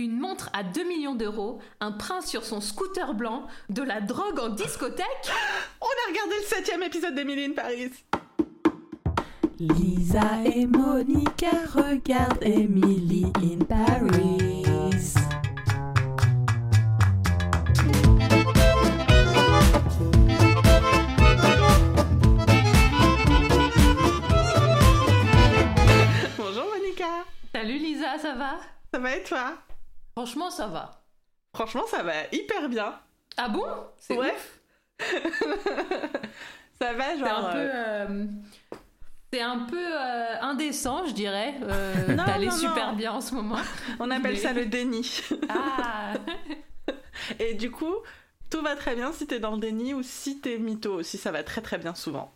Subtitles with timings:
[0.00, 4.40] une montre à 2 millions d'euros, un prince sur son scooter blanc, de la drogue
[4.40, 5.06] en discothèque.
[5.80, 7.90] On a regardé le septième épisode d'Emily in Paris.
[9.58, 15.14] Lisa et Monica regardent Emily in Paris.
[26.38, 27.26] Bonjour Monica.
[27.54, 28.58] Salut Lisa, ça va?
[28.92, 29.58] Ça va et toi?
[30.20, 31.02] Franchement, ça va.
[31.54, 32.94] Franchement, ça va hyper bien.
[33.38, 33.64] Ah bon?
[33.96, 34.34] C'est Ouais.
[36.78, 37.46] Ça va, C'est genre.
[37.46, 37.58] un peu...
[37.58, 38.26] euh, euh,
[39.32, 42.96] C'est un peu euh, indécent, je dirais, euh, Non, super non.
[42.96, 43.56] bien en ce moment.
[43.98, 45.22] On appelle mais- ça le déni.
[45.48, 46.12] Ah
[47.38, 47.94] Et du coup,
[48.50, 51.30] tout va très bien si t'es dans le déni ou si t'es mytho aussi, ça
[51.32, 52.30] va très très bien souvent.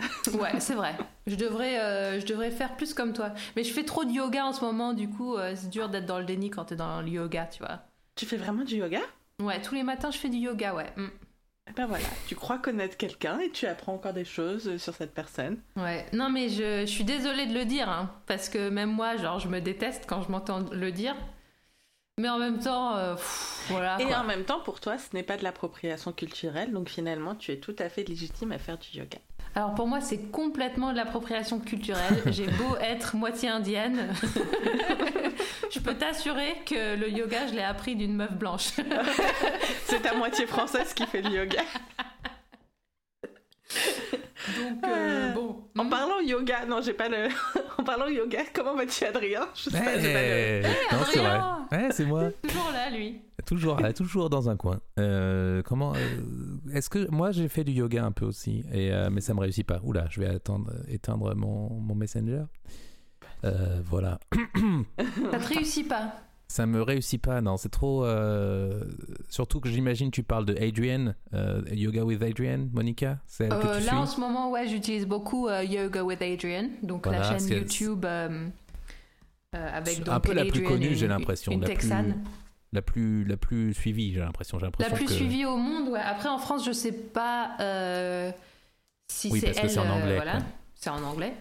[0.38, 0.96] Ouais, c'est vrai.
[1.26, 3.32] Je devrais, euh, je devrais faire plus comme toi.
[3.56, 6.06] Mais je fais trop de yoga en ce moment, du coup, euh, c'est dur d'être
[6.06, 7.80] dans le déni quand t'es dans le yoga, tu vois.
[8.16, 9.00] Tu fais vraiment du yoga?
[9.40, 10.92] Ouais, tous les matins, je fais du yoga, ouais.
[10.96, 11.08] Mm.
[11.66, 14.94] Eh Ben voilà, tu crois connaître quelqu'un et tu apprends encore des choses euh, sur
[14.94, 15.58] cette personne.
[15.76, 16.04] Ouais.
[16.12, 19.38] Non, mais je, je suis désolée de le dire, hein, parce que même moi, genre,
[19.38, 21.16] je me déteste quand je m'entends le dire.
[22.18, 23.96] Mais en même temps, euh, pff, voilà.
[24.00, 24.18] Et quoi.
[24.18, 27.58] en même temps, pour toi, ce n'est pas de l'appropriation culturelle, donc finalement, tu es
[27.58, 29.18] tout à fait légitime à faire du yoga.
[29.56, 32.22] Alors pour moi, c'est complètement de l'appropriation culturelle.
[32.26, 34.12] J'ai beau être moitié indienne.
[35.70, 38.72] je peux t'assurer que le yoga, je l'ai appris d'une meuf blanche.
[39.84, 41.62] C'est ta moitié française qui fait le yoga.
[44.46, 45.64] Donc, euh, bon.
[45.78, 45.88] En Hmm.
[45.90, 47.28] parlant yoga, non, j'ai pas le.
[47.78, 49.46] en parlant yoga, comment vas-tu, Adrien?
[49.54, 51.40] Je sais pas, j'ai pas le- Eh, non, c'est vrai.
[51.70, 52.30] Adrien c'est moi.
[52.42, 53.20] Toujours là, lui.
[53.46, 54.80] Toujours, là, toujours dans un coin.
[54.98, 55.98] Euh, comment euh,
[56.72, 59.40] Est-ce que moi j'ai fait du yoga un peu aussi, et euh, mais ça me
[59.40, 59.80] réussit pas.
[59.82, 62.44] Oula, je vais attendre, éteindre mon, mon messenger.
[63.44, 64.18] Euh, voilà,
[65.32, 66.14] Ça te réussit pas.
[66.48, 67.40] Ça me réussit pas.
[67.40, 68.04] Non, c'est trop.
[68.04, 68.84] euh,
[69.28, 73.18] Surtout que j'imagine tu parles de Adrienne, euh, Yoga with Adrienne, Monica.
[73.26, 73.90] C'est elle Euh, là, suis.
[73.90, 78.04] en ce moment, ouais, j'utilise beaucoup Yoga with Adrian, donc la chaîne YouTube
[79.52, 81.88] avec Un donc peu la plus connue, j'ai l'impression, la plus-.
[82.72, 84.58] La plus, la plus suivie, j'ai l'impression.
[84.58, 85.12] J'ai La plus que...
[85.12, 86.00] suivie au monde, ouais.
[86.00, 87.52] Après, en France, je sais pas
[89.08, 89.70] si Oui, c'est parce que elle.
[89.70, 90.38] c'est en anglais, voilà.
[90.74, 91.34] C'est en anglais.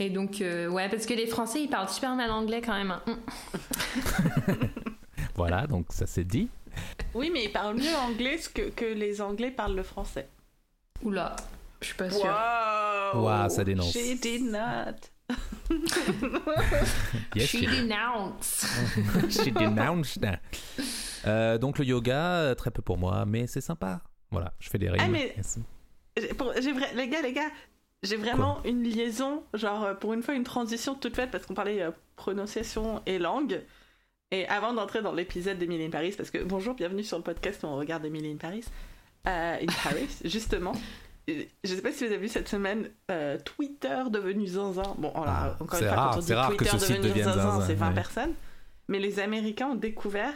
[0.00, 2.92] Et donc, euh, ouais, parce que les Français, ils parlent super mal anglais quand même.
[2.92, 3.02] hein.
[3.06, 4.52] Mm.
[5.34, 6.48] Voilà, donc ça c'est dit.
[7.14, 10.28] Oui, mais il parle mieux anglais que, que les Anglais parlent le français.
[11.02, 11.34] Oula,
[11.80, 12.24] je suis pas sûre.
[13.14, 13.92] Wow, Ouah, ça dénonce.
[13.92, 14.98] She did not.
[17.34, 18.66] Yes, She she- denounced.
[19.30, 20.24] She denounced.
[21.26, 24.00] Euh, donc le yoga, euh, très peu pour moi, mais c'est sympa.
[24.30, 25.02] Voilà, je fais des rimes.
[25.04, 25.34] Ah, mais-
[26.36, 27.50] pour- Les gars, les gars,
[28.02, 31.54] j'ai vraiment une liaison, genre euh, pour une fois une transition toute faite parce qu'on
[31.54, 33.62] parlait euh, prononciation et langue.
[34.30, 37.62] Et avant d'entrer dans l'épisode d'Emily in Paris, parce que bonjour, bienvenue sur le podcast
[37.62, 38.64] où on regarde Emily in Paris,
[39.26, 40.72] euh, in Paris, justement.
[41.26, 44.94] Je sais pas si vous avez vu cette semaine euh, Twitter devenu zinzin.
[44.98, 47.32] Bon, alors, Ah, encore une fois, rare, quand on dit que Twitter ce devenu zinzin,
[47.34, 47.94] zinzin, c'est 20 ouais.
[47.94, 48.34] personnes.
[48.88, 50.32] Mais les Américains ont découvert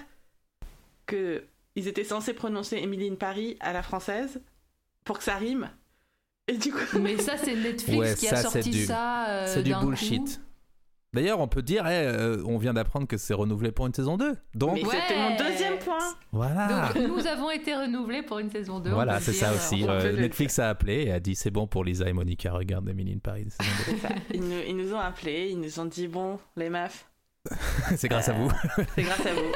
[1.06, 1.45] que
[1.77, 4.43] ils étaient censés prononcer Emily in Paris à la française
[5.05, 5.71] pour que ça rime.
[6.53, 9.27] Et du coup, Mais ça, c'est Netflix Ouais, qui ça, a sorti du- ça.
[9.29, 9.87] euh, c'est du coup.
[9.87, 10.41] bullshit.
[11.15, 14.17] D'ailleurs, on peut dire, eh, euh, on vient d'apprendre que c'est renouvelé pour une saison
[14.17, 14.35] 2.
[14.55, 14.83] Donc, Ouais.
[15.07, 15.99] c'était mon deuxième point.
[16.33, 16.91] voilà.
[16.95, 18.91] Donc, nous avons été renouvelés pour une saison 2.
[18.91, 19.85] on Voilà, c'est ça aussi.
[19.87, 23.13] Euh, Netflix a appelé et a dit c'est bon pour Lisa et Monica, regarde Emily
[23.13, 23.49] in Paris.
[23.51, 24.15] saison C'est ça.
[24.33, 27.05] Ils nous, ils nous ont appelés, ils nous ont dit bon, les meufs,
[27.51, 27.57] 2.
[27.99, 28.51] c'est grâce à vous.
[28.95, 29.53] c'est grâce à vous.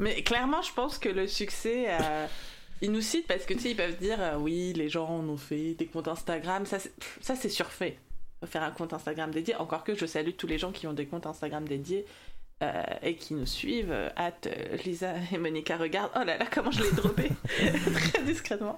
[0.00, 2.26] Mais clairement, je pense que le succès, euh,
[2.82, 5.28] ils nous citent parce que tu sais, ils peuvent dire euh, oui, les gens en
[5.28, 7.98] ont fait des comptes Instagram, ça, c'est- pff, ça c'est surfait.
[8.46, 11.06] Faire un compte Instagram dédié, encore que je salue tous les gens qui ont des
[11.06, 12.06] comptes Instagram dédiés.
[12.62, 16.10] euh, et qui nous suivent, euh, hâte euh, Lisa et Monica regardent.
[16.14, 17.30] Oh là là, comment je l'ai droppé
[18.12, 18.76] très discrètement.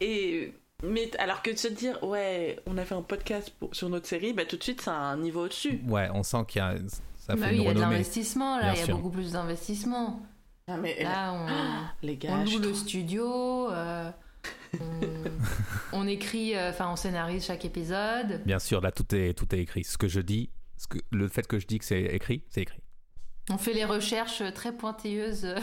[0.00, 0.52] Et
[0.82, 4.06] mais alors que de se dire ouais, on a fait un podcast pour- sur notre
[4.06, 5.80] série, bah tout de suite c'est un niveau au-dessus.
[5.88, 6.74] Ouais, on sent qu'il y a.
[7.16, 8.72] Ça Bah fait oui, il y a de l'investissement, là.
[8.74, 8.96] Il y a sûr.
[8.96, 10.20] beaucoup plus d'investissement.
[10.68, 11.46] Ah, mais Là, on,
[12.06, 13.70] les gars, on je loue le studio.
[13.70, 14.10] euh,
[14.80, 14.84] on,
[15.92, 18.42] on écrit, euh, enfin, on scénarise chaque épisode.
[18.44, 19.84] Bien sûr, là, tout est, tout est écrit.
[19.84, 22.62] Ce que je dis, ce que, le fait que je dis que c'est écrit, c'est
[22.62, 22.80] écrit.
[23.50, 25.58] On fait les recherches très pointilleuses euh,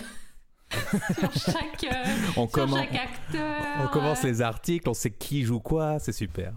[1.19, 2.03] sur chaque, euh,
[2.37, 3.61] On, sur chaque acteur.
[3.83, 6.53] on commence les articles, on sait qui joue quoi, c'est super.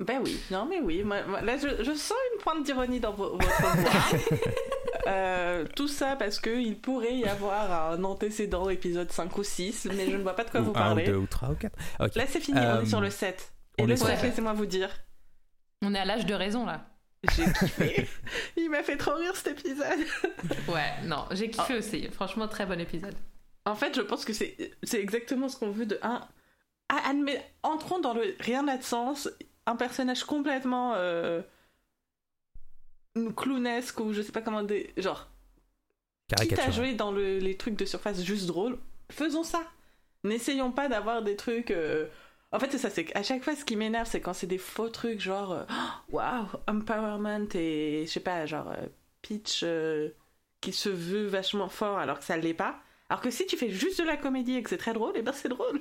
[0.00, 3.14] Ben oui, non mais oui, moi, moi, là je, je sens une pointe d'ironie dans
[3.14, 4.38] vo- votre voix.
[5.06, 9.88] Euh, tout ça parce que il pourrait y avoir un antécédent épisode 5 ou 6,
[9.94, 11.04] mais je ne vois pas de quoi ou vous un, ou parlez.
[11.04, 11.78] deux, ou trois, ou quatre.
[12.00, 12.14] Ok.
[12.16, 13.52] Là c'est fini, on Euh, est sur le 7.
[13.78, 14.90] Et le est sur- 7, laissez-moi vous dire,
[15.82, 16.86] On est à l'âge de raison, là.
[17.36, 18.08] J'ai kiffé.
[18.56, 19.98] Il m'a fait trop rire cet épisode.
[20.68, 22.08] Ouais, non, j'ai kiffé aussi.
[22.10, 23.14] Franchement, très bon épisode.
[23.64, 26.20] En fait, je pense que c'est c'est exactement ce qu'on veut de un.
[26.88, 29.28] Ah, admet- entrons dans le rien n'a de sens.
[29.66, 31.42] Un personnage complètement euh,
[33.34, 34.86] clownesque ou je sais pas comment dire.
[34.96, 35.28] Genre,
[36.36, 38.78] quitte à jouer dans le- les trucs de surface juste drôles,
[39.10, 39.62] faisons ça.
[40.24, 41.70] N'essayons pas d'avoir des trucs.
[41.70, 42.06] euh,
[42.52, 44.56] En fait, c'est ça, c'est qu'à chaque fois, ce qui m'énerve, c'est quand c'est des
[44.58, 45.64] faux trucs, genre, euh,
[46.10, 48.86] waouh, empowerment et je sais pas, genre, euh,
[49.64, 50.08] euh,
[50.60, 52.78] qui se veut vachement fort alors que ça l'est pas.
[53.08, 55.22] Alors que si tu fais juste de la comédie et que c'est très drôle, et
[55.22, 55.80] ben c'est drôle.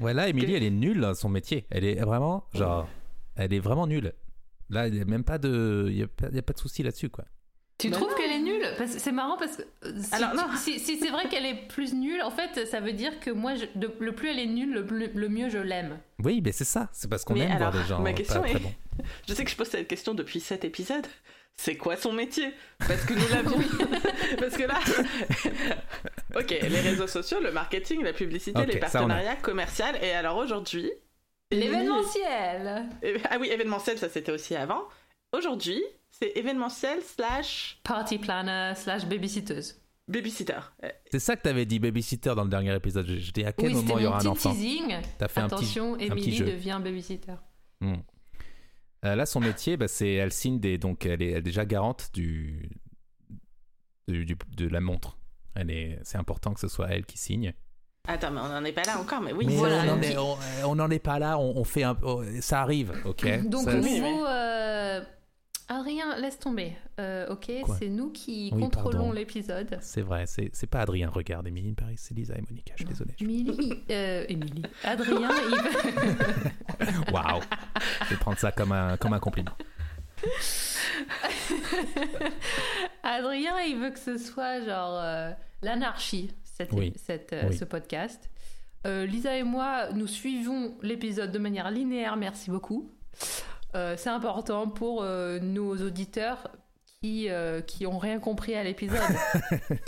[0.00, 0.56] Ouais, là, Émilie, Ok.
[0.56, 1.66] elle est nulle son métier.
[1.70, 2.88] Elle est vraiment, genre,
[3.36, 4.12] elle est vraiment nulle.
[4.72, 6.54] Là, il n'y a même pas de, il y a, pas- il y a pas
[6.54, 7.24] de souci là-dessus, quoi.
[7.78, 8.64] Tu Bah trouves qu'elle est nulle?
[8.86, 9.62] C'est marrant parce que
[10.00, 10.44] si, Alors, non.
[10.56, 13.54] si, si c'est vrai qu'elle est plus nulle, en fait, ça veut dire que moi,
[13.54, 15.98] je- de- le plus elle est nulle, le, plus- le mieux je l'aime.
[16.22, 16.88] Oui, mais c'est ça.
[16.92, 18.72] C'est parce qu'on aime voir alors, des gens ma pas question très est- bons.
[19.28, 21.06] Je sais que je pose cette question depuis cet épisode.
[21.56, 22.52] C'est quoi son métier?
[22.78, 23.58] Parce que nous l'avions.
[24.38, 24.78] Parce que là.
[26.36, 28.80] ok, les réseaux sociaux, le marketing, la publicité, les a.
[28.80, 29.84] partenariats commerciaux.
[30.02, 30.90] Et alors aujourd'hui.
[31.56, 32.88] L'événementiel
[33.30, 34.82] Ah oui, événementiel, ça c'était aussi avant.
[35.32, 39.80] Aujourd'hui, c'est événementiel slash Party planner slash babysitteuse.
[40.08, 40.58] babysitter.
[41.10, 43.06] C'est ça que t'avais dit babysitter dans le dernier épisode.
[43.06, 44.52] Je, dis à quel Oui, moment il y aura un enfant.
[44.52, 44.96] teasing.
[45.18, 46.44] T'as fait un petit, Attention, un petit jeu.
[46.46, 47.34] devient babysitter.
[47.80, 47.94] Hmm.
[49.04, 51.64] Euh, là, son métier, bah, c'est elle signe des, donc elle est, elle est déjà
[51.64, 52.68] garante du,
[54.08, 55.18] du- du- de la montre.
[55.54, 57.52] Elle est, c'est important que ce soit elle qui signe.
[58.08, 60.16] Attends, mais on n'en est pas là encore, mais oui, Mais voilà, on n'en est,
[60.18, 61.38] on- on n'en est pas là.
[61.38, 63.42] On, on fait un, oh, ça arrive, ok.
[63.48, 64.26] Donc, Ça- au oui, niveau.
[64.26, 65.00] euh,
[65.68, 66.72] Adrien, laisse tomber.
[66.98, 69.78] Euh, ok, c'est nous qui Oui, contrôlons l'épisode.
[69.80, 71.08] C'est vrai, c'est, pas Adrien.
[71.10, 72.72] Regarde, Émilie in Paris, c'est Lisa et Monica.
[72.76, 73.14] Je suis désolé.
[73.20, 73.84] Émilie.
[73.90, 74.64] euh, Émilie.
[74.82, 75.30] Adrien,
[76.80, 77.40] il Waouh.
[78.04, 79.52] Je vais prendre ça comme un, comme un compliment.
[83.02, 85.30] Adrien, il veut que ce soit genre euh,
[85.62, 86.30] l'anarchie,
[86.66, 86.92] cette, Oui.
[86.96, 87.56] cette, euh, Oui.
[87.56, 88.28] ce podcast.
[88.86, 92.90] Euh, Lisa et moi, nous suivons l'épisode de manière linéaire, merci beaucoup.
[93.74, 96.50] Euh, c'est important pour euh, nos auditeurs
[97.00, 99.00] qui, euh, qui ont rien compris à l'épisode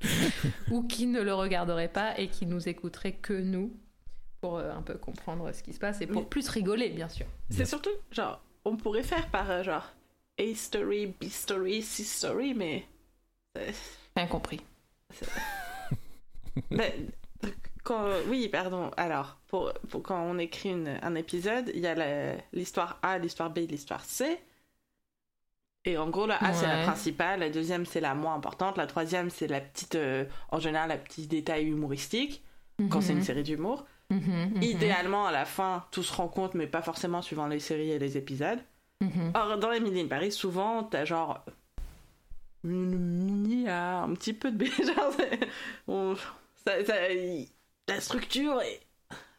[0.70, 3.72] ou qui ne le regarderaient pas et qui nous écouteraient que nous
[4.40, 7.08] pour euh, un peu comprendre ce qui se passe et pour Mais- plus rigoler, bien
[7.08, 7.26] sûr.
[7.50, 9.92] C'est surtout, genre, on pourrait faire par genre
[10.38, 12.84] A story, B story, C story, mais.
[14.16, 14.60] Rien compris.
[16.70, 16.92] ben,
[17.84, 18.90] quand, oui, pardon.
[18.96, 23.50] Alors, pour, pour quand on écrit une- un épisode, il y a l'histoire A, l'histoire
[23.50, 24.38] B, l'histoire C.
[25.86, 28.86] Et en gros, la A, c'est la principale, la deuxième, c'est la moins importante, la
[28.86, 32.44] troisième, c'est la petite, euh, en général, la petite détail humoristique,
[32.90, 33.24] quand c'est une Mhm.
[33.24, 33.86] série d'humour.
[34.10, 37.90] Mhm, mhm, Idéalement, à la fin, tout se rencontre, mais pas forcément suivant les séries
[37.92, 38.58] et les épisodes.
[39.34, 41.42] Or, dans Emily in Paris, souvent, t'as genre
[42.64, 44.64] une mini, ah, un petit peu de.
[44.66, 45.40] Genre, c'est-
[45.88, 46.14] on-
[46.66, 47.48] ça- ça- il-
[47.88, 48.80] la structure, est,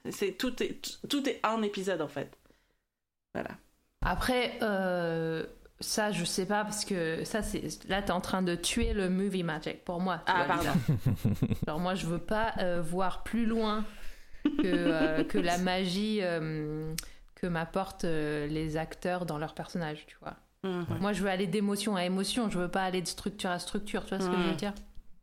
[0.10, 2.36] c'est tout est tout est un épisode en fait.
[3.34, 3.52] Voilà.
[4.04, 5.46] Après, euh,
[5.80, 9.10] ça, je sais pas, parce que ça, c'est là, t'es en train de tuer le
[9.10, 10.22] movie magic pour moi.
[10.26, 10.80] Ah, vois, pardon.
[11.68, 13.86] Alors, moi, je veux pas euh, voir plus loin
[14.44, 16.94] que, euh, que la magie euh,
[17.36, 20.36] que m'apportent euh, les acteurs dans leurs personnages, tu vois.
[20.64, 23.60] Mhm, Moi, je veux aller d'émotion à émotion, je veux pas aller de structure à
[23.60, 24.58] structure, tu vois ce que je veux Mm.
[24.58, 24.74] dire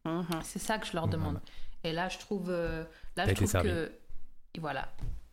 [0.05, 0.43] mhm.
[0.43, 1.41] C'est ça que je leur demande.
[1.85, 2.85] Et là, je trouve, euh,
[3.17, 3.93] là, je trouve que,
[4.55, 4.89] et voilà,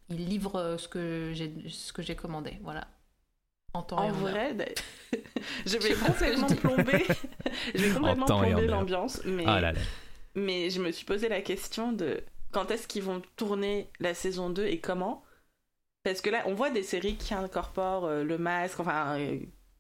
[0.10, 2.88] ils livrent euh, ce que j'ai, ce que j'ai commandé, voilà,
[3.74, 4.22] en temps et En heure.
[4.22, 4.56] vrai,
[5.66, 7.06] je vais complètement plomber,
[7.76, 9.82] je vais complètement et plomber l'ambiance, mais Ah là là.
[10.36, 14.50] mais je me suis posé la question de quand est-ce qu'ils vont tourner la saison
[14.50, 15.24] 2 et comment?
[16.04, 19.18] Parce que là, on voit des séries qui incorporent euh, le masque, enfin,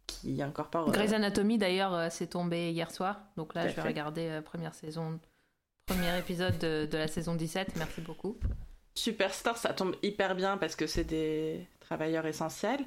[0.07, 0.89] qui incorporent.
[0.89, 3.87] euh, Grey's Anatomy d'ailleurs euh, c'est tombé hier soir donc là Tout je vais fait.
[3.87, 5.19] regarder euh, première saison
[5.87, 8.37] premier épisode de, de la saison 17 merci beaucoup
[8.97, 12.79] Superstore, ça tombe hyper bien parce que c'est des travailleurs essentiels.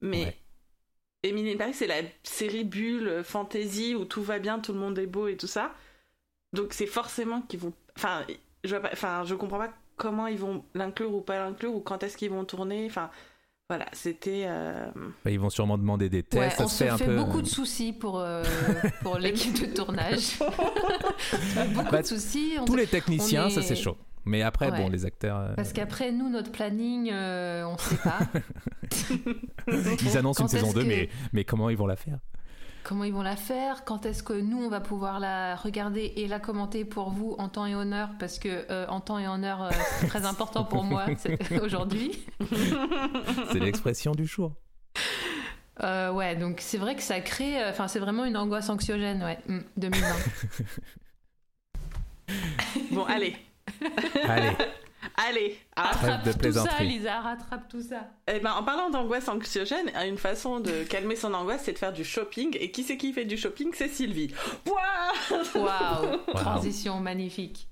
[0.00, 0.36] Mais Ouais.
[1.22, 5.06] Emily Paris, c'est la série bulle fantasy où tout va bien, tout le monde est
[5.06, 5.74] beau et tout ça.
[6.54, 7.74] Donc c'est forcément qu'ils vont.
[7.94, 8.24] Enfin,
[8.64, 8.88] je vois pas.
[8.94, 12.30] Enfin, je comprends pas comment ils vont l'inclure ou pas l'inclure ou quand est-ce qu'ils
[12.30, 12.86] vont tourner.
[12.86, 13.10] Enfin,
[13.70, 14.42] voilà, c'était.
[14.46, 14.90] euh,
[15.24, 16.42] Bah, Ils vont sûrement demander des tests.
[16.42, 17.16] ouais, ça on se se fait fait, un peu.
[17.16, 18.42] beaucoup de soucis pour euh,
[19.02, 20.38] pour l'équipe de tournage
[21.74, 23.96] beaucoup Bah, de soucis on Tous se- les techniciens, ça est- c'est chaud.
[24.26, 24.76] Mais après, Ouais.
[24.76, 28.18] bon, les acteurs, euh, parce qu'après nous notre planning euh, on sait pas
[30.02, 32.18] ils annoncent Quand une saison est-ce 2, que- mais, mais comment ils vont la faire?
[32.84, 36.26] Comment ils vont la faire, quand est-ce que nous on va pouvoir la regarder et
[36.28, 39.26] la commenter pour vous en temps et en heure, parce que euh, en temps et
[39.28, 39.70] en heure euh,
[40.00, 42.24] c'est très important pour moi c'est- aujourd'hui.
[43.52, 44.52] C'est l'expression du jour.
[45.82, 47.56] Euh, ouais, donc c'est vrai que ça crée.
[47.68, 49.38] Enfin, c'est vraiment une angoisse anxiogène, ouais.
[49.46, 50.06] Mm, 2020.
[52.92, 53.36] Bon, allez,
[54.28, 54.50] Allez,
[55.16, 55.58] allez.
[55.76, 56.82] De rattrape tout ça.
[56.82, 58.08] Lisa, rattrape tout ça.
[58.26, 61.92] Eh ben, en parlant d'angoisse anxiogène, une façon de calmer son angoisse, c'est de faire
[61.92, 62.56] du shopping.
[62.60, 63.70] Et qui c'est qui fait du shopping?
[63.74, 64.32] C'est Sylvie.
[65.54, 67.68] Waouh, transition magnifique.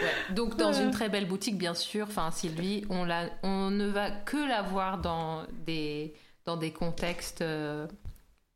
[0.00, 0.34] Ouais.
[0.34, 2.06] Donc dans une très belle boutique, bien sûr.
[2.08, 6.14] Enfin, Sylvie, on la, on ne va que la voir dans des,
[6.44, 7.88] dans des contextes euh,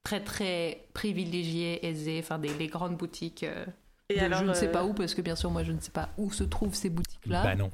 [0.05, 2.21] très très privilégiés, aisés.
[2.23, 3.43] Enfin, des les grandes boutiques.
[3.43, 3.65] euh,
[4.11, 5.73] Et de alors, je ne sais euh, pas où, parce que bien sûr, moi, je
[5.73, 7.43] ne sais pas où se trouvent ces boutiques-là.
[7.43, 7.71] bah non.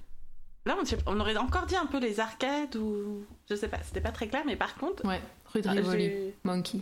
[0.70, 3.24] Là, on, on aurait encore dit un peu les arcades ou.
[3.48, 5.04] Je sais pas, c'était pas très clair, mais par contre.
[5.04, 5.20] Ouais,
[5.52, 6.78] rue de ah, Rivoli, Monkey.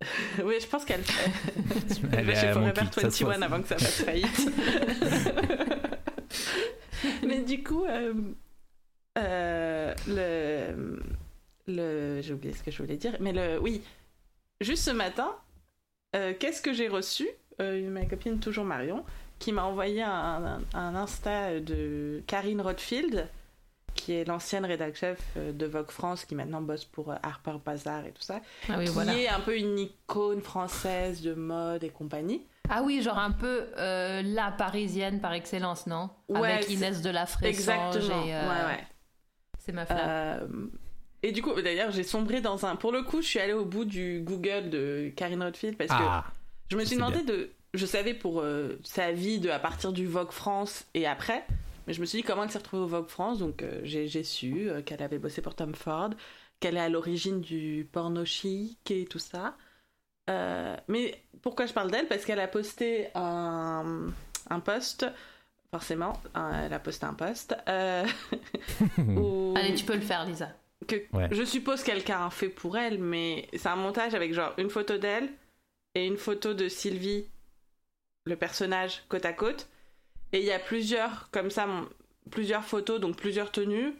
[0.42, 1.02] oui, je pense qu'elle
[1.54, 3.44] Elle Elle va chez Forever Monkey, ça se 21 voit.
[3.44, 4.50] avant que ça fasse faillite.
[7.26, 8.14] Mais du coup, euh,
[9.18, 11.02] euh, le,
[11.66, 13.82] le, j'ai oublié ce que je voulais dire, mais le, oui,
[14.62, 15.30] juste ce matin,
[16.16, 17.28] euh, qu'est-ce que j'ai reçu?
[17.60, 19.04] Euh, Ma copine toujours Marion,
[19.44, 23.28] qui m'a envoyé un, un, un Insta de Karine Rothfield,
[23.94, 27.56] qui est l'ancienne rédac chef euh, de Vogue France, qui maintenant bosse pour euh, Harper
[27.62, 29.12] Bazaar et tout ça, Ah oui, qui voilà.
[29.14, 32.40] est un peu une icône française de mode et compagnie.
[32.70, 36.08] Ah oui, genre un peu euh, la parisienne par excellence, non?
[36.30, 38.24] Ouais, Avec Inès de la Fressange Exactement.
[38.24, 38.84] et, euh, Ouais, ouais.
[39.58, 40.00] C'est ma flamme.
[40.02, 40.46] Euh,
[41.22, 42.76] et du coup, d'ailleurs, j'ai sombré dans un.
[42.76, 46.24] Pour le coup, je suis allée au bout du Google de Karine Rothfield parce Ah,
[46.26, 47.50] que je me suis demandé de.
[47.74, 51.44] Je savais pour euh, sa vie de à partir du Vogue France et après,
[51.86, 53.38] mais je me suis dit comment elle s'est retrouvée au Vogue France.
[53.40, 56.10] Donc euh, j'ai su euh, qu'elle avait bossé pour Tom Ford,
[56.60, 59.56] qu'elle est à l'origine du porno chic et tout ça.
[60.30, 62.06] Euh, mais pourquoi je parle d'elle?
[62.08, 64.06] Parce qu'elle a posté un,
[64.48, 65.06] un post.
[65.72, 67.56] Forcément, hein, elle a posté un post.
[67.68, 68.06] euh,
[68.98, 70.48] où- Allez, tu peux le faire, Lisa.
[70.86, 71.28] que Ouais.
[71.32, 74.96] je suppose quelqu'un a fait pour elle, mais c'est un montage avec genre une photo
[74.96, 75.28] d'elle
[75.96, 77.26] et une photo de Sylvie,
[78.24, 79.68] le personnage, côte à côte.
[80.32, 81.66] Et il y a plusieurs, comme ça,
[82.30, 83.94] plusieurs photos, donc plusieurs tenues.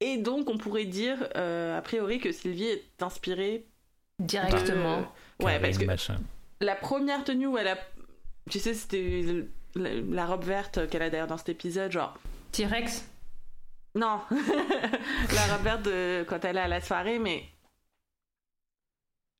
[0.00, 3.64] Et donc, on pourrait dire, euh, a priori, que Sylvie est inspirée.
[4.18, 5.00] Directement.
[5.00, 6.20] de- Ouais, parce que machin.
[6.60, 7.78] la première tenue où elle a.
[8.50, 12.16] Tu sais, c'était la, la robe verte qu'elle a d'ailleurs dans cet épisode, genre.
[12.52, 13.04] T-Rex
[13.94, 17.44] Non, la robe verte de- quand elle est à la soirée, mais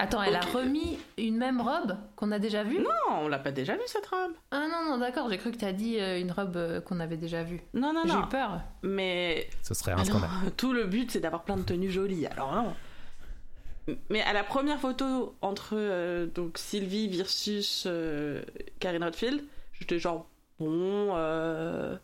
[0.02, 2.78] Attends, elle a remis une même robe qu'on a déjà vue?
[2.78, 4.32] Non, on l'a pas déjà vue cette robe.
[4.50, 7.16] Ah non, non, d'accord, j'ai cru que t'as dit euh, une robe euh, qu'on avait
[7.16, 7.60] déjà vue.
[7.72, 8.24] Non, non, J'ai non.
[8.24, 8.60] eu peur.
[8.82, 10.30] Mais Ce serait un scandale.
[10.56, 12.26] tout le but, c'est d'avoir plein de tenues jolies.
[12.26, 12.74] Alors non.
[14.10, 18.42] Mais à la première photo entre euh, donc Sylvie versus euh,
[18.80, 20.28] Karine Rothfield, j'étais genre
[20.58, 21.96] bon, euh,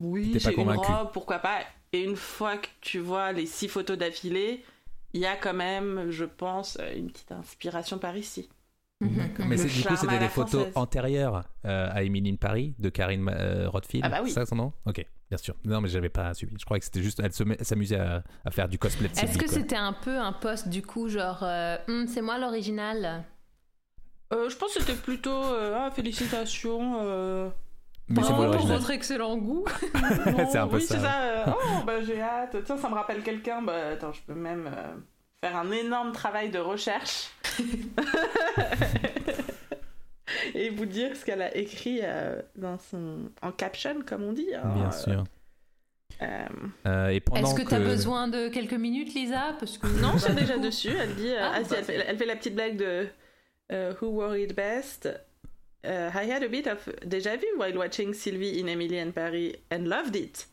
[0.00, 1.60] oui, j'ai une robe, pourquoi pas.
[1.92, 4.64] Et une fois que tu vois les six photos d'affilée,
[5.14, 8.50] il y a quand même, je pense, une petite inspiration par ici.
[9.00, 9.30] Mhm.
[9.48, 10.72] Mais Le c'est- du coup, c'était des photos française.
[10.76, 14.04] antérieures euh, à Emily in Paris de Karine euh, Rothfield.
[14.06, 14.28] Ah bah oui.
[14.30, 14.72] C'est ça son nom?
[14.86, 15.54] Ok, bien sûr.
[15.64, 16.54] Non, mais j'avais pas suivi.
[16.58, 17.20] Je crois que c'était juste.
[17.20, 17.32] Elle
[17.64, 20.82] s'amusait à, à faire du cosplay de Est-ce que c'était un peu un poste du
[20.82, 23.24] coup, genre euh, Hum, c'est moi l'original?
[24.32, 27.52] Euh, je pense que c'était plutôt euh, ah, félicitations.
[28.08, 29.64] Mais c'est Oh, pour votre excellent goût.
[30.50, 31.22] C'est un peu oui, ça, c'est ça.
[31.22, 32.56] euh, oh, bah j'ai hâte.
[32.64, 33.62] Tiens, ça me rappelle quelqu'un.
[33.62, 34.94] Bah attends, je peux même euh,
[35.42, 37.30] faire un énorme travail de recherche.
[40.54, 43.30] Et vous dire ce qu'elle a écrit euh, dans son...
[43.42, 44.48] en caption, comme on dit.
[44.54, 45.24] hein, Bien euh, sûr.
[46.22, 46.46] euh,
[46.86, 49.54] Euh, Est-ce que que t'as besoin de quelques minutes, Lisa?
[49.58, 50.92] Parce que Non, c'est déjà dessus.
[50.98, 51.32] Elle dit.
[51.38, 53.06] Ah, ah, si, bah, elle, fait, elle fait la petite blague de
[53.72, 55.08] euh, Who wore it best.
[55.84, 59.52] Uh, I had a bit of déjà vu while watching Sylvie in Emily in Paris
[59.70, 60.48] and loved it.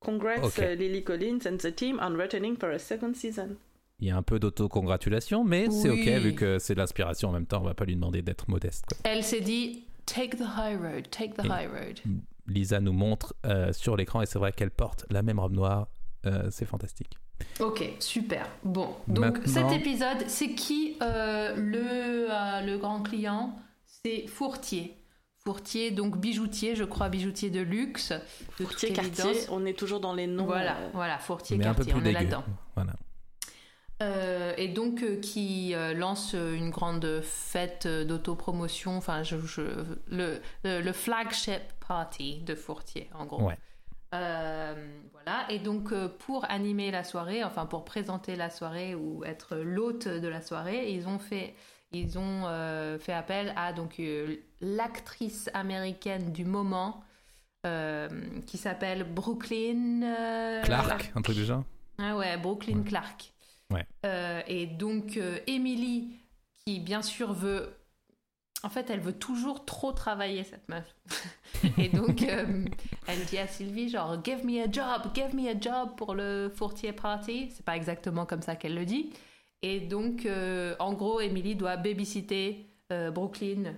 [0.00, 0.58] Congrats Ok.
[0.58, 3.56] uh, Lily Collins and the team on returning for a second season.
[4.00, 6.18] il y a un peu d'autocongratulation, mais c'est ok Oui.
[6.18, 7.60] vu que c'est de l'inspiration en même temps.
[7.60, 8.84] On va pas lui demander d'être modeste.
[8.88, 8.96] quoi.
[9.04, 12.00] Elle s'est dit Take the high road, take the Et- high road.
[12.48, 15.86] Lisa nous montre euh, sur l'écran et c'est vrai qu'elle porte la même robe noire.
[16.26, 17.12] Euh, c'est fantastique.
[17.60, 18.48] Ok, super.
[18.64, 23.54] Bon, donc Maintenant- cet épisode, c'est qui euh, le, euh, le grand client
[24.04, 24.96] C'est Fourtier.
[25.44, 28.12] Fourtier, donc bijoutier, je crois, bijoutier de luxe.
[28.58, 29.48] De Quartier, quartier, évidence.
[29.50, 30.44] on est toujours dans les noms.
[30.46, 32.30] Voilà, euh, voilà, Fourtier, mais un peu quartier, plus on est dégueu.
[32.30, 32.44] là-dedans.
[32.74, 32.92] Voilà.
[34.02, 39.62] Euh, et donc euh, qui euh, lance une grande fête euh, d'autopromotion, enfin je, je-
[40.08, 43.42] le, le, le flagship party de Fourtier en gros.
[43.44, 43.56] Ouais.
[44.14, 44.74] Euh,
[45.12, 49.56] voilà, et donc euh, pour animer la soirée, enfin pour présenter la soirée ou être
[49.56, 51.54] l'hôte de la soirée, ils ont fait,
[51.92, 57.02] ils ont, euh, fait appel à donc euh, l'actrice américaine du moment
[57.66, 58.08] euh,
[58.46, 60.00] qui s'appelle Brooklyn
[60.64, 61.64] Clark, un truc du genre.
[61.98, 63.32] Ah ouais, Brooklyn Clark.
[63.70, 63.86] Ouais.
[64.48, 66.16] Et donc, Emily,
[66.64, 67.74] qui bien sûr veut.
[68.64, 70.94] En fait, elle veut toujours trop travailler, cette meuf.
[71.78, 72.64] et donc, euh,
[73.08, 76.50] elle dit à Sylvie, genre, give me a job, give me a job pour le
[76.54, 77.50] fourtier party.
[77.52, 79.12] C'est pas exactement comme ça qu'elle le dit.
[79.62, 83.74] Et donc, euh, en gros, Emily doit babysitter euh, Brooklyn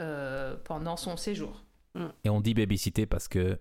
[0.00, 1.64] euh, pendant son séjour.
[2.24, 3.58] Et on dit babysitter parce que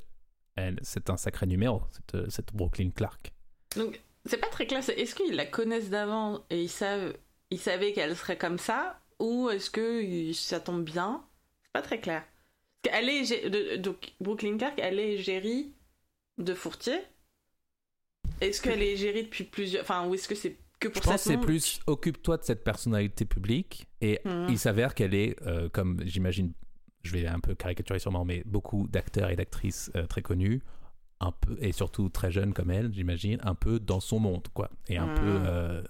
[0.56, 3.32] elle, c'est un sacré numéro, cette, cette Brooklyn Clark.
[3.76, 4.84] Donc, c'est pas très clair.
[4.84, 7.14] c'est- Est-ce qu'ils la connaissent d'avant et ils savent,
[7.50, 11.24] ils savaient qu'elle serait comme ça, ou est-ce que ça tombe bien?
[11.64, 12.24] C'est pas très clair.
[12.84, 15.68] Parce qu'elle est, donc Brooklyn Clark, elle est gérée
[16.38, 17.00] de Fourtier.
[18.40, 20.58] Est-ce qu'elle est gérée depuis plusieurs, enfin, ou est-ce que c'est
[20.90, 24.48] que Je pense c'est plus occupe-toi de cette personnalité publique et Mhm.
[24.50, 26.52] il s'avère qu'elle est, euh, comme j'imagine,
[27.04, 30.62] je vais un peu caricaturer sûrement, mais beaucoup d'acteurs et d'actrices euh, très connus,
[31.20, 34.70] un peu, et surtout très jeunes comme elle, j'imagine, un peu dans son monde, quoi.
[34.88, 35.40] Et un peu.
[35.46, 35.82] euh,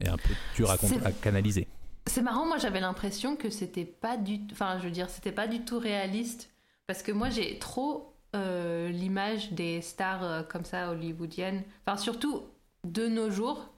[0.00, 0.74] et un peu dur à,
[1.04, 1.68] à canaliser.
[2.06, 5.46] C'est marrant, moi j'avais l'impression que c'était pas du enfin je veux dire c'était pas
[5.46, 6.50] du tout réaliste
[6.88, 12.42] parce que moi j'ai trop euh, l'image des stars comme ça hollywoodiennes, enfin surtout
[12.86, 13.68] de nos jours,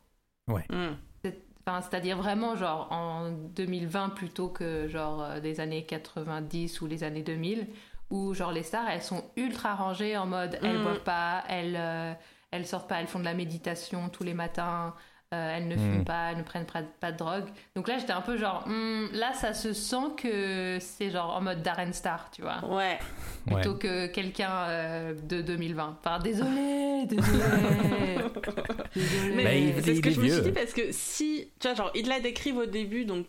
[0.71, 0.95] Hmm.
[1.25, 6.87] C'est- enfin c'est-à-dire vraiment genre en 2020 plutôt que genre euh, des années 90 ou
[6.87, 7.67] les années 2000
[8.11, 10.83] où genre les stars elles sont ultra rangées en mode elles Mm.
[10.83, 12.13] boivent pas, elles euh,
[12.51, 14.95] elles sortent pas, elles font de la méditation tous les matins.
[15.35, 17.45] Euh, elles ne fument pas, elles ne prennent pas, pas de drogue.
[17.77, 21.41] Donc là, j'étais un peu genre, Hmm, là, ça se sent que c'est genre en
[21.41, 22.99] mode Darren Star, tu vois, Ouais.
[23.47, 23.55] Ouais.
[23.61, 25.99] plutôt que quelqu'un euh, de 2020.
[26.01, 27.39] Enfin, désolé, désolé.
[28.95, 29.35] désolé.
[29.35, 31.91] Mais Bah, c'est ce que je me suis dit parce que si, tu vois, genre,
[31.95, 33.27] ils la décrivent au début, donc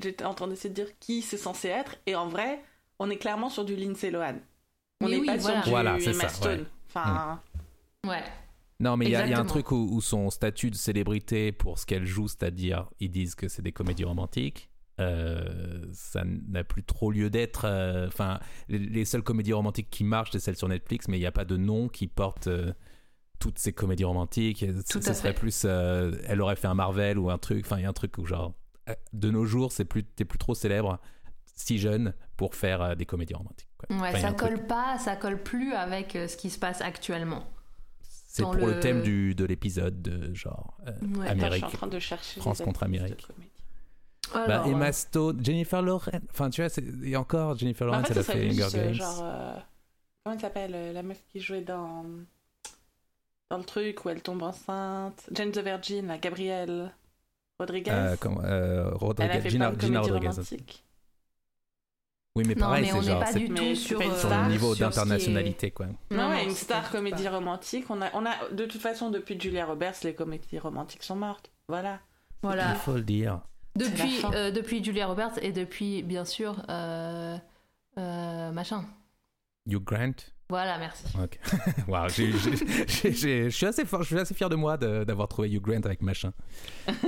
[0.00, 2.60] j'étais en train d'essayer de dire qui c'est censé être, et en vrai,
[2.98, 4.34] on est clairement sur du Lindsay Lohan.
[5.02, 5.56] On Mais n'est oui, pas voilà.
[5.56, 6.58] sur du Voilà, c'est Emma ça, Stone.
[6.60, 6.66] ouais.
[6.88, 7.40] Enfin,
[8.06, 8.22] Ouais.
[8.80, 11.86] Non, mais il y, a- un truc où, où son statut de célébrité pour ce
[11.86, 14.70] qu'elle joue, c'est-à-dire, ils disent que c'est des comédies romantiques.
[15.00, 17.64] euh, ça n'a plus trop lieu d'être.
[17.66, 21.20] euh, Enfin, les, les seules comédies romantiques qui marchent, c'est celles sur Netflix, mais il
[21.20, 22.72] n'y a pas de nom qui porte euh,
[23.38, 24.64] toutes ces comédies romantiques.
[24.90, 25.64] Tout à serait plus.
[25.64, 27.64] elle aurait fait un Marvel ou un truc.
[27.64, 28.54] Enfin, il y a un truc où, genre,
[29.12, 30.98] de nos jours, c'est plus, t'es plus trop célèbre,
[31.54, 33.68] si jeune, pour faire des comédies romantiques.
[33.78, 33.96] quoi.
[33.96, 34.38] Ouais, Enfin, ça truc.
[34.50, 37.46] colle pas, ça colle plus avec ce qui se passe actuellement.
[38.32, 38.74] C'est pour le...
[38.74, 41.26] le- thème du, de l'épisode, de genre euh, Ouais.
[41.26, 41.54] attends, je Amérique.
[41.56, 42.40] suis en train de chercher.
[42.40, 43.26] France contre Amérique.
[44.32, 46.14] Bah, Alors, Emma euh, Stone, Jennifer Lawrence.
[46.30, 46.70] Enfin, tu vois,
[47.02, 48.94] et encore Jennifer en Lawrence, fait, elle a ça fait serait Hunger euh, Games.
[48.94, 49.54] genre, euh,
[50.22, 52.04] comment elle s'appelle, euh, la meuf qui jouait dans
[53.50, 56.92] dans le truc où elle tombe enceinte, Jane the Virgin, la Gabrielle
[57.58, 57.90] Rodriguez.
[57.92, 60.28] Euh, comment- euh, elle Rodriguez- a fait Gina, plein de Gina Rodriguez.
[60.28, 60.84] romantiques.
[62.36, 64.52] Oui, mais pareil, c'est genre pas c'est du tout sur, une euh, sur star, le
[64.52, 65.86] niveau est- d'internationalité, quoi.
[66.12, 67.86] Non, ouais, non, une c'est star pas- comédie romantique.
[67.90, 71.50] On a, on a, de toute façon, depuis Julia Roberts, les comédies romantiques sont mortes.
[71.68, 71.98] Voilà.
[72.42, 72.70] Voilà.
[72.70, 73.40] Il faut le dire.
[73.76, 77.36] Depuis, euh, depuis Julia Roberts et depuis, bien sûr, euh,
[77.98, 78.84] euh, machin.
[79.68, 80.12] Hugh Grant.
[80.48, 81.04] Voilà, merci.
[81.22, 81.38] Ok.
[83.04, 85.82] J'ai- je suis assez fort- je suis assez fier de moi d'avoir trouvé Hugh Grant
[85.84, 86.32] avec machin.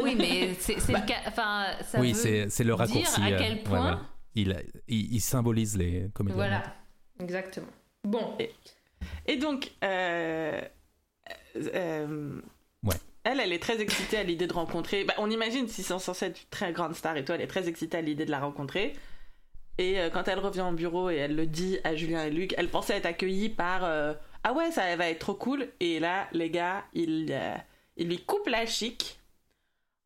[0.00, 1.14] Oui, mais c'est le cas.
[1.26, 3.20] Enfin, ça oui, veut c'est c'est le dire raccourci.
[3.22, 3.80] à quel ouais, point.
[3.80, 4.00] voilà.
[4.34, 4.56] Il,
[4.88, 6.34] il, il symbolise les comédies.
[6.36, 6.62] Voilà,
[7.20, 7.66] exactement.
[8.04, 8.36] Bon,
[9.26, 10.60] Et donc, euh,
[11.56, 12.40] euh,
[12.84, 12.96] Ouais.
[13.24, 15.04] elle, elle est très excitée à l'idée de rencontrer.
[15.04, 17.46] Bah, on imagine si c'est censé être une très grande star et toi, elle est
[17.46, 18.94] très excitée à l'idée de la rencontrer.
[19.78, 22.54] Et euh, quand elle revient au bureau et elle le dit à Julien et Luc,
[22.58, 24.14] elle pensait être accueillie par euh,
[24.44, 25.68] Ah ouais, ça va être trop cool.
[25.80, 27.54] Et là, les gars, ils, euh,
[27.96, 29.18] ils lui coupent la chic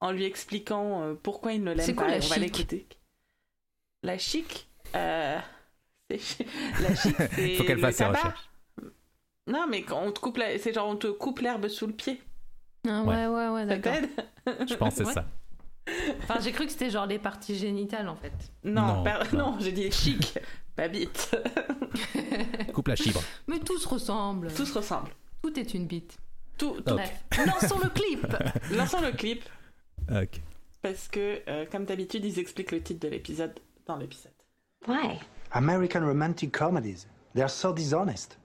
[0.01, 2.11] en lui expliquant euh, pourquoi ils ne quoi pas.
[2.11, 2.39] la on va chic?
[2.39, 2.87] l'écouter.
[4.07, 5.39] La chic, euh,
[6.11, 7.55] la chic, c'est.
[7.57, 8.51] Faut qu'elle le fasse ses recherches.
[9.49, 11.93] Non, mais quand on te coupe, la- c'est genre on te coupe l'herbe sous le
[11.93, 12.23] pied.
[12.89, 13.27] Ah, Ouais.
[13.27, 13.95] ouais, ouais, d'accord.
[14.47, 15.13] Je pense que c'est Ouais.
[15.13, 15.27] ça.
[16.23, 18.33] Enfin, j'ai cru que c'était genre les parties génitales en fait.
[18.65, 19.39] Non, Non, non.
[19.53, 20.39] non, j'ai dit chic,
[20.77, 21.37] pas bite.
[22.73, 23.23] Coupe la chibre.
[23.47, 24.53] Mais tout se ressemble.
[24.53, 25.11] Tout se ressemble.
[25.43, 26.17] Tout est une bite.
[26.59, 26.95] Tout, tout.
[26.95, 28.27] Bref, lançons le clip.
[28.73, 29.45] Lançons le clip
[30.11, 30.41] Ok.
[30.83, 33.55] parce que, euh, comme d'habitude, ils expliquent le titre de l'épisode
[33.87, 34.33] dans l'épisode.
[34.87, 35.21] Why?
[35.53, 37.07] American romantic comedies.
[37.35, 38.37] They are so dishonest.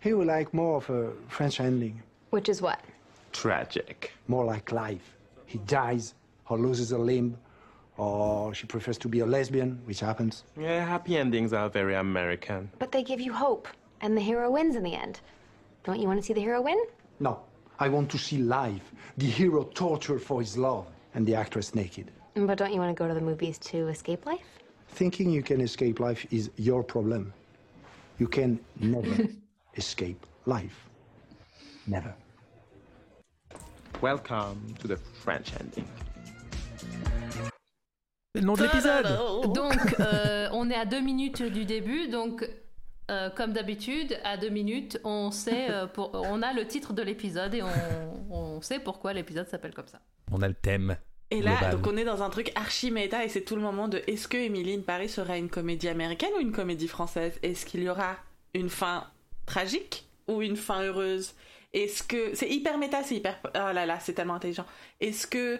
[0.00, 2.80] He would like more of a French ending, Which is what?
[3.32, 4.12] Tragic.
[4.28, 5.14] more like life.
[5.46, 6.14] He dies
[6.48, 7.36] or loses a limb,
[7.96, 10.44] or she prefers to be a lesbian, which happens.
[10.58, 12.70] Yeah, happy endings are very American.
[12.78, 13.68] But they give you hope,
[14.00, 15.20] and the hero wins in the end.
[15.84, 16.78] Don't you want to see the hero win?
[17.20, 17.40] No,
[17.78, 18.92] I want to see life.
[19.18, 22.10] The hero tortured for his love, and the actress naked.
[22.34, 24.46] But don't you want to go to the movies to escape life?
[24.96, 27.30] Thinking you can escape life is your problem.
[28.18, 29.28] You can never
[29.76, 30.88] escape life.
[31.86, 32.14] Never.
[34.00, 35.84] Welcome to the French ending.
[38.34, 42.48] C'est le nom de l'épisode Donc, euh, on est à deux minutes du début, donc.
[43.10, 47.02] euh, comme d'habitude, à deux minutes, on sait, euh, pour, on a le titre de
[47.02, 47.68] l'épisode et on,
[48.30, 50.00] on sait pourquoi l'épisode s'appelle comme ça.
[50.32, 50.96] On a le thème.
[51.30, 51.70] Et là, Global.
[51.72, 54.28] donc on est dans un truc archi méta et c'est tout le moment de est-ce
[54.28, 57.32] que Emily in Paris sera une comédie américaine ou une comédie française?
[57.42, 58.16] Est-ce qu'il y aura
[58.54, 59.04] une fin
[59.44, 61.34] tragique ou une fin heureuse?
[61.72, 64.66] Est-ce que c'est hyper méta, c'est hyper oh là là, c'est tellement intelligent.
[65.00, 65.58] Est-ce que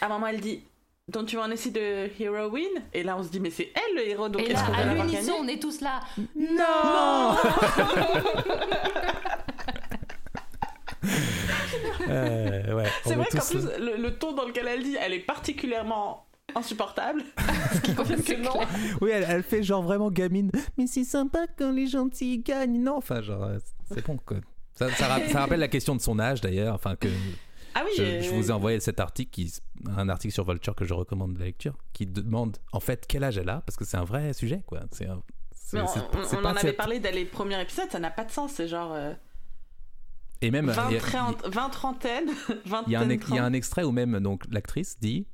[0.00, 0.62] à un moment elle dit
[1.08, 2.70] Don't you want to see the hero win?
[2.94, 4.72] Et là on se dit mais c'est elle le héros donc et est-ce là, qu'on
[4.72, 6.00] va à l'unisson, on est tous là.
[6.36, 7.36] Non
[12.08, 15.12] Euh, ouais, C'est est vrai qu'en plus le, le ton dans lequel elle dit, elle
[15.12, 17.22] est particulièrement insupportable.
[17.74, 18.52] Ce qui confirme que non.
[19.00, 20.50] Oui, elle, elle fait genre vraiment gamine.
[20.76, 22.82] Mais c'est sympa quand les gentils gagnent.
[22.82, 23.58] Non, enfin, genre, euh,
[23.92, 24.38] c'est bon, quoi.
[24.74, 26.74] Ça, ça, ra- ça rappelle la question de son âge, d'ailleurs.
[26.74, 27.08] Enfin, que
[27.74, 29.52] Ah oui, je, euh, je vous ai envoyé cet article, qui,
[29.96, 33.22] un article sur Vulture que je recommande de la lecture, qui demande en fait quel
[33.24, 34.80] âge elle a, parce que c'est un vrai sujet, quoi.
[34.90, 35.22] C'est on,
[35.54, 35.86] c'est- on-
[36.24, 38.30] c'est on pas en avait cette- parlé dès les premiers épisodes, ça n'a pas de
[38.32, 38.52] sens.
[38.54, 39.12] C'est genre euh,
[40.42, 42.28] Et même, 20, il y a- 30, 20 trentaine,
[42.66, 44.98] 20 il y, a un, ex- il y a un extrait où même donc l'actrice
[45.00, 45.26] dit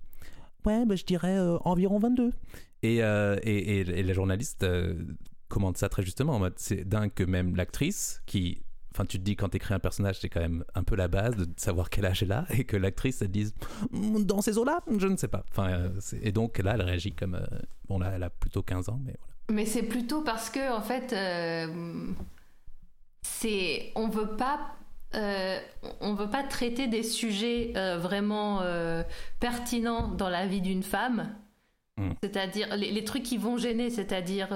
[0.67, 2.33] ouais bah, je dirais euh, environ 22
[2.83, 4.95] et, euh, et, et- et la journaliste euh,
[5.49, 9.23] commente ça très justement en mode c'est dingue que même l'actrice qui enfin tu te
[9.25, 12.05] dis quand t'écris un personnage c'est quand même un peu la base de savoir quel
[12.07, 13.55] âge elle a et que l'actrice elle dise
[13.93, 15.89] dans ces eaux là je ne sais pas enfin euh,
[16.23, 17.47] et donc là elle réagit comme euh,
[17.89, 20.83] bon là elle a plutôt 15 ans mais voilà Mais c'est plutôt parce que, en
[20.83, 22.13] fait, euh,
[23.23, 23.93] c'est.
[23.95, 24.75] On veut pas.
[25.15, 25.59] Euh,
[26.01, 29.03] on veut pas traiter des sujets euh, vraiment euh,
[29.41, 31.35] pertinents dans la vie d'une femme.
[31.97, 32.11] Mm.
[32.23, 34.49] C'est-à-dire les, les trucs qui vont gêner, c'est-à-dire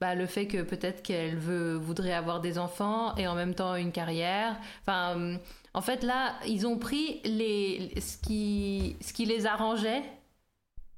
[0.00, 3.76] bah, le fait que peut-être qu'elle veut voudrait avoir des enfants et en même temps
[3.76, 4.56] une carrière.
[4.82, 5.38] Enfin,
[5.74, 10.02] en fait là, ils ont pris les ce qui ce qui les arrangeait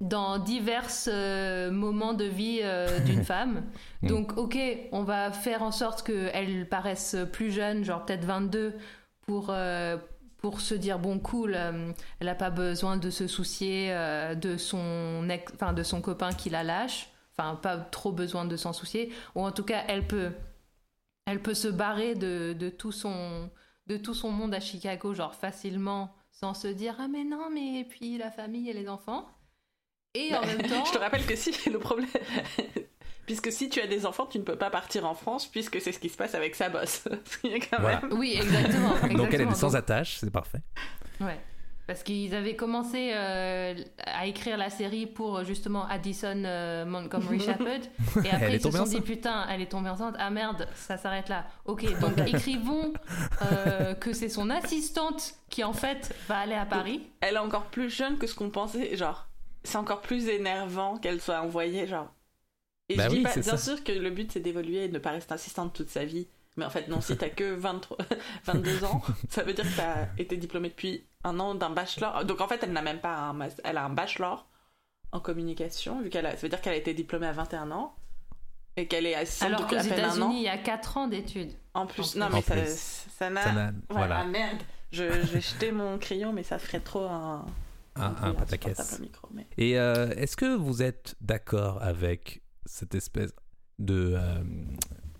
[0.00, 3.64] dans divers euh, moments de vie euh, d'une femme.
[4.02, 4.08] Mm.
[4.08, 4.58] Donc, ok,
[4.92, 8.74] on va faire en sorte qu'elle paraisse plus jeune, genre peut-être 22,
[9.26, 9.96] pour, euh,
[10.38, 13.88] pour se dire, bon, cool, elle n'a pas besoin de se soucier
[14.36, 17.10] de, son ex- de son copain qui la lâche.
[17.38, 19.12] Enfin, pas trop besoin de s'en soucier.
[19.34, 20.30] Ou en tout cas, elle peut,
[21.26, 23.50] elle peut se barrer de, de tout son,
[23.86, 27.84] de tout son monde à Chicago, genre facilement, sans se dire, ah mais non, mais
[27.88, 29.26] puis la famille et les enfants.
[30.16, 30.84] Et en Bah, même temps...
[30.86, 32.08] Je te rappelle que si le problème.
[33.26, 35.90] Puisque si tu as des enfants, tu ne peux pas partir en France, puisque c'est
[35.90, 37.02] ce qui se passe avec sa bosse.
[37.42, 38.00] Quand Voilà.
[38.02, 38.94] même- Oui, exactement.
[39.16, 40.60] donc elle est sans attache c'est parfait
[41.20, 41.36] Ouais.
[41.88, 43.74] Parce qu'ils avaient commencé euh,
[44.04, 47.84] à écrire la série pour justement Addison euh, Montgomery Shepherd.
[48.24, 49.04] Et après, Elle est ils se tombée sont dit enceinte.
[49.04, 50.14] putain, elle est tombée enceinte.
[50.18, 51.46] Ah merde, ça s'arrête là.
[51.64, 52.92] Ok, donc écrivons
[53.52, 57.08] euh, que c'est son assistante qui en fait va aller à Paris.
[57.20, 58.96] Elle est encore plus jeune que ce qu'on pensait.
[58.96, 59.28] Genre,
[59.66, 61.86] c'est encore plus énervant qu'elle soit envoyée.
[61.86, 62.08] Genre.
[62.88, 63.58] Et Bah je dis pas, bien ça.
[63.58, 66.28] sûr que le but c'est d'évoluer et de ne pas rester assistante toute sa vie.
[66.56, 67.98] Mais en fait, non, si t'as que 23,
[68.44, 72.24] 22 ans, ça veut dire que t'as été diplômée depuis un an d'un bachelor.
[72.24, 74.48] Donc en fait, elle n'a même pas un elle a un bachelor
[75.12, 77.94] en communication, vu qu'elle a, ça veut dire qu'elle a été diplômée à 21 ans
[78.76, 79.76] et qu'elle est assistante Alors qu'aux.
[79.78, 81.52] États-Unis, il y a 4 ans d'études.
[81.74, 82.34] En plus, En non plus.
[82.36, 83.06] mais ça, plus.
[83.18, 83.42] ça n'a.
[83.42, 84.18] Ça voilà.
[84.20, 84.58] ah, merde,
[84.92, 87.44] je, je vais jeter mon crayon, mais ça ferait trop un.
[87.96, 89.00] Un, un bruit pataquès
[89.32, 93.32] mais- Et euh, est-ce que vous êtes d'accord avec cette espèce
[93.78, 94.42] de, euh,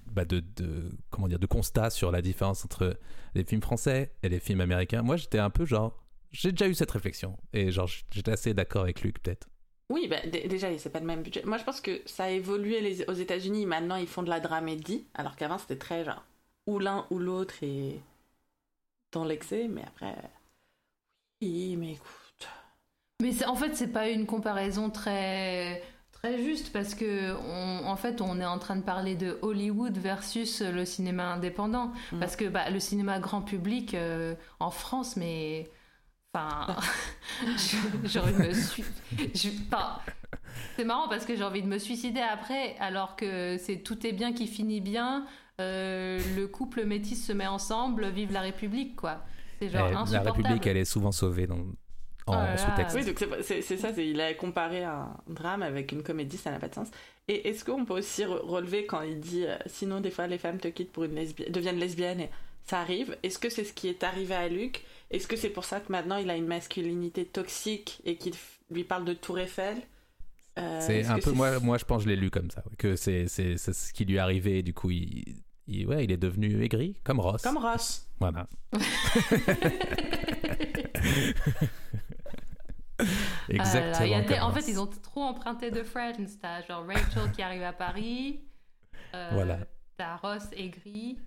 [0.07, 2.99] bah de, de- comment dire de constat sur la différence entre
[3.35, 5.03] les films français et les films américains?
[5.03, 8.83] Moi, j'étais un peu genre, j'ai déjà eu cette réflexion et genre j'étais assez d'accord
[8.83, 9.49] avec Luc peut-être.
[9.89, 11.43] Oui, bah, dé- déjà, c'est pas le même budget.
[11.45, 13.67] Moi, je pense que ça a évolué les- aux États-Unis.
[13.67, 16.25] Maintenant, ils font de la dramédie, alors qu'avant, c'était très genre
[16.67, 18.01] ou l'un ou l'autre et
[19.13, 19.69] dans l'excès.
[19.69, 20.17] Mais après,
[21.41, 22.26] oui, mais écoute.
[23.23, 28.21] Mais en fait, c'est pas une comparaison très très juste parce que on- en fait,
[28.21, 32.19] on est en train de parler de Hollywood versus le cinéma indépendant Mm.
[32.21, 35.69] parce que bah, le cinéma grand public euh, en France, mais
[36.35, 36.77] enfin,
[38.05, 38.85] j'ai envie de me sui-
[39.35, 39.99] je- enfin,
[40.77, 44.13] c'est marrant parce que j'ai envie de me suicider après, alors que c'est tout est
[44.13, 45.27] bien qui finit bien.
[45.59, 49.25] euh, le couple métis se met ensemble, vive la République, quoi.
[49.59, 50.21] C'est genre Eh, la.
[50.21, 51.61] République, elle est souvent sauvée dans,
[52.27, 52.57] en, là.
[52.57, 52.97] sous-texte.
[52.97, 53.91] Oui, donc c'est ça.
[53.97, 56.89] Il a comparé un drame avec une comédie, ça n'a pas de sens.
[57.29, 60.39] Et est-ce qu'on peut aussi re- relever quand il dit euh, sinon des fois les
[60.39, 62.31] femmes te quittent pour une lesbienne, deviennent lesbiennes et
[62.65, 63.17] ça arrive.
[63.23, 64.85] Est-ce que c'est ce qui est arrivé à Luc?
[65.11, 68.35] Est-ce que c'est pour ça que maintenant il a une masculinité toxique et qu'il
[68.71, 69.77] lui parle de Tour Eiffel?
[70.59, 72.97] Euh, C'est un peu moi, moi je pense que je l'ai lu comme ça, que
[72.97, 75.25] c'est ce qui lui est arrivé et du coup il,
[75.69, 77.43] il, ouais, il est devenu aigri, comme Ross.
[77.43, 78.07] Comme Ross.
[78.21, 78.47] Voilà.
[83.49, 84.01] Exactement.
[84.01, 86.25] Euh, il y a des- comme en fait, ils ont trop emprunté de Friends.
[86.41, 88.41] T'as genre Rachel qui arrive à Paris.
[89.15, 89.59] euh, Voilà.
[89.97, 91.19] T'as Ross aigri.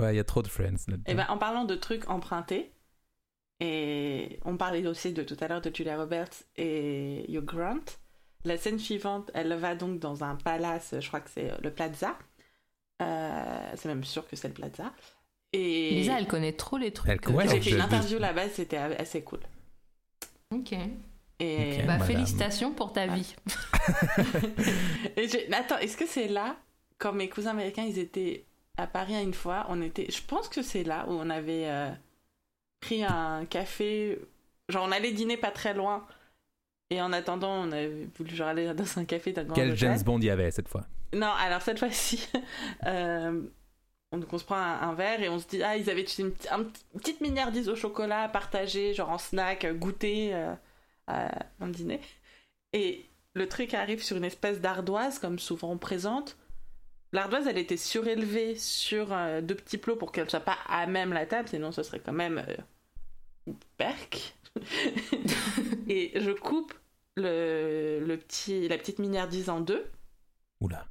[0.00, 0.76] Ouais, il y a trop de Friends.
[1.06, 2.72] Et ben, en parlant de trucs empruntés,
[3.60, 7.84] et on parlait aussi de tout à l'heure de Julia Roberts et Hugh Grant.
[8.44, 12.18] La scène suivante, elle va donc dans un palace, je crois que c'est le Plaza.
[13.00, 14.92] Euh, c'est même sûr que c'est le Plaza.
[15.52, 17.08] Et Lisa, elle connaît trop les trucs.
[17.10, 19.40] Elle- euh, ouais, j'ai fait une interview là-bas, c'était assez cool.
[20.52, 20.74] Ok.
[21.40, 21.82] Et.
[21.86, 23.34] Bah, félicitations pour ta vie.
[25.16, 26.56] et j'ai- mais attends, est-ce que c'est là,
[26.98, 28.44] quand mes cousins américains, ils étaient
[28.76, 31.90] à Paris une fois, on était, je pense que c'est là où on avait euh,
[32.80, 34.18] pris un café,
[34.68, 36.06] genre on allait dîner pas très loin,
[36.90, 39.78] et en attendant, on avait voulu genre aller dans un café d'un grand Quel hôtel.
[39.78, 40.86] James Bond y avait cette fois?
[41.14, 42.26] Non, alors cette fois-ci,
[42.86, 43.42] euh,
[44.18, 46.32] donc on se prend un, un verre et on se dit, ah, ils avaient une,
[46.32, 46.64] petite- un
[46.98, 50.54] petite miniardise au chocolat partagée, genre en snack, euh, goûter euh,
[51.06, 52.00] à un dîner.
[52.72, 56.36] Et le truc arrive sur une espèce d'ardoise, comme souvent on présente.
[57.14, 61.12] L'ardoise, elle était surélevée sur euh, deux petits plots pour qu'elle soit pas à même
[61.12, 62.56] la table, sinon ce serait quand même euh,
[63.46, 64.34] une perque.
[65.88, 66.72] et je coupe
[67.16, 69.84] le, le petit, la petite miniardise en deux
[70.60, 70.86] Oula.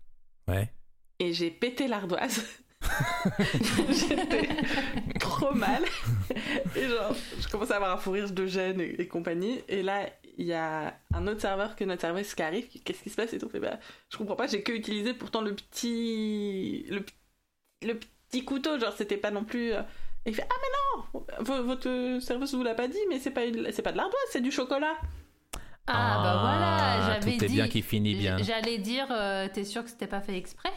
[0.48, 0.72] Ouais.
[1.20, 2.44] et j'ai pété l'ardoise.
[3.90, 4.50] J'étais
[5.20, 5.84] trop mal.
[6.76, 9.62] Et genre, je commençais à avoir un fou rire de gêne et, et compagnie.
[9.68, 12.68] Et là, il y a un autre serveur que notre serveuse qui arrive.
[12.84, 13.50] Qu'est-ce qui se passe et tout.
[13.50, 16.86] Fait, bah, je comprends pas, j'ai que utilisé pourtant le petit.
[16.90, 17.06] Le,
[17.86, 18.80] le petit couteau.
[18.80, 19.74] Genre, c'était pas non plus.
[19.74, 19.82] euh,
[20.26, 23.32] Et il fait Ah, mais non v- Votre serveuse vous l'a pas dit, mais c'est
[23.32, 24.96] pas, une- c'est pas de l'ardoise, c'est du chocolat.
[25.88, 27.56] Ah, bah voilà, j'avais Tout est dit.
[27.56, 28.38] bien qui finit bien.
[28.38, 30.72] J'allais dire, euh, t'es sûr que c'était pas fait exprès?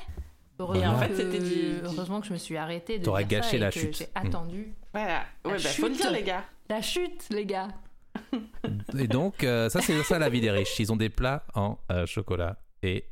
[0.58, 3.24] Et en fait, que- c'était du- du- Heureusement que je me suis arrêtée de T'aurais
[3.24, 3.96] dire ça gâché et la que chute.
[3.96, 4.26] J'ai Mm.
[4.26, 4.74] attendu.
[4.92, 5.24] Voilà.
[5.44, 6.02] Ouais, bah, faut le chute.
[6.02, 6.44] dire, les gars.
[6.68, 7.68] La chute, les gars.
[8.98, 10.78] Et donc, euh, ça, c'est ça la vie des riches.
[10.78, 12.56] Ils ont des plats en euh, chocolat.
[12.82, 13.04] Et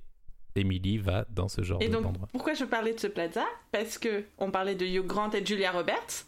[0.54, 2.28] Emily va dans ce genre Et donc, d'endroit.
[2.32, 3.44] pourquoi je parlais de ce plaza?
[3.72, 6.26] Parce que on parlait de Hugh Grant et de Julia Roberts,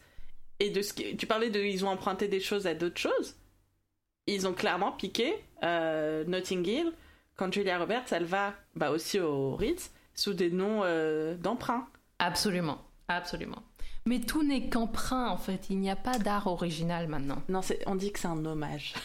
[0.60, 1.16] et de ce qui...
[1.16, 3.36] tu parlais de ils ont emprunté des choses à d'autres choses.
[4.26, 6.92] Ils ont clairement piqué euh, Notting Hill
[7.36, 11.86] quand Julia Roberts, elle va bah, aussi au Ritz sous des noms euh, d'emprunt.
[12.18, 13.62] Absolument, absolument.
[14.06, 15.70] Mais tout n'est qu'emprunt en fait.
[15.70, 17.42] Il n'y a pas d'art original maintenant.
[17.48, 18.94] Non, on dit que c'est un hommage.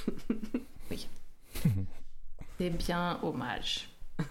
[2.57, 3.89] C'est bien hommage.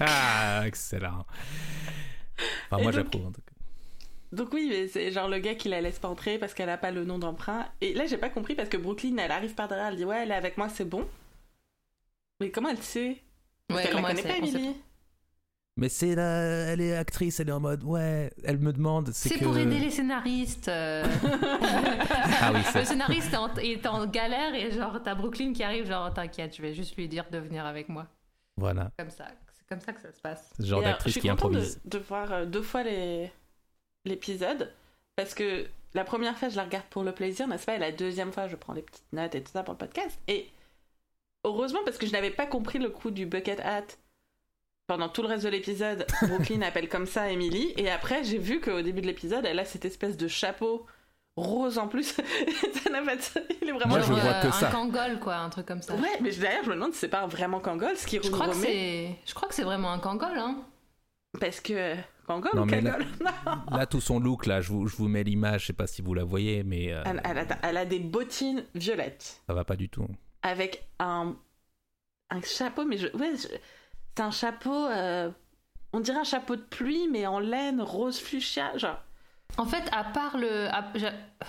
[0.00, 1.26] Ah, excellent.
[2.70, 3.52] Enfin, moi, j'approuve en tout cas.
[4.32, 6.76] Donc oui, mais c'est genre le gars qui la laisse pas entrer parce qu'elle a
[6.78, 7.66] pas le nom d'emprunt.
[7.80, 10.22] Et là, j'ai pas compris parce que Brooklyn, elle arrive par derrière, elle dit ouais,
[10.22, 11.06] elle est avec moi, c'est bon.
[12.40, 13.22] Mais comment elle sait?
[13.68, 14.76] Parce Ouais, qu'elle la comment elle connaît sait pas, Emily.
[15.78, 16.40] Mais c'est la...
[16.72, 18.32] elle est actrice, elle est en mode ouais.
[18.44, 19.10] Elle me demande.
[19.12, 19.44] C'est que...
[19.44, 20.68] pour aider les scénaristes.
[20.68, 21.04] euh.
[22.38, 25.86] Ah oui, Le scénariste est en, est en galère et genre t'as Brooklyn qui arrive
[25.86, 28.06] genre t'inquiète je vais juste lui dire de venir avec moi
[28.56, 28.90] voilà.
[28.98, 31.26] comme ça c'est comme ça que ça se passe Ce genre alors, d'actrice je qui
[31.26, 31.80] suis contente improvise.
[31.84, 33.30] De, de voir euh, deux fois les
[34.04, 34.72] l'épisode
[35.16, 37.90] parce que la première fois je la regarde pour le plaisir, n'est-ce pas Et la
[37.92, 40.18] deuxième fois je prends les petites notes et tout ça pour le podcast.
[40.28, 40.48] Et
[41.44, 43.86] heureusement parce que je n'avais pas compris le coup du bucket hat
[44.86, 46.06] pendant tout le reste de l'épisode.
[46.22, 49.64] Brooklyn appelle comme ça Emily et après j'ai vu qu'au début de l'épisode elle a
[49.64, 50.86] cette espèce de chapeau
[51.36, 52.04] rose en plus.
[52.84, 53.22] ça n'a pas de...
[53.62, 54.68] Il est vraiment Moi, je que un ça.
[54.70, 57.26] kangol quoi un truc comme ça Ouais, mais d'ailleurs je me demande si c'est pas
[57.26, 59.98] vraiment Kangol ce qui je crois que remet c'est je crois que c'est vraiment un
[59.98, 60.62] kangol hein
[61.38, 61.94] parce que
[62.26, 63.06] Kangol Non, ou là- Kangol.
[63.70, 66.02] Là, tout son look, là, je vous, je vous mets l'image, je sais pas si
[66.02, 69.64] vous la voyez, mais euh, Elle, elle a, elle a des bottines violettes ça va
[69.64, 70.06] pas du tout.
[70.42, 71.36] avec un,
[72.30, 73.46] un chapeau, mais je, ouais, je-
[74.16, 75.30] c'est un chapeau, euh,
[75.92, 79.02] on dirait un chapeau de pluie, mais en laine rose fuchsia, genre.
[79.58, 80.92] en fait à part le à-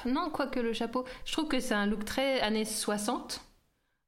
[0.06, 3.42] non quoique le chapeau je trouve que c'est un look très années 60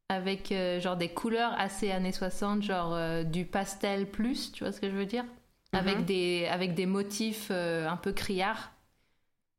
[0.09, 4.71] avec euh, genre des couleurs assez années 60 genre euh, du pastel plus tu vois
[4.73, 5.25] ce que je veux dire?
[5.73, 6.05] Avec Mhm.
[6.05, 8.71] des avec des motifs euh, un peu criards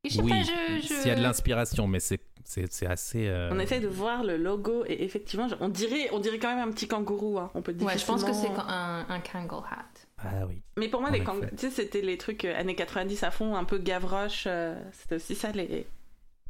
[0.05, 2.87] Et je sais Oui, pas, je- je- s'il y a de l'inspiration, mais c'est c'est
[2.87, 3.29] assez.
[3.29, 6.69] euh, On essaie de voir le logo et effectivement, on dirait, on dirait quand même
[6.69, 7.51] un petit kangourou, hein.
[7.55, 9.85] On peut Ouais, je pense que c'est un, un Kangol hat.
[10.19, 10.63] Ah oui.
[10.77, 13.31] Mais pour moi, En les kangourous, tu sais, c'était les trucs euh, années 90 à
[13.31, 14.45] fond, un peu Gavroche.
[14.47, 15.87] euh, c'était aussi ça les.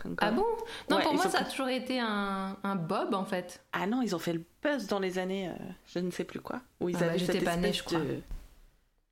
[0.02, 0.16] kangourous.
[0.20, 0.44] Ah bon?
[0.90, 3.62] Non, Ouais, pour moi, ça a toujours été un, un bob en fait.
[3.72, 5.52] Ah non, ils ont fait le buzz dans les années, euh,
[5.92, 7.78] je ne sais plus quoi, où ils Ah bah, avaient j'étais cette pas née, espèce
[7.78, 8.00] je crois.
[8.00, 8.20] de-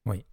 [0.06, 0.24] Oui.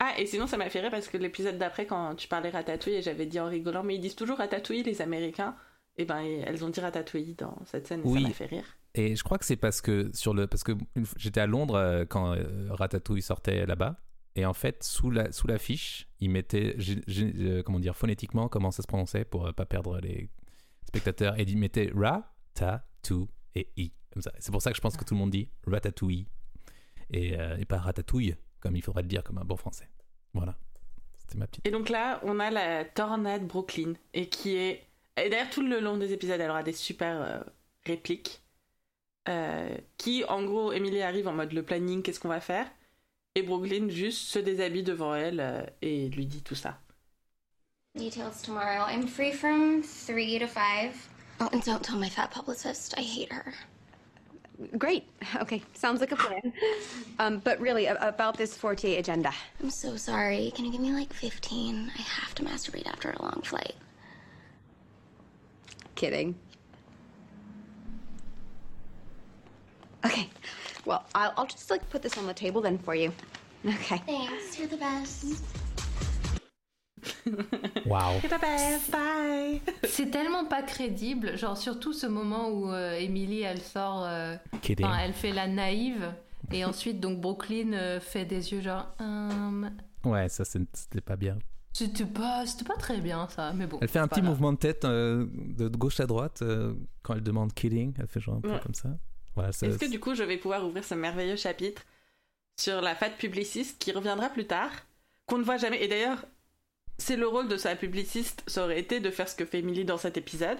[0.00, 2.94] Ah, et sinon, ça m'a fait rire parce que l'épisode d'après, quand tu parlais ratatouille,
[2.94, 5.56] et j'avais dit en rigolant, mais ils disent toujours ratatouille, les Américains.
[5.98, 8.22] Et ben, elles ont dit ratatouille dans cette scène, et Oui.
[8.22, 8.64] ça m'a fait rire.
[8.94, 10.72] Et je crois que c'est parce que sur le parce que
[11.16, 13.96] j'étais à Londres euh, quand euh, Ratatouille sortait là-bas
[14.36, 18.82] Et en fait, sous la sous l'affiche, ils mettaient, euh, comment dire, phonétiquement, comment ça
[18.82, 20.30] se prononçait pour pas perdre les
[20.86, 21.38] spectateurs.
[21.38, 23.14] Et ils mettaient ra, ta, tu
[23.54, 23.92] et i.
[24.12, 24.32] Comme ça.
[24.38, 26.26] C'est pour ça que je pense que tout le monde dit ratatouille
[27.10, 29.88] et, euh, et pas ratatouille, comme il faudrait le dire comme un bon français.
[30.32, 30.56] Voilà.
[31.18, 31.66] C'était ma petite.
[31.66, 34.87] Et donc là, on a la tornade Brooklyn, et qui est...
[35.22, 37.40] Et d'ailleurs, tout le long des épisodes, elle aura des super euh,
[37.86, 38.42] répliques.
[39.28, 42.66] euh, qui, en gros, Emily arrive en mode le planning, qu'est-ce qu'on va faire?
[43.34, 46.80] Et Brooklyn juste se déshabille devant elle euh, et lui dit tout ça.
[47.94, 48.84] Details tomorrow.
[48.86, 50.94] I'm free from 3 to 5.
[51.40, 52.94] Oh, and don't tell my fat publicist.
[52.96, 53.52] I hate her.
[54.78, 55.04] Great.
[55.42, 56.52] Okay, sounds like a plan.
[57.20, 59.32] Um, but really, about this Fortier agenda.
[59.60, 60.52] I'm so sorry.
[60.54, 61.90] Can you give me like 15?
[61.96, 63.74] I have to masturbate after a long flight.
[65.98, 66.36] Kidding.
[70.06, 70.28] Okay.
[70.86, 73.12] Well, I'll, I'll just like put this on the table then for you.
[73.66, 73.98] Okay.
[74.06, 74.56] Thanks.
[74.60, 75.42] You're the best.
[77.84, 78.20] Waouh.
[79.88, 84.36] C'est bye tellement pas crédible, genre surtout ce moment où euh, Emily elle sort, euh,
[84.68, 86.12] elle fait la naïve
[86.52, 89.68] et ensuite donc Brooklyn euh, fait des yeux genre Hum,
[90.04, 91.38] Ouais, ça c'était pas bien.
[91.72, 93.78] C'était pas c'était pas très bien ça, mais bon.
[93.80, 97.22] Elle fait un petit mouvement de tête euh, de gauche à droite euh, quand elle
[97.22, 97.94] demande killing.
[97.98, 98.60] Elle fait genre un peu Ouais.
[98.62, 98.88] comme ça.
[99.34, 101.82] Voilà, ça- Est-ce que du coup, je vais pouvoir ouvrir ce merveilleux chapitre
[102.58, 104.70] sur la fat publiciste qui reviendra plus tard,
[105.26, 105.80] qu'on ne voit jamais.
[105.82, 106.24] Et d'ailleurs,
[106.98, 109.84] c'est le rôle de sa publiciste, ça aurait été de faire ce que fait Emily
[109.84, 110.58] dans cet épisode.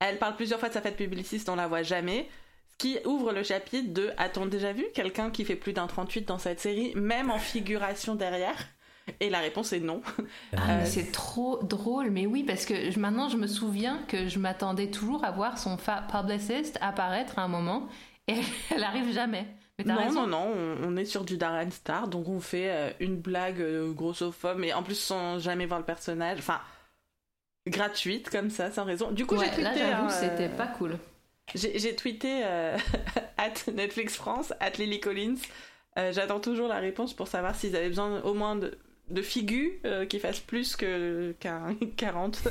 [0.00, 2.28] Elle parle plusieurs fois de sa fat publiciste, on la voit jamais.
[2.72, 6.26] Ce qui ouvre le chapitre de A-t-on déjà vu quelqu'un qui fait plus d'un 38
[6.26, 8.56] dans cette série, même en figuration derrière
[9.20, 10.00] Et la réponse est non.
[10.56, 14.28] Ah, Euh, c'est trop drôle, mais oui, parce que je- maintenant je me souviens que
[14.28, 17.88] je m'attendais toujours à voir son fa- publicist apparaître à un moment
[18.28, 18.34] et
[18.74, 19.46] elle arrive jamais.
[19.78, 20.26] Mais Non, raison.
[20.26, 23.60] non, non, on, on est sur du Darren Star, donc on fait euh, une blague
[23.60, 26.38] euh, grossophobe, mais en plus sans jamais voir le personnage.
[26.38, 26.60] Enfin,
[27.68, 29.10] gratuite comme ça, sans raison.
[29.10, 29.62] Du coup, Ouais, j'ai tweeté.
[29.62, 30.98] là j'avoue, hein, c'était euh, pas cool.
[31.54, 32.76] J'ai j'ai tweeté euh,
[33.36, 35.36] at Netflix France, at Lily Collins.
[35.98, 38.78] Euh, J'attends toujours la réponse pour savoir s'ils avaient besoin au moins de,
[39.12, 42.42] de figures euh, qui fassent plus que qu'un 40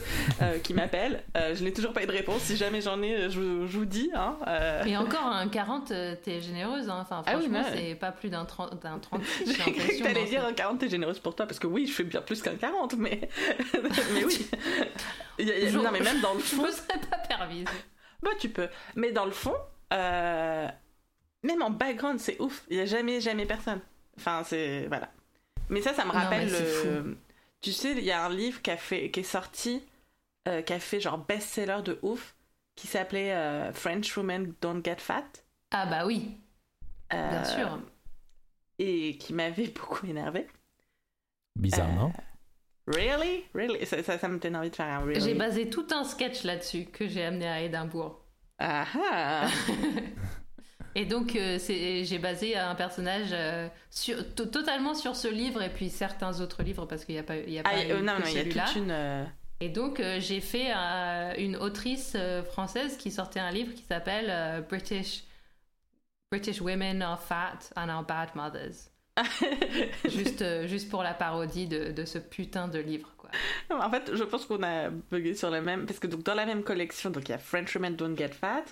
[0.42, 1.24] euh, qui m'appellent.
[1.36, 2.42] Euh, je n'ai toujours pas eu de réponse.
[2.44, 4.10] Si jamais j'en ai, je, vous- je vous dis.
[4.14, 4.84] Hein, euh.
[4.86, 7.00] Et encore un 40, euh, t'es généreuse, hein.
[7.02, 10.26] enfin Ah oui, franchement, c'est pas plus d'un 30, d'un 30 J'ai cru que t'allais
[10.26, 12.56] dire un 40, t'es généreuse pour toi, parce que oui, je fais bien plus qu'un
[12.56, 13.28] 40, mais,
[14.14, 14.48] mais oui.
[15.40, 16.72] Il y a- il y a- Je- non, mais même dans le Je fond, me
[16.72, 17.66] serais pas permise.
[18.22, 18.68] bah tu peux.
[18.96, 19.56] Mais dans le fond,
[21.44, 22.64] même en background, c'est ouf.
[22.70, 23.80] Il y a jamais, jamais personne.
[24.18, 25.10] Enfin, c'est voilà.
[25.72, 26.52] Mais ça, ça me rappelle.
[26.52, 27.18] le-
[27.62, 29.84] Tu sais, il y a un livre qui a fait, qui est sorti,
[30.48, 32.36] euh, qui a fait genre best-seller de ouf,
[32.76, 35.26] qui s'appelait euh, French Women Don't Get Fat.
[35.72, 36.38] Ah bah oui,
[37.14, 37.80] euh, bien sûr.
[38.80, 40.48] Et qui m'avait beaucoup énervé.
[41.56, 42.14] Bizarre, Euh, non
[42.88, 43.46] Really?
[43.54, 43.86] Really?
[43.86, 45.22] Ça, ça, ça me donne envie de faire un really.
[45.22, 48.26] J'ai basé tout un sketch là-dessus que j'ai amené à Édimbourg.
[48.58, 49.48] Ah ah!
[50.96, 55.90] Et donc, euh, j'ai basé un personnage euh, sur, totalement sur ce livre et puis
[55.90, 58.02] certains autres livres parce qu'il n'y a pas, il y a pas Ah, eu euh,
[58.02, 59.28] non, que non, il y a toute une.
[59.62, 60.72] Et donc, j'ai fait
[61.38, 62.18] une autrice
[62.52, 65.24] française qui sortait un livre qui s'appelle British,
[66.32, 68.90] British Women Are Fat and Are Bad Mothers.
[70.06, 73.30] juste, juste pour la parodie de, de ce putain de livre, quoi.
[73.70, 75.86] En fait, je pense qu'on a bugué sur le même.
[75.86, 78.30] Parce que donc, dans la même collection, donc il y a French Women Don't Get
[78.30, 78.64] Fat.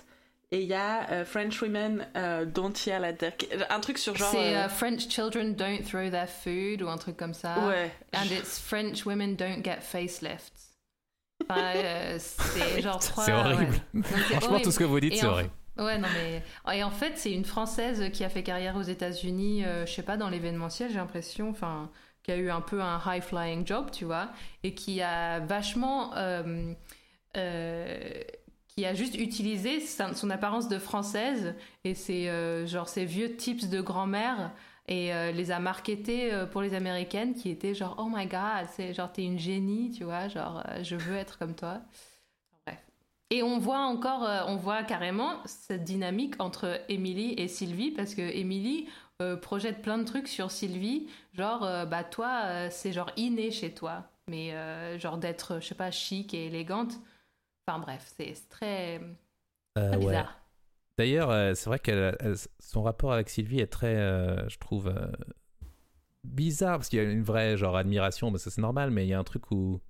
[0.52, 3.32] Et il y a euh, French Women euh, Don't Yell at their
[3.70, 4.30] Un truc sur genre.
[4.32, 7.68] C'est euh, euh, French Children Don't Throw Their Food ou un truc comme ça.
[7.68, 7.92] Ouais.
[8.14, 10.72] And it's French Women Don't Get Facelifts.
[11.48, 13.24] Enfin, euh, c'est genre trois.
[13.24, 13.80] C'est horrible.
[13.94, 14.02] ouais.
[14.02, 14.62] Franchement, horrible.
[14.64, 15.50] tout ce que vous dites, c'est en- horrible.
[15.78, 16.42] Ouais, non, mais.
[16.76, 20.02] Et en fait, c'est une Française qui a fait carrière aux États-Unis, euh, je sais
[20.02, 21.90] pas, dans l'événementiel, j'ai l'impression, enfin,
[22.24, 24.30] qui a eu un peu un high-flying job, tu vois,
[24.64, 26.14] et qui a vachement.
[26.16, 26.74] euh,
[27.36, 28.20] euh,
[28.76, 31.54] qui a juste utilisé son apparence de française
[31.84, 34.52] et ses, euh, genre, ses vieux tips de grand-mère
[34.88, 38.66] et euh, les a marketés euh, pour les américaines qui étaient genre oh my god
[38.74, 41.80] c'est genre t'es une génie tu vois genre je veux être comme toi.
[42.66, 42.80] Bref.
[43.30, 49.36] Et on voit encore on voit carrément cette dynamique entre Emily et Sylvie parce que
[49.36, 54.54] projette plein de trucs sur Sylvie genre bah toi c'est genre inné chez toi mais
[54.98, 56.94] genre d'être je sais pas chic et élégante
[57.70, 59.00] enfin bref c'est très,
[59.78, 59.98] Euh, ouais.
[59.98, 60.36] bizarre
[60.98, 62.14] D'ailleurs, euh, c'est vrai que
[62.58, 64.92] son rapport avec Sylvie est très, euh, je trouve,
[66.24, 68.90] bizarre parce qu'il y a une vraie genre admiration, mais ça c'est normal.
[68.90, 69.80] Mais il y a un truc où,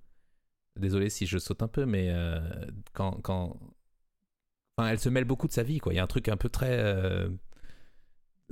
[0.79, 2.39] désolé si je saute un peu, mais euh,
[2.93, 3.57] quand, quand,
[4.77, 5.93] enfin, elle se mêle beaucoup de sa vie, quoi.
[5.93, 7.29] Il y a un truc un peu très, euh,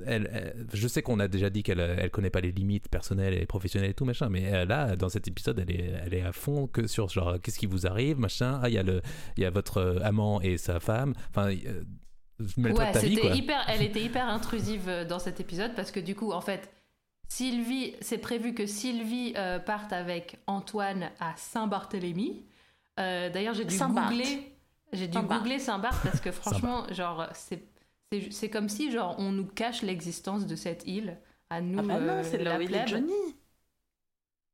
[0.06, 3.34] elle, elle- je sais qu'on a déjà dit qu'elle elle connaît pas les limites personnelles
[3.34, 6.22] et professionnelles et tout machin, mais euh, là dans cet épisode elle est elle est
[6.22, 8.60] à fond que sur genre qu'est-ce qui vous arrive machin.
[8.62, 9.02] Ah il y a le
[9.36, 11.14] il y a votre euh, amant et sa femme.
[11.30, 11.82] Enfin euh,
[12.56, 13.36] Ouais, de ta vie c'était quoi.
[13.36, 16.70] hyper, elle était hyper intrusive euh, dans cet épisode parce que du coup, en fait,
[17.28, 22.44] Sylvie, c'est prévu que Sylvie euh, parte avec Antoine à Saint-Barthélemy.
[22.98, 24.52] Euh, D'ailleurs, j'ai dû googler,
[24.92, 25.42] j'ai dû Saint-Barth.
[25.42, 27.62] googler Saint-Barth parce que franchement, genre, c'est
[28.12, 31.78] c'est- c'est comme si genre on nous cache l'existence de cette île à nous.
[31.78, 32.86] Ah bah non, euh, c'est la là où il est.
[32.86, 33.12] Johnny.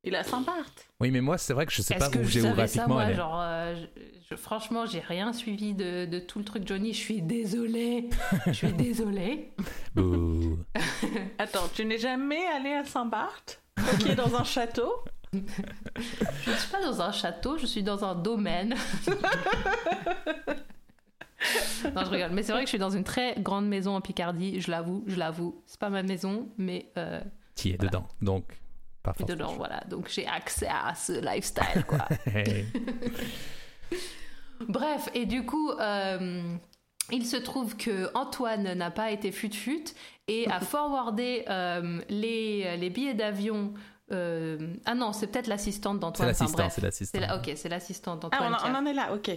[0.03, 0.87] Il a Saint-Barth.
[1.01, 2.47] Oui mais moi c'est vrai que je sais Est-ce pas que où je savais ça,
[2.47, 3.15] géographiquement moi elle est.
[3.15, 6.93] genre, euh, je- je- franchement, j'ai rien suivi de, de tout le truc Johnny.
[6.93, 8.09] Je suis désolée.
[8.45, 9.53] je suis désolée.
[11.39, 13.61] Attends, tu n'es jamais allé à Saint-Barth
[13.99, 14.93] Qui est dans un château?
[15.33, 18.75] Je ne suis pas dans un château, je suis dans un domaine.
[21.95, 22.31] non, je rigole.
[22.31, 25.03] Mais c'est vrai que je suis dans une très grande maison en Picardie, je l'avoue,
[25.07, 25.61] je l'avoue.
[25.65, 27.21] C'est pas ma maison, mais euh,
[27.55, 28.43] Qui est dedans donc
[29.03, 29.25] suis force.
[29.31, 29.81] dedans, voilà.
[29.89, 32.07] Donc j'ai accès à ce lifestyle, quoi.
[34.67, 36.41] Bref, et du coup, euh,
[37.11, 39.85] il se trouve que Antoine n'a pas été fut-fut
[40.27, 43.73] et a forwardé euh, les, les billets d'avion.
[44.11, 46.29] euh, ah non, c'est peut-être l'assistante C'est d'Antoine.
[46.31, 47.19] Enfin, c'est l'assistant.
[47.19, 48.51] C'est la- Ok, c'est l'assistante Ah, d'Antoine.
[48.51, 49.29] on, en- qui a- on en est là, ok.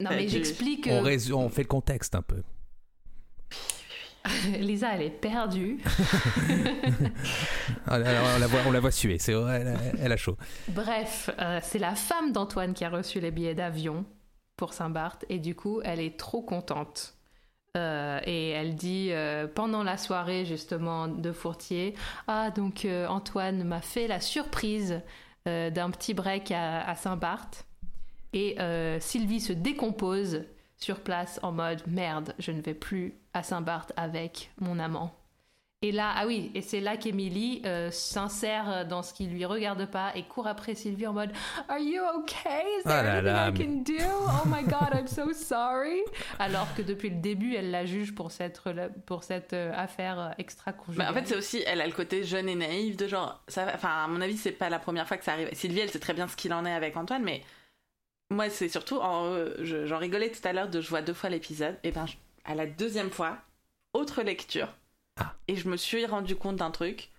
[0.00, 0.88] Non, mais j'explique.
[0.90, 2.42] On, euh, on fait le contexte un peu.
[4.58, 5.78] Lisa, elle est perdue.
[7.90, 10.36] Ah, on, la voit, on la voit suer, c'est vrai, elle, a- elle a chaud.
[10.68, 14.04] Bref, euh, c'est la femme d'Antoine qui a reçu les billets d'avion
[14.56, 17.14] pour Saint-Barth et du coup, elle est trop contente.
[17.78, 21.94] Euh, et elle dit euh, pendant la soirée justement de Fourtier,
[22.26, 25.00] ah donc Antoine m'a fait la surprise
[25.46, 27.64] d'un petit break à, à Saint-Barth
[28.32, 30.44] et euh, Sylvie se décompose
[30.76, 35.12] sur place en mode merde, je ne vais plus à Saint-Barth avec mon amant.
[35.80, 39.86] Et là, ah oui, et c'est là qu'Emily euh, s'insère dans ce qui lui regarde
[39.86, 41.30] pas et court après Sylvie en mode
[41.68, 42.64] Are you okay?
[42.80, 44.04] Is there Ah anything là, I mais- can do?
[44.26, 46.00] Oh my god, I'm so sorry.
[46.40, 48.60] Alors que depuis le début, elle la juge pour cette,
[49.06, 51.06] pour cette euh, affaire extra-conjugale.
[51.06, 53.66] Bah, en fait, c'est aussi, elle a le côté jeune et naïf de genre, ça,
[53.72, 55.48] enfin, à mon avis, c'est pas la première fois que ça arrive.
[55.52, 57.42] Sylvie, elle sait très bien ce qu'il en est avec Antoine, mais
[58.30, 61.14] moi, c'est surtout, en, euh, je- j'en rigolais tout à l'heure de je vois deux
[61.14, 63.38] fois l'épisode, et ben, je- à la deuxième fois,
[63.94, 64.68] autre lecture,
[65.18, 65.34] Ah.
[65.48, 67.10] et je me suis rendu compte d'un truc,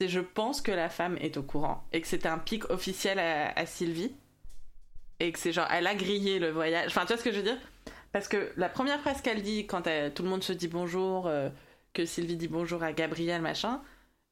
[0.00, 3.18] c'est je pense que la femme est au courant, et que c'était un pic officiel
[3.18, 4.14] à, à Sylvie,
[5.20, 7.38] et que c'est genre, elle a grillé le voyage, enfin, tu vois ce que je
[7.38, 7.58] veux dire?
[8.12, 11.26] Parce que la première phrase qu'elle dit quand elle- tout le monde se dit bonjour,
[11.26, 11.48] euh,
[11.92, 13.82] que Sylvie dit bonjour à Gabriel, machin,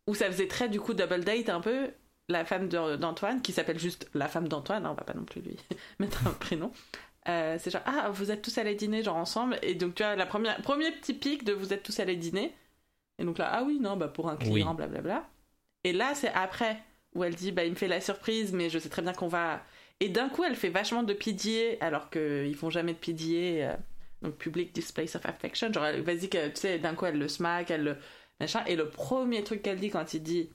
[0.06, 1.90] où ça faisait très du coup double date un peu,
[2.28, 5.40] la femme d'Antoine, qui s'appelle juste la femme d'Antoine, hein, on va pas non plus
[5.40, 5.56] lui
[5.98, 6.72] mettre un prénom.
[7.28, 10.14] Euh, c'est genre, ah, vous êtes tous allés dîner, genre ensemble, et donc tu vois,
[10.16, 12.54] la première, premier petit pic de vous êtes tous allés dîner,
[13.18, 14.76] et donc là, ah oui, non, bah pour un client, Oui.
[14.76, 15.26] blablabla.
[15.84, 16.78] Et là, c'est après,
[17.14, 19.28] où elle dit, bah il me fait la surprise, mais je sais très bien qu'on
[19.28, 19.62] va.
[20.00, 23.76] Et d'un coup, elle fait vachement de PDA, alors qu'ils font jamais de PDA, euh,
[24.22, 25.72] donc Public Displays of Affection.
[25.72, 27.96] Genre, vas-y, que, tu sais, d'un coup, elle le smack, elle le.
[28.40, 28.64] machin.
[28.66, 30.50] Et le premier truc qu'elle dit quand il dit,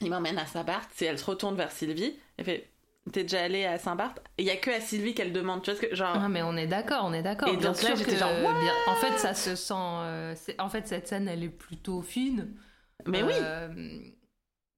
[0.00, 2.68] il m'emmène à Saint-Barth, c'est elle se retourne vers Sylvie, elle fait,
[3.12, 4.18] t'es déjà allée à Saint-Barth?
[4.38, 5.94] Et il y a que à Sylvie qu'elle demande, tu vois ce que.
[5.94, 6.12] Genre.
[6.14, 7.48] Ah mais on est d'accord, on est d'accord.
[7.48, 9.74] Et Bien donc là, sûr j'étais genre, bien- en fait, ça se sent.
[9.74, 12.54] euh, en fait, cette scène, elle est plutôt fine.
[13.06, 13.98] mais oui Euh,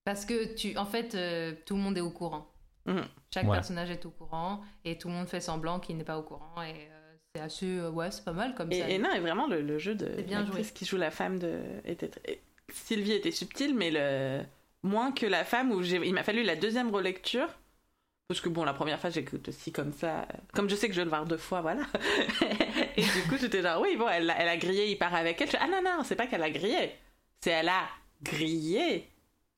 [0.05, 2.51] Parce que tu, en fait, euh, tout le monde est au courant.
[2.87, 3.05] Mhm.
[3.33, 3.57] Chaque Ouais.
[3.57, 6.63] personnage est au courant et tout le monde fait semblant qu'il n'est pas au courant
[6.63, 8.89] et euh, c'est assez, euh, ouais, c'est pas mal comme ça.
[8.89, 10.75] Et, et non, et vraiment, le, le jeu de C'est bien l'actrice joué.
[10.75, 11.61] qui joue la femme de.
[11.85, 12.41] Était très- et
[12.73, 14.41] Sylvie était subtile, mais le
[14.83, 17.49] moins que la femme, où j'ai- il m'a fallu la deuxième relecture.
[18.29, 20.27] Parce que bon, la première fois, j'écoute aussi comme ça.
[20.55, 21.83] Comme je sais que je vais le voir deux fois, voilà.
[22.97, 25.41] et du coup, j'étais genre, oui, bon, elle, a- elle a grillé, il part avec
[25.41, 25.49] elle.
[25.49, 26.93] Je fais, ah non, non, c'est pas qu'elle a grillé.
[27.41, 27.89] C'est elle a
[28.23, 29.09] grillé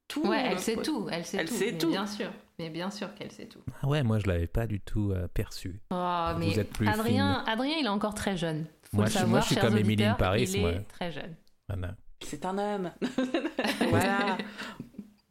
[0.09, 0.27] tout.
[0.27, 1.55] Ouais, elle le- sait tout, elle sait Elle tout.
[1.55, 1.91] sait mais tout.
[1.91, 3.61] Bien sûr, mais bien sûr qu'elle sait tout.
[3.83, 5.81] Ah ouais, moi je l'avais pas du tout euh, perçu.
[5.91, 8.65] Oh, Vous mais êtes plus Adrien, Adrien, il est encore très jeune.
[8.91, 10.71] Faut Moi, le je suis- moi, je suis comme Emily in auditeurs, Paris, il moi.
[10.73, 11.35] est très jeune.
[11.69, 11.95] Voilà.
[12.25, 12.91] C'est un homme.
[13.91, 14.39] voilà.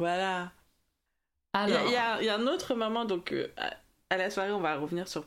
[0.02, 0.52] Voilà.
[1.54, 3.48] Il y, Alors, a- il y a- il y a un autre moment, donc euh,
[4.10, 5.26] à, la soirée, on va revenir sur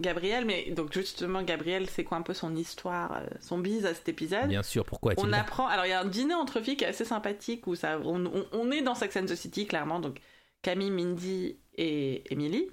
[0.00, 3.94] Gabriel, mais donc justement, Gabriel, c'est quoi un peu son histoire, euh, son bise à
[3.94, 4.48] cet épisode?
[4.48, 6.88] Bien sûr, pourquoi On apprend, alors il y a un dîner entre filles qui est
[6.88, 10.20] assez sympathique où ça, on, on- on est dans Sex and the City clairement, donc
[10.62, 12.68] Camille, Mindy et Emily,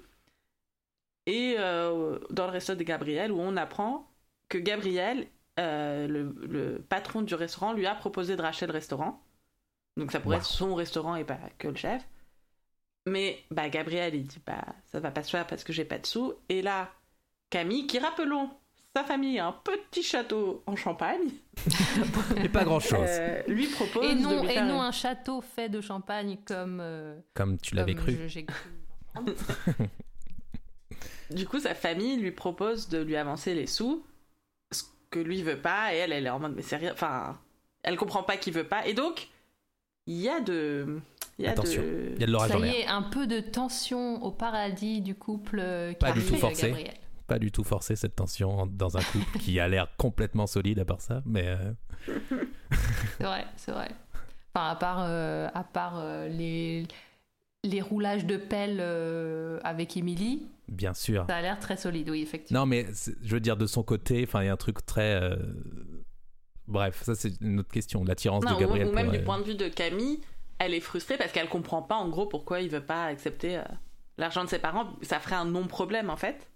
[1.26, 4.10] et euh, dans le resto de Gabriel où on apprend
[4.48, 5.26] que Gabriel,
[5.60, 9.22] euh, le, le patron du restaurant, lui a proposé de racheter le restaurant.
[9.98, 10.42] Donc ça pourrait Wow.
[10.42, 12.02] être son restaurant et pas que le chef.
[13.06, 15.98] Mais bah Gabriel il dit bah ça va pas se faire parce que j'ai pas
[15.98, 16.34] de sous.
[16.48, 16.90] Et là
[17.50, 18.50] Camille qui rappelons
[18.96, 21.28] sa famille a un petit château en Champagne.
[22.42, 22.98] Et pas grand-chose.
[23.06, 26.80] Euh, lui propose Et de non, et non un château fait de champagne comme.
[26.80, 28.16] euh, Comme tu l'avais je- cru.
[31.30, 34.02] Du coup, sa famille lui propose de lui avancer les sous,
[34.72, 36.92] ce que lui veut pas, et elle, elle est en mode, mais c'est rien.
[36.92, 37.38] Enfin,
[37.82, 39.28] elle comprend pas qu'il veut pas, et donc,
[40.08, 41.00] il y a de.
[41.38, 42.12] Il y a Attention, de.
[42.16, 45.00] il y a de l'orage Ça en y est, un peu de tension au paradis
[45.00, 46.68] du couple euh, Pas du tout forcé.
[46.68, 46.94] Gabriel.
[47.28, 50.84] Pas du tout forcer cette tension dans un couple qui a l'air complètement solide à
[50.86, 51.72] part ça, mais euh,
[53.18, 53.90] C'est vrai, c'est vrai.
[54.54, 56.86] Enfin, à part, euh, à part euh, les,
[57.64, 61.26] les roulages de pelle euh, avec Emily, bien sûr.
[61.28, 62.60] ça a l'air très solide, oui, effectivement.
[62.60, 62.86] Non, mais
[63.22, 65.20] je veux dire, de son côté, enfin, il y a un truc très.
[66.68, 68.04] Bref, ça c'est une autre question.
[68.04, 68.88] L'attirance de Gabriel.
[68.88, 70.20] ou même du euh, point de vue de Camille,
[70.58, 73.62] elle est frustrée parce qu'elle comprend pas en gros pourquoi il veut pas accepter euh,
[74.18, 74.86] l'argent de ses parents.
[75.02, 76.46] Ça ferait un non-problème en fait.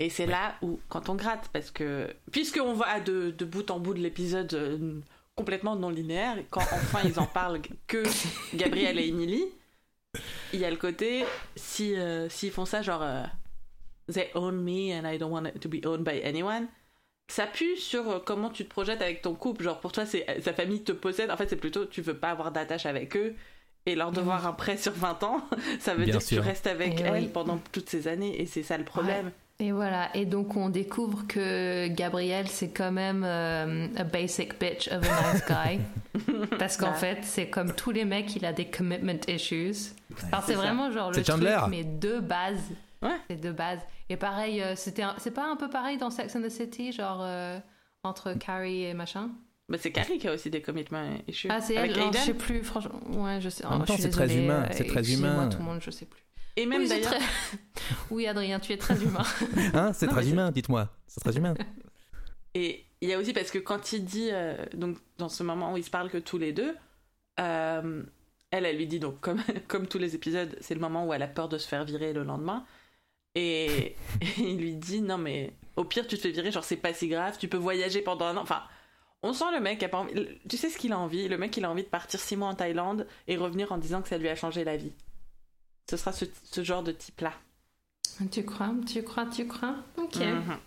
[0.00, 3.80] Et c'est là où, quand on gratte, parce que puisqu'on va de, de bout en
[3.80, 5.00] bout de l'épisode euh,
[5.36, 8.02] complètement non linéaire, quand enfin ils en parlent que
[8.56, 9.44] Gabriel et Emily,
[10.52, 11.24] il y a le côté
[11.54, 13.04] si euh, s'ils font ça genre
[14.12, 16.66] they own me and I don't want it to be owned by anyone
[17.28, 20.24] ça pue sur euh, comment tu te projettes avec ton couple genre pour toi c'est
[20.42, 23.34] sa famille te possède en fait c'est plutôt tu veux pas avoir d'attache avec eux
[23.86, 25.42] et leur devoir un prêt sur 20 ans
[25.78, 27.30] ça veut Bien dire que tu restes avec Eh elle oui.
[27.32, 31.26] pendant toutes ces années et c'est ça le problème Et voilà, et donc on découvre
[31.26, 35.80] que Gabriel, c'est quand même euh, a basic bitch of a nice guy.
[36.60, 36.94] Parce qu'en Ouais.
[36.98, 39.74] fait, c'est comme tous les mecs, il a des commitment issues.
[40.14, 40.58] Enfin, c'est ça.
[40.60, 41.58] vraiment genre le C'est truc, Chandler.
[41.70, 42.60] mais de base.
[43.02, 43.16] Ouais.
[43.30, 43.80] C'est de base.
[44.08, 46.92] Et pareil, euh, c'était un- c'est pas un peu pareil dans Sex and the City,
[46.92, 47.58] genre euh,
[48.02, 49.30] entre Carrie et machin?
[49.68, 52.34] Bah, c'est Carrie qui a aussi des commitments issues Ah, c'est elle, non, je sais
[52.34, 53.00] plus, franchement.
[53.10, 53.64] Ouais, je sais.
[53.66, 55.48] En même oh, temps, c'est très humain, euh, c'est très humain.
[55.48, 56.22] tout le monde, je sais plus.
[56.56, 57.20] et même Oui, d'ailleurs très-
[58.10, 59.22] oui, Adrien, tu es très humain.
[59.74, 60.88] Hein, c'est très humain, dites-moi.
[61.06, 61.54] C'est très humain.
[62.54, 65.72] Et il y a aussi parce que quand il dit, euh, donc dans ce moment
[65.72, 66.74] où ils se parlent que tous les deux,
[67.38, 68.02] euh,
[68.50, 71.22] elle, elle lui dit donc comme, comme tous les épisodes, c'est le moment où elle
[71.22, 72.64] a peur de se faire virer le lendemain.
[73.38, 73.96] Et, et
[74.38, 77.08] il lui dit non mais au pire tu te fais virer, genre c'est pas si
[77.08, 78.42] grave, tu peux voyager pendant un an.
[78.42, 78.62] Enfin,
[79.22, 80.26] on sent le mec a pas envie.
[80.48, 82.48] Tu sais ce qu'il a envie Le mec il a envie de partir six mois
[82.48, 84.92] en Thaïlande et revenir en disant que ça lui a changé la vie.
[85.88, 87.32] Ce sera ce, ce genre de type là.
[88.30, 89.76] tu crois, tu crois, tu crois?
[89.96, 90.16] Ok.
[90.16, 90.58] Mhm.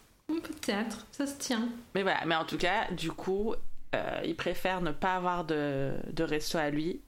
[0.41, 1.67] Peut-être, ça se tient.
[1.93, 3.53] Mais voilà, mais en tout cas, du coup,
[3.93, 7.01] euh, il préfère ne pas avoir de, de resto à lui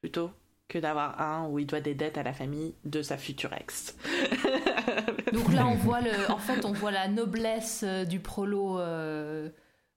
[0.00, 0.30] plutôt
[0.70, 3.96] que d'avoir un où il doit des dettes à la famille de sa future ex.
[5.32, 8.78] Donc là, on voit le, en fait, on voit la noblesse euh, du prolo.
[8.78, 9.50] euh,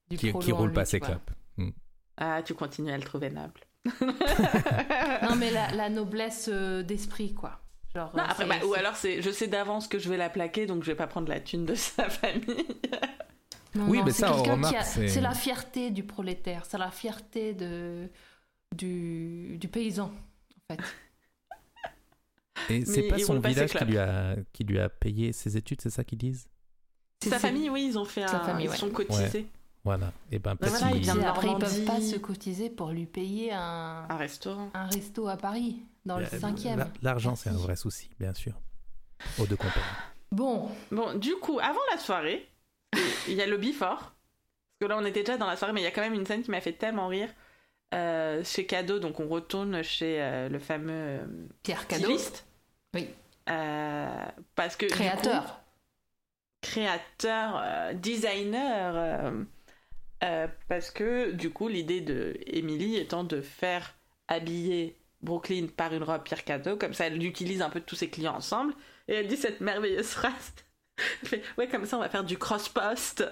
[0.09, 1.31] du Qui, prolo qui roule lui, pas ses clopes.
[1.57, 1.69] Hmm.
[2.17, 3.61] ah, tu continues à le trouver noble.
[5.23, 7.59] Non, mais la, la noblesse euh, d'esprit, quoi.
[7.95, 10.65] Genre, Non, après, bah, ou alors c'est, je sais d'avance que je vais la plaquer,
[10.65, 12.65] donc je vais pas prendre la thune de sa famille.
[13.75, 16.63] Non, Oui, non, mais c'est ça, on remarque, a- c'est- C'est la fierté du prolétaire,
[16.65, 18.09] c'est la fierté de,
[18.75, 20.11] du, du paysan,
[20.69, 20.83] en fait.
[22.69, 25.89] Et c'est pas son village qui lui, a, qui lui a payé ses études, c'est
[25.89, 26.47] ça qu'ils disent?
[27.21, 29.47] C'est- sa famille, oui, ils ont fait Sa un, famille, ils sont cotisés.
[29.83, 30.13] Voilà.
[30.31, 32.91] Et ben Ben peut-être voilà, il vient de après, ils peuvent pas se cotiser pour
[32.91, 34.69] lui payer un, Un restaurant.
[34.73, 36.79] un resto à Paris, dans le Euh, cinquième.
[36.79, 38.53] la- L'argent, c'est un vrai souci, bien sûr.
[39.39, 39.85] Aux deux compagnies.
[40.31, 42.47] Bon, Bon, du coup, avant la soirée,
[43.27, 43.97] il y a le before.
[43.99, 44.13] Parce
[44.81, 46.25] que là, on était déjà dans la soirée, mais il y a quand même une
[46.25, 47.29] scène qui m'a fait tellement rire.
[47.93, 51.25] Euh, chez Cadeau, donc on retourne chez euh, le fameux euh,
[51.61, 52.45] Pierre Cadeau, styliste.
[52.93, 53.07] Oui.
[53.45, 54.85] Parce que.
[54.87, 55.43] créateur.
[55.45, 55.51] coup,
[56.61, 59.33] créateur, designer.
[60.67, 63.95] parce que, du coup, l'idée de Emily étant de faire
[64.27, 68.09] habiller Brooklyn par une robe Pierre Cadeau, comme ça, elle utilise un peu tous ses
[68.09, 68.73] clients ensemble.
[69.07, 70.53] Et elle dit cette merveilleuse phrase.
[71.23, 73.27] Elle fait, ouais, comme ça, on va faire du cross-post.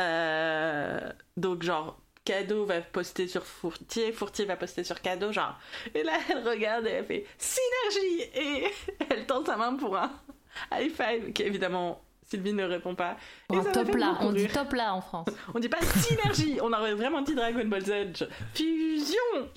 [0.00, 5.58] Euh, donc, genre, Cadeau va poster sur Fourtier, Fourtier va poster sur Cadeau, genre.
[5.94, 8.64] Et là, elle regarde et elle fait synergie Et
[9.10, 10.10] elle tend sa main pour un
[10.74, 13.16] high five, qui évidemment, Sylvie ne répond pas.
[13.48, 15.28] Bon, Et top là, on dit top là en France.
[15.54, 18.26] On dit pas synergie, on aurait vraiment dit Dragon Ball Z.
[18.54, 19.48] Fusion.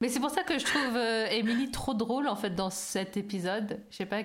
[0.00, 3.16] Mais c'est pour ça que je trouve euh, Emily trop drôle en fait dans cet
[3.16, 3.80] épisode.
[3.90, 4.22] Je sais pas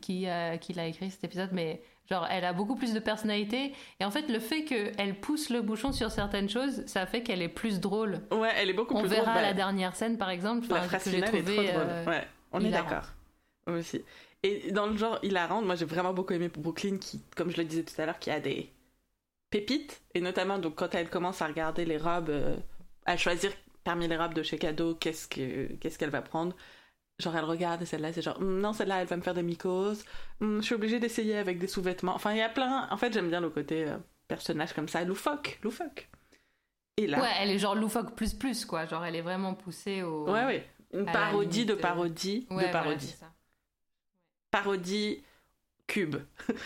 [0.00, 3.72] qui, a- qui l'a écrit cet épisode, mais genre elle a beaucoup plus de personnalité.
[4.00, 7.42] Et en fait, le fait qu'elle pousse le bouchon sur certaines choses, ça fait qu'elle
[7.42, 8.20] est plus drôle.
[8.32, 9.34] Ouais, elle est beaucoup On plus verra drôle.
[9.34, 11.66] bah, la dernière scène par exemple, La phrase que est trop drôle.
[11.68, 13.04] euh, ouais, on est d'accord.
[13.66, 14.02] Moi aussi.
[14.42, 17.64] Et dans le genre hilarant, moi j'ai vraiment beaucoup aimé Brooklyn qui, comme je le
[17.64, 18.70] disais tout à l'heure, qui a des
[19.50, 20.02] pépites.
[20.14, 22.56] Et notamment donc quand elle commence à regarder les robes, euh,
[23.06, 23.50] à choisir
[23.84, 26.54] parmi les robes de chez Cadeau, qu'est-ce que qu'est-ce qu'elle va prendre.
[27.18, 29.42] Genre, elle regarde et celle-là, c'est genre, Hum, non, celle-là, elle va me faire des
[29.42, 30.04] mycoses.
[30.40, 32.14] Hum, je suis obligée d'essayer avec des sous-vêtements.
[32.14, 32.86] Enfin, il y a plein.
[32.90, 33.96] En fait, j'aime bien le côté euh,
[34.28, 36.08] personnage comme ça, loufoque, loufoque.
[36.98, 38.86] Et là, Ouais, elle est genre loufoque plus plus, quoi.
[38.86, 40.24] Genre, elle est vraiment poussée au.
[40.30, 40.66] ouais, ouais.
[40.94, 43.14] Une parodie de euh, parodie Ouais, de parodie.
[44.50, 45.22] parodie
[45.86, 46.16] cube.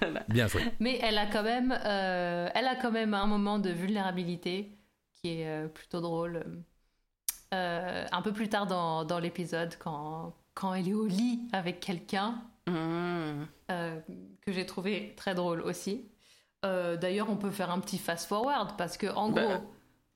[0.00, 0.24] Voilà.
[0.28, 0.62] Bien joué.
[0.80, 4.76] Mais elle a quand même, euh, elle a quand même un moment de vulnérabilité
[5.12, 6.44] qui est euh, plutôt drôle.
[7.52, 11.80] Euh, un peu plus tard dans, dans l'épisode, quand, quand elle est au lit avec
[11.80, 13.44] quelqu'un, Mmh.
[13.72, 13.98] euh,
[14.40, 16.08] que j'ai trouvé très drôle aussi.
[16.64, 19.74] Euh, D'ailleurs, on peut faire un petit fast-forward parce que, en Bah, gros,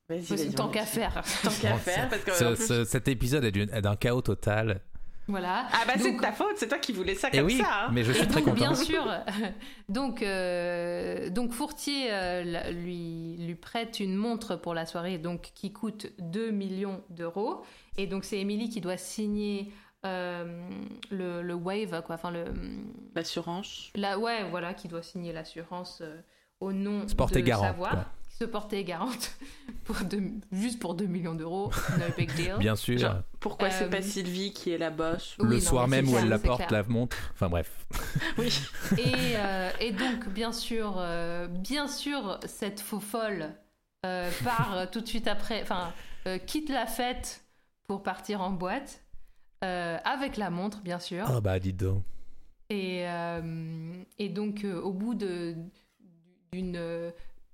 [0.55, 1.21] tant qu'à faire.
[1.43, 2.31] Tant qu'à faire, parce que.
[2.31, 4.79] Ce- en plus- ce- cet épisode est d'un chaos total.
[5.27, 5.67] Voilà.
[5.73, 7.85] Ah bah c'est de ta faute, c'est toi qui voulais ça Et comme oui, ça.
[7.85, 7.89] hein.
[7.91, 8.55] mais je suis Et très donc, content.
[8.55, 9.05] bien sûr,
[9.89, 15.71] donc, euh, donc Fourtier euh, lui, lui prête une montre pour la soirée donc, qui
[15.73, 17.63] coûte 2 millions d'euros.
[17.97, 19.71] Et donc, c'est Émilie qui doit signer
[20.05, 20.69] euh,
[21.09, 22.15] le, le waive, quoi.
[22.15, 22.45] Enfin, le,
[23.15, 23.89] L'assurance.
[23.95, 26.21] la, ouais, voilà, qui doit signer l'assurance euh,
[26.59, 27.89] au nom Se porter de garant, Savoir.
[27.91, 28.05] quoi.
[28.37, 29.35] Se porter garante
[29.83, 31.71] pour deux- juste pour 2 millions d'euros.
[31.97, 32.55] No big deal.
[32.59, 32.99] Bien sûr.
[32.99, 36.05] Genre, pourquoi c'est Euh, pas Sylvie qui est la boss Oui, le non, soir même
[36.05, 36.83] c'est où clair, elle la c'est porte, clair.
[36.83, 37.17] la montre.
[37.33, 37.85] Enfin bref.
[38.37, 38.53] Oui.
[38.99, 43.53] Et, euh, et donc, bien sûr, euh, bien sûr, cette faux folle
[44.05, 45.91] euh, part euh, tout de suite après, enfin,
[46.27, 47.43] euh, quitte la fête
[47.87, 49.01] pour partir en boîte,
[49.63, 51.25] euh, avec la montre, bien sûr.
[51.27, 52.03] Ah bah dis donc.
[52.69, 55.55] Et, euh, et donc, euh, au bout de-
[56.53, 57.11] d'une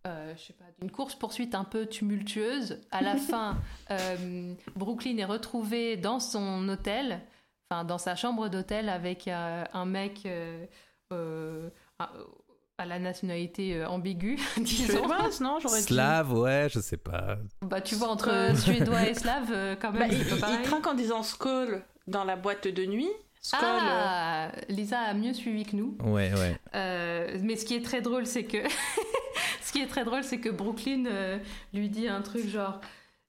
[0.08, 3.58] euh, je sais pas, d'une course-poursuite un peu tumultueuse, à la fin,
[3.92, 7.22] euh, Brooklyn est retrouvée dans son hôtel,
[7.70, 10.66] enfin dans sa chambre d'hôtel avec euh, un mec euh,
[11.14, 12.12] euh, à,
[12.78, 14.98] à la nationalité euh, ambiguë, disons.
[14.98, 15.88] Suédoise, non J'aurais dit.
[15.88, 17.38] Slave, ouais, je sais pas.
[17.62, 20.60] Bah, tu vois, entre suédois et slave, euh, quand Bah, même, il, c'est pas il-
[20.60, 23.10] il trinque en disant Skoll dans la boîte de nuit.
[23.42, 23.60] Skoll.
[23.64, 25.98] euh, Ah, Lisa a mieux suivi que nous.
[26.04, 26.58] Ouais, ouais.
[26.76, 28.58] Euh, mais ce qui est très drôle, c'est que
[29.74, 31.38] qui est très drôle, c'est que Brooklyn euh,
[31.74, 32.80] lui dit un truc genre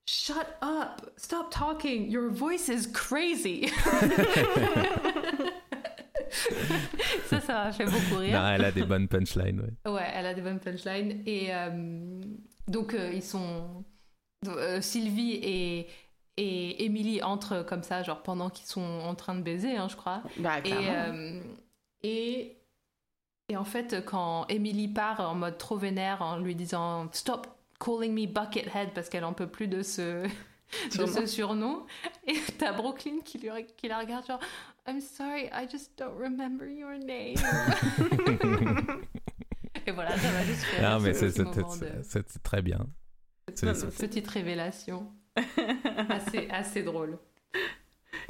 [0.07, 3.69] Shut up, stop talking, your voice is crazy.
[7.27, 8.39] ça, ça m'a fait beaucoup rire.
[8.41, 9.91] Non, elle a des bonnes punchlines, ouais.
[9.91, 11.23] Ouais, elle a des bonnes punchlines.
[11.27, 12.21] Et euh,
[12.69, 13.85] donc, euh, ils sont.
[14.49, 15.87] euh, Sylvie et,
[16.37, 19.97] et Emily entrent comme ça, genre pendant qu'ils sont en train de baiser, hein, je
[19.97, 20.23] crois.
[20.39, 21.41] Bah, Et, euh,
[22.03, 22.57] et,
[23.49, 27.47] et en fait, quand Emily part en mode trop vénère en lui disant Stop
[27.79, 30.31] calling me Buckethead parce qu'elle en peut plus de ce, de
[30.91, 31.13] Surnom.
[31.13, 31.87] ce surnom,
[32.27, 34.41] et t'as Brooklyn qui, lui, qui la regarde genre
[34.87, 37.37] I'm sorry, I just don't remember your name.
[39.87, 42.87] et voilà, ça m'a juste fait Non, mais ce c'est de- très bien.
[43.63, 45.13] Non, petite révélation
[46.09, 47.19] assez, assez drôle.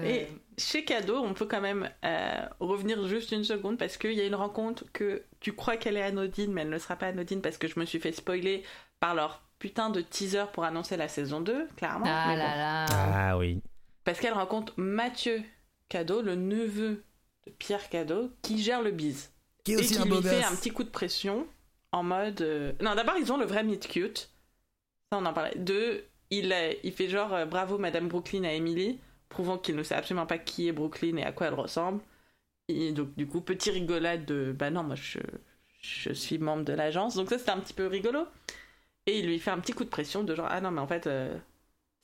[0.02, 0.26] Et
[0.58, 4.26] chez Cadeau, on peut quand même euh, revenir juste une seconde parce qu'il y a
[4.26, 7.58] une rencontre que tu crois qu'elle est anodine, mais elle ne sera pas anodine parce
[7.58, 8.64] que je me suis fait spoiler
[9.00, 12.04] par leur putain de teaser pour annoncer la saison 2, clairement.
[12.08, 12.56] ah mais là bon.
[12.58, 12.86] là.
[12.90, 13.60] Ah oui.
[14.04, 15.42] Parce qu'elle rencontre Mathieu
[15.88, 17.04] Cadeau, le neveu
[17.46, 19.32] de Pierre Cadeau, qui gère le bise.
[19.64, 21.46] Qui est et qui un lui fait un petit coup de pression
[21.92, 22.42] en mode.
[22.42, 24.30] euh, Non, d'abord, ils ont le vrai meet cute.
[25.10, 25.54] Ça, on en parlait.
[25.56, 28.98] Deux, il, il fait genre euh, bravo Madame Brooklyn à Emily,
[29.34, 32.00] prouvant qu'il ne sait absolument pas qui est Brooklyn et à quoi elle ressemble.
[32.68, 35.18] Et donc, du coup, petit rigolade de bah non, moi je,
[35.82, 37.14] je suis membre de l'agence.
[37.14, 38.26] Donc, ça, c'était un petit peu rigolo.
[39.06, 40.86] Et il lui fait un petit coup de pression de genre ah non, mais en
[40.86, 41.36] fait, euh,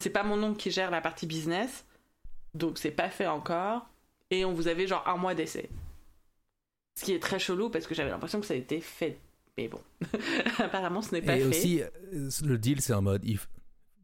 [0.01, 1.87] c'est pas mon oncle qui gère la partie business.
[2.53, 3.87] Donc, c'est pas fait encore.
[4.31, 5.71] Et on vous avait genre un mois d'essai.
[6.99, 9.19] Ce qui est très chelou parce que j'avais l'impression que ça a été fait.
[9.57, 9.81] Mais bon,
[10.59, 11.47] apparemment ce n'est pas Et fait.
[11.47, 11.89] aussi, euh,
[12.45, 13.47] le deal, c'est en mode, il f-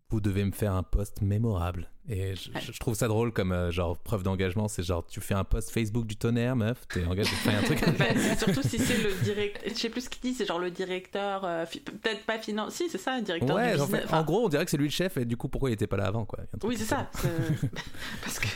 [0.09, 1.91] vous devez me faire un post mémorable.
[2.09, 4.69] Et je, trouve ça drôle comme euh, genre preuve d'engagement.
[4.69, 7.63] C'est genre, tu fais un post Facebook du tonnerre, meuf, t'es engagé pour faire un
[7.63, 7.99] truc.
[7.99, 8.05] Bah,
[8.39, 9.63] surtout si c'est le directeur.
[9.67, 11.45] Je sais plus ce qu'il dit, c'est genre le directeur.
[11.45, 11.65] euh,
[12.03, 12.75] Peut-être pas finance.
[12.75, 14.01] Si, c'est ça, le directeur ouais, du en, business.
[14.03, 15.71] fait, Enfin, en gros, on dirait que c'est lui le chef et du coup, pourquoi
[15.71, 16.39] il était pas là avant, quoi.
[16.63, 17.11] Oui, c'est ça.
[18.23, 18.47] Parce que.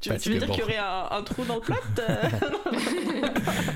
[0.00, 0.54] Tu, Parce tu veux que dire bon.
[0.54, 2.28] qu'il y aurait un, un trou dans le plot euh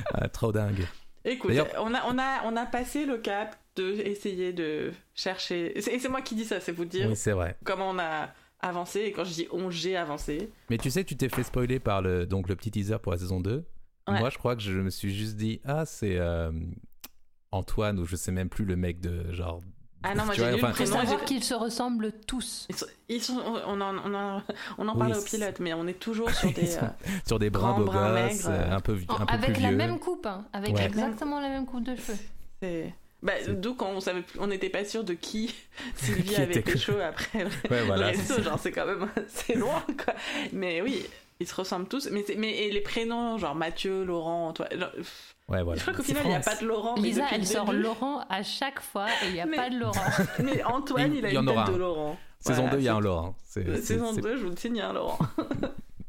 [0.14, 0.86] Ah, trop dingue.
[1.24, 5.76] Écoute, on a, on, a, on a passé le cap de essayer de chercher.
[5.78, 7.56] Et c'est moi qui dis ça, c'est vous dire Oui, c'est vrai.
[7.64, 8.30] comment on a
[8.62, 9.00] avancé.
[9.00, 10.50] Et quand je dis on, j'ai avancé.
[10.70, 13.18] Mais tu sais, tu t'es fait spoiler par le, donc, le petit teaser pour la
[13.18, 13.64] saison 2.
[14.08, 14.18] Ouais.
[14.18, 16.50] Moi, je crois que je me suis juste dit, ah, c'est euh,
[17.52, 19.60] Antoine, ou je sais même plus le mec de genre.
[20.02, 20.92] Ah non, moi j'ai lu enfin- prénom.
[20.96, 22.66] savoir qu'ils se ressemblent tous.
[22.70, 24.42] Ils sont, ils sont- on en, on en,
[24.78, 26.66] on en Oui, parlait au pilote, mais on est toujours sur des.
[26.66, 26.88] sont euh,
[27.26, 29.76] sur des beaux gosses, maigre, euh, un peu, un peu avec plus la vieux.
[29.76, 30.86] même coupe, hein, avec Ouais.
[30.86, 32.18] exactement la même coupe de cheveux.
[32.62, 35.54] c'est- Bah, d'où quand on savait, plus- on n'était pas sûr de qui
[35.96, 38.12] Sylvie Qui avait été chaud après le, Ouais, voilà.
[38.12, 40.14] le resto, genre c'est quand même c'est loin quoi.
[40.52, 41.04] Mais oui,
[41.38, 42.08] ils se ressemblent tous.
[42.10, 44.68] Mais mais et les prénoms genre Mathieu, Laurent, Antoine.
[44.78, 45.78] genre, pff, Ouais, voilà.
[45.78, 46.94] Je crois qu'au final il n'y a pas de Laurent.
[46.94, 49.68] Lisa, elle le sort début- Laurent à chaque fois et il n'y a Mais- pas
[49.68, 50.00] de Laurent.
[50.42, 51.78] Mais Antoine, il a une aura tête de.
[51.80, 52.16] Laurent.
[52.38, 53.00] Saison Voilà, 2, il y a un.
[53.00, 53.34] Laurent.
[53.44, 55.18] Saison c'est- 2, je vous le signe, il y a un Laurent.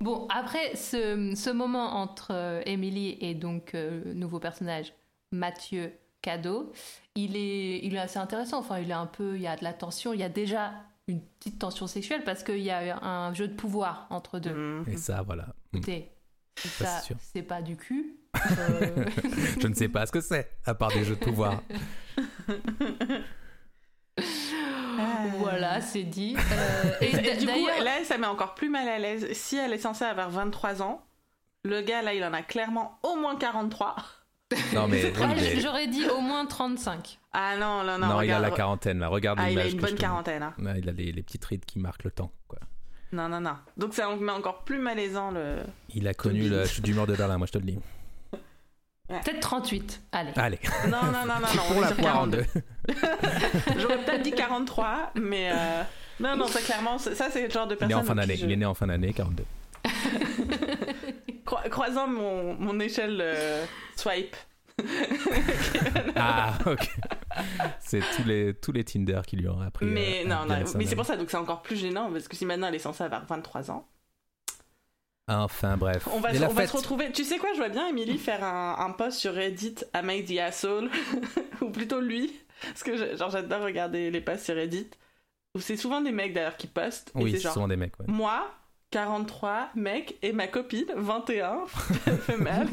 [0.00, 4.92] Bon, après ce, ce moment entre euh, Emily et donc euh, nouveau personnage
[5.32, 6.72] Mathieu Cadeau,
[7.14, 8.58] il est, il est assez intéressant.
[8.58, 10.12] Enfin, il est un peu, il y a de la tension.
[10.12, 10.72] Il y a déjà
[11.08, 14.54] une petite tension sexuelle parce qu'il y a un jeu de pouvoir entre deux.
[14.54, 14.84] Mhm.
[14.88, 15.48] Et ça, voilà.
[15.72, 16.12] Écoutez,
[16.56, 17.02] Ça,
[17.32, 18.16] c'est pas du cul.
[18.36, 19.04] Euh,
[19.60, 21.62] Je ne sais pas ce que c'est, à part des jeux de pouvoir.
[25.38, 26.36] voilà, c'est dit.
[26.36, 29.32] Euh, et Et, du coup, là, ça met encore plus mal à l'aise.
[29.32, 31.04] Si elle est censée avoir 23 ans,
[31.64, 33.96] le gars, là, il en a clairement au moins 43.
[34.74, 35.12] Non, mais.
[35.60, 37.18] j'aurais dit au moins 35.
[37.32, 38.06] Ah non, non, non.
[38.06, 38.42] non, il a regarde.
[38.42, 39.08] la quarantaine, là.
[39.08, 40.42] Regarde Ah, il a une bonne quarantaine.
[40.42, 40.54] hein.
[40.58, 42.58] Ouais, il a les, les petites rides qui marquent le temps, quoi.
[43.12, 43.56] Non, non, non.
[43.76, 45.58] Donc ça met encore plus malaisant le.
[45.94, 47.78] Il a connu la chute du mur de Berlin, moi je te le dis.
[49.08, 50.02] Peut-être 38.
[50.12, 50.30] Allez.
[50.36, 51.62] Allez, Non, non, non, non, non.
[51.70, 52.44] on pour est la sur poire en 42.
[52.54, 52.94] deux.
[53.80, 55.50] J'aurais peut-être dit 43, mais.
[55.52, 55.82] euh,
[56.20, 57.98] Non, non, ça clairement, ça c'est le genre de Il est personne.
[57.98, 59.44] en fin d'année, je- il est né en fin d'année, 42.
[61.52, 63.64] Croi- Croisant mon, mon échelle euh,
[63.96, 64.36] swipe.
[66.16, 66.88] Ah, ok.
[67.80, 69.86] C'est tous les, tous les Tinder qui lui ont appris.
[69.86, 72.28] Mais euh, non, à non, mais c'est pour ça, donc c'est encore plus gênant, parce
[72.28, 73.86] que si maintenant elle est censée avoir 23 ans,
[75.28, 76.08] Enfin, bref.
[76.12, 77.10] on va, on va se retrouver.
[77.12, 80.24] Tu sais quoi, je vois bien Emily faire un, un post sur Reddit Am I
[80.24, 80.90] the asshole
[81.62, 82.32] Ou plutôt lui,
[82.62, 84.90] parce que je- genre j'adore regarder les posts sur Reddit,
[85.54, 87.98] où c'est souvent des mecs d'ailleurs qui postent, et Oui, c'est souvent des mecs.
[88.00, 88.06] ouais.
[88.08, 88.50] moi,
[88.92, 91.64] 43, mec, et ma copine, 21,
[92.20, 92.68] femelle.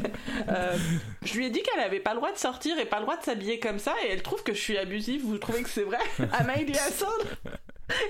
[0.50, 0.78] Euh,
[1.24, 3.18] je lui ai dit qu'elle avait pas le droit de sortir et pas le droit
[3.18, 5.24] de s'habiller comme ça, et elle trouve que je suis abusive.
[5.26, 5.98] Vous trouvez que c'est vrai?
[6.34, 7.26] Am I the asshole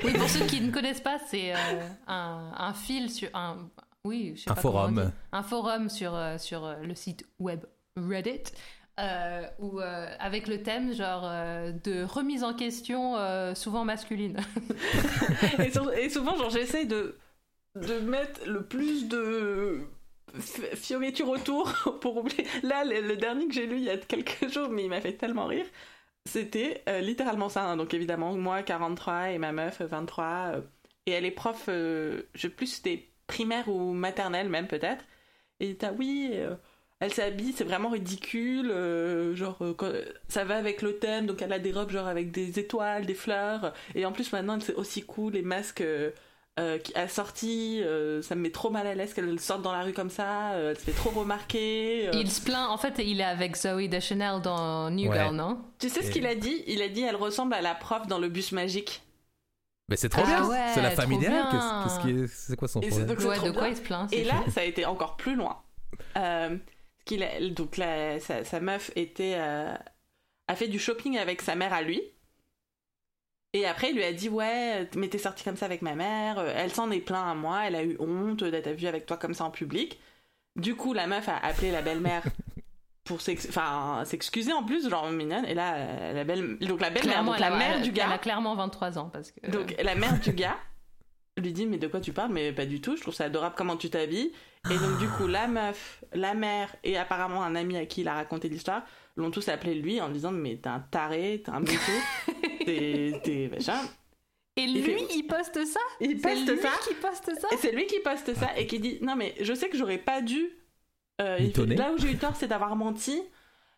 [0.03, 1.57] Oui, pour ceux qui ne connaissent pas, c'est euh,
[2.07, 3.69] un, un fil sur un.
[4.03, 5.11] Oui, je sais Un pas forum.
[5.31, 7.59] Un forum sur, euh, sur le site web
[7.95, 8.43] Reddit.
[8.99, 14.37] euh, euh, avec le thème genre euh, de remise en question euh, souvent masculine.
[15.59, 17.17] et, sur- et souvent, genre, j'essaie de,
[17.75, 19.81] de mettre le plus de
[20.39, 22.45] fi- fioriture autour pour oublier.
[22.63, 25.13] Là, le, dernier que j'ai lu il y a quelques jours, mais il m'a fait
[25.13, 25.65] tellement rire,
[26.25, 27.63] c'était euh, littéralement ça.
[27.65, 27.77] hein.
[27.77, 30.53] Donc, évidemment, moi, 43 et ma meuf, 23.
[30.55, 30.61] euh,
[31.05, 35.05] et elle est prof, euh, je plus c'était primaire ou maternelle, même peut-être.
[35.59, 36.31] Et t'as oui.
[36.33, 36.55] euh,
[36.99, 38.71] elle s'habille, c'est vraiment ridicule,
[39.35, 39.59] genre
[40.27, 43.13] ça va avec le thème, donc elle a des robes genre avec des étoiles, des
[43.13, 45.83] fleurs, et en plus maintenant c'est aussi cool les masques
[46.59, 49.81] euh, qui assortis, euh, ça me met trop mal à l'aise qu'elle sorte dans la
[49.83, 52.09] rue comme ça, euh, elle se fait trop remarquer.
[52.09, 52.11] euh.
[52.13, 55.17] Il se plaint, en fait, il est avec Zoe Deschanel dans New Ouais.
[55.17, 55.61] Girl, non?
[55.79, 56.63] Tu sais ce qu'il a dit?
[56.67, 59.01] Il a dit elle ressemble à la prof dans le bus magique.
[59.87, 60.47] Mais c'est trop Ah bien.
[60.47, 61.17] ouais, c'est la famille
[62.23, 63.07] est- c'est quoi son Et problème?
[63.07, 63.69] donc Ouais, de quoi bien.
[63.71, 65.57] il se plaint Et là, ça a été encore plus loin.
[66.17, 66.55] Euh,
[67.05, 69.73] qu'il a- donc la- sa, sa meuf était, euh,
[70.47, 72.01] a fait du shopping avec sa mère à lui.
[73.53, 76.37] Et après, il lui a dit Ouais, mais t'es sortie comme ça avec ma mère.
[76.39, 77.61] Euh, Elle s'en est plaint à moi.
[77.65, 79.99] Elle a eu honte d'être vue avec toi comme ça en public.
[80.55, 82.23] Du coup, la meuf a appelé la belle-mère
[83.05, 85.45] pour s'excuser en plus, genre mignonne.
[85.45, 88.05] Et là, euh, la belle, donc la belle-mère, donc la a- mère du gars.
[88.07, 89.49] Elle a clairement 23 ans parce que.
[89.49, 90.57] Donc la mère du gars
[91.37, 92.31] lui dit mais de quoi tu parles?
[92.33, 94.33] Mais pas du tout je trouve ça adorable comment tu t'habilles
[94.69, 98.09] et donc du coup la meuf la mère et apparemment un ami à qui il
[98.09, 98.81] a raconté l'histoire
[99.15, 101.77] l'ont tous appelé lui en disant mais t'es un taré t'es un bouton
[102.65, 103.49] t'es
[104.57, 105.79] Et il lui, fait- il poste ça?
[106.01, 106.69] Il C'est poste lui ça?
[106.87, 107.47] qui poste ça?
[107.53, 109.97] Et c'est lui qui poste ça et qui dit non mais je sais que j'aurais
[109.97, 110.49] pas dû
[111.21, 113.21] euh, il fait, là où j'ai eu tort c'est d'avoir menti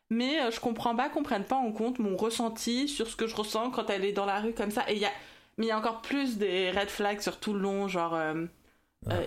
[0.09, 3.27] mais euh, je comprends pas qu'on prenne pas en compte mon ressenti sur ce que
[3.27, 4.83] je ressens quand elle est dans la rue comme ça.
[4.89, 5.11] Et il y a
[5.57, 8.45] mais il y a encore plus des red flags sur tout le long genre euh,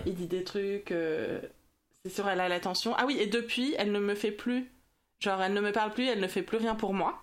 [0.05, 1.39] il dit des trucs euh,
[2.03, 4.71] c'est sûr elle a l'attention ah oui et depuis elle ne me fait plus
[5.19, 7.21] genre elle ne me parle plus elle ne fait plus rien pour moi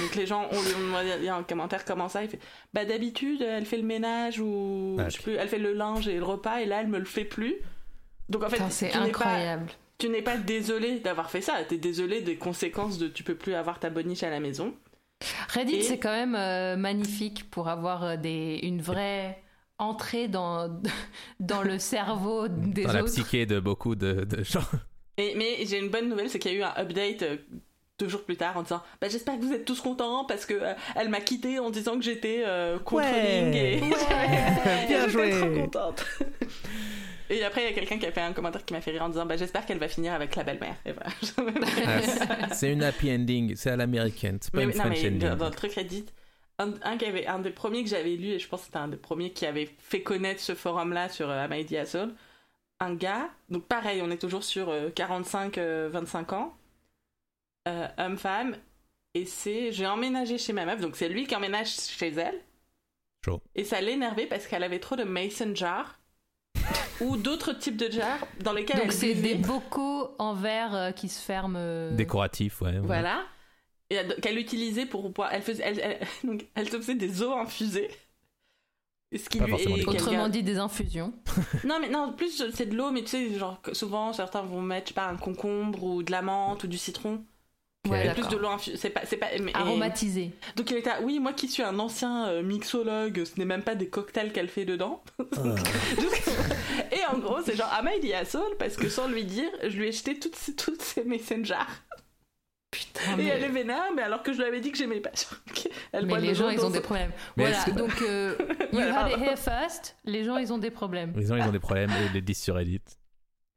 [0.00, 2.40] donc les gens on lui demandé un commentaire comment ça il fait
[2.72, 6.16] bah d'habitude elle fait le ménage ou je sais plus elle fait le linge et
[6.16, 7.56] le repas et là elle me le fait plus
[8.28, 9.66] donc en fait c'est tu n'es pas incroyable.
[9.98, 13.54] tu n'es pas désolé d'avoir fait ça t'es désolé des conséquences de tu peux plus
[13.54, 14.74] avoir ta boniche à la maison
[15.48, 19.40] Reddit, Et- c'est quand même euh, magnifique pour avoir euh, des, une vraie
[19.78, 20.68] entrée dans,
[21.40, 23.12] dans le cerveau des Dans la autres.
[23.12, 24.64] psyché de beaucoup de, de gens.
[25.16, 27.36] Et, mais j'ai une bonne nouvelle, c'est qu'il y a eu un update euh,
[27.98, 30.54] deux jours plus tard en disant bah, J'espère que vous êtes tous contents parce que
[30.54, 33.80] euh, elle m'a quitté en disant que j'étais euh, controlling Ouais.
[33.80, 35.30] et Bien joué.
[35.30, 36.04] trop contente.
[37.30, 39.02] Et après, il y a quelqu'un qui a fait un commentaire qui m'a fait rire
[39.02, 40.76] en disant bah, J'espère qu'elle va finir avec la belle-mère.
[40.84, 41.10] Voilà.
[41.86, 45.06] Ah, c'est- une happy ending, c'est à l'américaine, c'est pas Mais une non, French mais
[45.08, 45.18] ending.
[45.30, 46.06] dans, dans le truc Reddit,
[46.58, 48.78] un, un, qui avait, un des premiers que j'avais lu, et je pense que c'était
[48.78, 51.46] un des premiers qui avait fait connaître ce forum-là sur euh,
[51.80, 52.10] Assault,
[52.80, 56.54] un gars, donc pareil, on est toujours sur 45-25 ans,
[57.68, 58.56] euh, homme-femme,
[59.14, 62.40] et c'est j'ai emménagé chez ma meuf, donc c'est lui qui emménage chez elle.
[63.24, 63.40] Chaud.
[63.54, 65.98] Et ça l'énervait parce qu'elle avait trop de mason jars
[67.00, 70.90] ou d'autres types de jars dans lesquels Donc elle c'est des bocaux en verre euh,
[70.92, 71.56] qui se ferment.
[71.58, 72.72] euh, Décoratif, ouais.
[72.72, 72.80] ouais.
[72.80, 73.24] Voilà.
[73.90, 75.30] Et elle- qu'elle utilisait pour boire.
[75.32, 77.90] Elle faisait, elle, elle, donc, elle se faisait des eaux infusées.
[79.16, 81.12] Ce qui lui qu'elle Autrement dit, des infusions.
[81.64, 84.86] Non, mais non, plus c'est de l'eau, mais tu sais, genre souvent certains vont mettre,
[84.86, 87.24] je sais pas, un concombre ou de la menthe ou du citron.
[87.88, 88.76] Ouais, plus de l'eau infusée.
[88.78, 89.26] C'est pas, c'est pas.
[89.40, 90.30] mais- et- Aromatisé.
[90.56, 93.62] Donc il était, ah, oui, moi qui suis un ancien euh, mixologue, ce n'est même
[93.62, 95.02] pas des cocktails qu'elle fait dedans.
[95.18, 95.58] Donc-
[96.92, 99.50] et en gros, c'est genre, Ama il y a Saul parce que sans lui dire,
[99.62, 101.54] je lui ai jeté toutes, ces- toutes ces messengers.
[102.70, 104.98] Putain, Et mais, elle est vénère, mais alors que je lui avais dit que j'aimais
[105.00, 105.10] pas.
[105.92, 107.12] Elle mais les gens, ils ont des problèmes.
[107.36, 108.34] Mais voilà, donc euh,
[108.72, 109.96] you had it here first.
[110.04, 111.12] Les gens, ils ont des problèmes.
[111.16, 112.80] Les gens, ils ont des problèmes et ils les disent sur Reddit.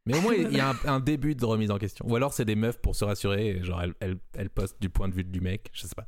[0.07, 2.05] Mais au moins, il y a un, un début de remise en question.
[2.07, 4.89] Ou alors, c'est des meufs pour se rassurer, et genre, elles, elles, elles postent du
[4.89, 6.05] point de vue du mec, je sais pas.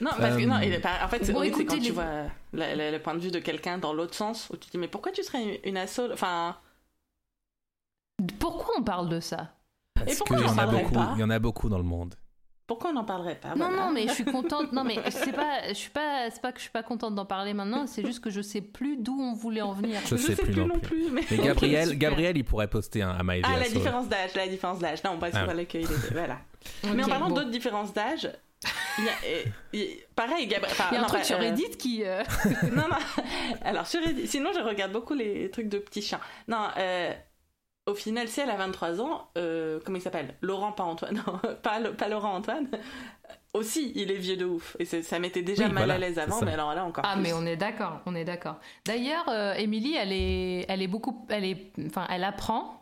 [0.00, 2.04] Non, parce que Euh, non, il est pas- en fait, c'est Bon, horrible, tu vois
[2.52, 5.12] le point de vue de quelqu'un dans l'autre sens, où tu te dis, mais pourquoi
[5.12, 6.56] tu serais une, asso Enfin,
[8.38, 9.54] Pourquoi on parle de ça?
[9.94, 11.12] Parce pourquoi qu'il y j'en en a beaucoup, pas?
[11.16, 12.14] il y en a beaucoup dans le monde.
[12.70, 13.86] Pourquoi on n'en parlerait pas Non, voilà.
[13.86, 14.72] non, mais je suis contente.
[14.72, 17.24] Non, mais c'est pas, je suis pas, c'est pas que je suis pas contente d'en
[17.24, 17.88] parler maintenant.
[17.88, 19.98] C'est juste que je sais plus d'où on voulait en venir.
[20.06, 21.10] Je, sais, plus, non plus.
[21.10, 21.22] mais...
[21.36, 21.98] Gabriel.
[21.98, 25.02] Gabriel, il pourrait poster un à My Ah, la différence d'âge, la différence d'âge.
[25.02, 25.46] Non, Ah qu'on ouais.
[25.46, 25.94] fallait qu'il était.
[26.12, 26.38] Voilà.
[26.94, 27.34] mais en parlant bon.
[27.34, 28.30] d'autres différences d'âge,
[28.98, 29.12] il y a,
[29.72, 30.76] et- pareil, Gabriel.
[30.92, 32.04] Il y a un truc sur Reddit qui.
[32.04, 32.22] euh,
[32.72, 33.24] non, non.
[33.64, 36.20] Alors, sur Reddit, sinon, je regarde beaucoup les trucs de petits chiens.
[36.46, 37.12] Non, euh,
[37.86, 40.34] au final, si elle a 23 ans, euh, comment il s'appelle?
[40.42, 41.14] Laurent, pas Antoine.
[41.26, 42.68] Non, pas, pas Laurent Antoine.
[43.52, 44.76] Aussi, il est vieux de ouf.
[44.78, 47.14] Et ça m'était déjà Oui, mal voilà, à l'aise avant, mais alors là encore Ah
[47.14, 47.22] plus.
[47.22, 48.56] mais on est d'accord, on est d'accord.
[48.84, 52.76] D'ailleurs, euh, Émilie, elle est, elle est beaucoup, elle est, enfin, elle apprend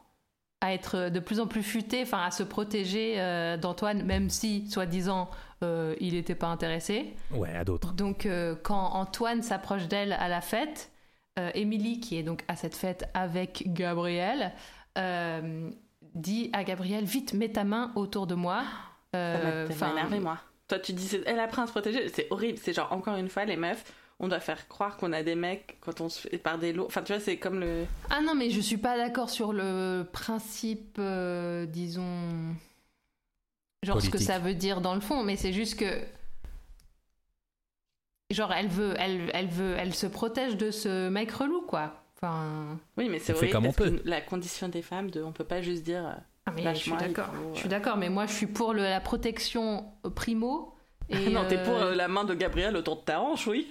[0.61, 4.69] à être de plus en plus futée, enfin, à se protéger euh, d'Antoine, même si,
[4.69, 5.31] soi-disant,
[5.63, 7.15] euh, il n'était pas intéressé.
[7.31, 7.93] Ouais, à d'autres.
[7.95, 10.91] Donc, euh, quand Antoine s'approche d'elle à la fête,
[11.39, 14.53] euh, Émilie, qui est donc à cette fête avec Gabriel,
[14.99, 15.71] euh,
[16.15, 18.65] dit à Gabriel vite, mets ta main autour de moi.
[19.17, 20.39] Euh, ça énervé, moi.
[20.69, 22.09] Toi, tu dis, elle apprend à se protéger.
[22.09, 22.59] C'est horrible.
[22.63, 23.85] C'est genre, encore une fois, les meufs,
[24.21, 26.87] on doit faire croire qu'on a des mecs quand on se fait par des lots.
[26.87, 27.87] Enfin, tu vois, c'est comme le.
[28.11, 32.55] Ah non, mais je suis pas d'accord sur le principe, euh, disons,
[33.83, 36.03] genre ce que ça veut dire dans le fond, mais c'est juste que,
[38.31, 41.95] genre, elle veut, elle, elle veut, elle se protège de ce mec relou, quoi.
[42.21, 43.91] Enfin, Oui, mais c'est horrible comme on peut.
[43.91, 46.05] que la condition des femmes, de, on peut pas juste dire.
[46.07, 46.13] euh,
[46.47, 47.27] ah, mais je suis d'accord.
[47.33, 50.75] faut, Je suis euh, d'accord, mais moi, je suis pour le- la protection euh, primo.
[51.11, 53.67] Et, non, t'es euh, pour euh, la main de Gabriel autour de ta hanche, oui.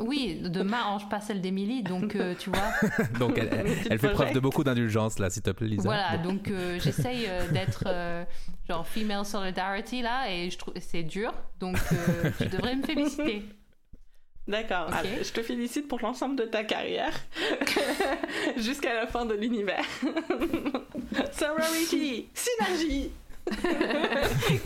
[0.00, 2.60] Oui, de ma hanche, pas celle d'Émilie, donc euh, tu vois.
[3.18, 5.82] Donc, elle, elle- elle fait preuve de beaucoup d'indulgence, là, s'il te plaît, Lisa.
[5.84, 6.32] Voilà, Bon.
[6.34, 8.24] donc euh, j'essaye euh, d'être euh,
[8.68, 13.42] genre female solidarity là et je trouve c'est dur, donc euh, tu devrais me féliciter.
[14.48, 14.88] D'accord.
[15.22, 17.12] Je te félicite pour l'ensemble de ta carrière
[18.56, 19.84] jusqu'à la fin de l'univers.
[21.32, 23.10] Sorority, synergie.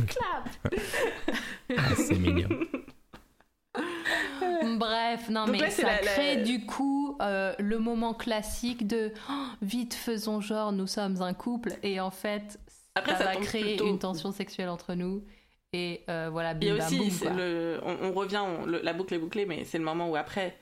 [0.07, 0.72] Clap.
[1.77, 2.49] Ah, c'est mignon.
[4.79, 8.87] Bref, non Donc mais là, ça la- la- crée du coup euh, le moment classique
[8.87, 12.59] de Oh, vite faisons genre nous sommes un couple et en fait
[12.95, 15.24] Après, ça, ça va créer plutôt- une tension sexuelle entre nous
[15.77, 19.18] et euh, voilà bam aussi, boum, le, on, on revient, on- le- la boucle est
[19.18, 20.57] bouclée, mais c'est le moment où après,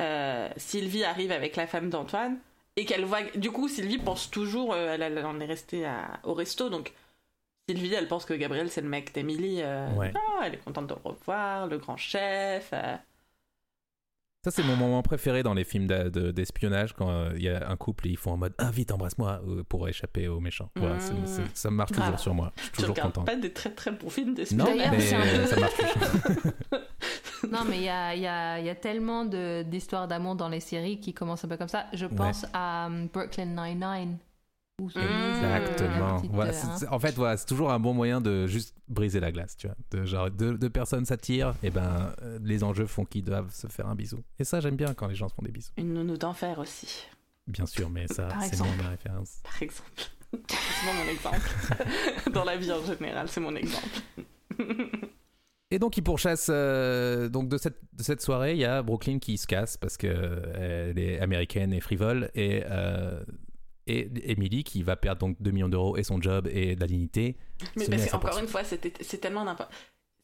[0.00, 2.38] euh, Sylvie arrive avec la femme d'Antoine
[2.76, 3.22] et qu'elle voit.
[3.36, 6.92] Du coup, Sylvie pense toujours, euh, elle, elle en est restée à- au resto, donc
[7.68, 9.60] Sylvie, elle pense que Gabriel c'est le mec d'Emily.
[9.62, 10.12] euh, Ouais.
[10.16, 12.72] ah, elle est contente de le revoir, le grand chef.
[14.42, 17.76] Ça, c'est mon moment préféré dans les films d'espionnage quand euh, il y a un
[17.76, 20.70] couple et ils font en mode Ah, vite, embrasse-moi euh, pour échapper aux méchants.
[20.76, 21.26] Voilà, Mmh.
[21.26, 22.50] c'est- ça marche toujours sur moi.
[22.56, 23.24] Je suis Tu toujours regardes content.
[23.26, 24.74] pas des très très bons films d'espionnage.
[24.78, 26.52] D'ailleurs, mais c'est un peu- ça marche toujours.
[27.50, 30.48] Non, mais il y a, il y, a, il y a tellement d'histoires d'amour dans
[30.50, 31.86] les séries qui commencent un peu comme ça.
[31.94, 34.18] Je pense à um, Brooklyn Nine-Nine.
[34.88, 36.16] Exactement.
[36.20, 36.76] petite, Voilà, euh, c'est- hein.
[36.78, 39.66] c'est- en fait, voilà, c'est toujours un bon moyen de juste briser la glace, tu
[39.66, 39.76] vois.
[39.90, 43.66] De, genre, deux, deux personnes s'attirent, et ben euh, les enjeux font qu'ils doivent se
[43.66, 44.22] faire un bisou.
[44.38, 45.72] Et ça, j'aime bien quand les gens se font des bisous.
[45.76, 47.06] Une nounou d'enfer aussi,
[47.46, 49.40] Bien sûr, mais ça, Par c'est mon référence.
[49.42, 49.90] par exemple.
[50.48, 51.50] c'est mon exemple.
[52.32, 53.88] Dans la vie en général, c'est mon exemple.
[55.72, 56.48] Et donc ils pourchassent.
[56.50, 59.96] euh, donc de cette, de cette soirée, il y a Brooklyn qui se casse parce
[59.96, 63.22] que euh, elle est américaine et frivole et euh,
[63.90, 67.36] et Emily qui va perdre donc 2 millions d'euros et son job et la dignité.
[67.76, 68.40] Mais parce qu'encore 100%.
[68.40, 69.72] une fois, c'est tellement n'importe.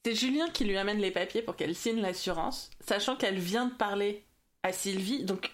[0.05, 3.75] C'est Julien qui lui amène les papiers pour qu'elle signe l'assurance, sachant qu'elle vient de
[3.75, 4.23] parler
[4.63, 5.25] à Sylvie.
[5.25, 5.51] Donc,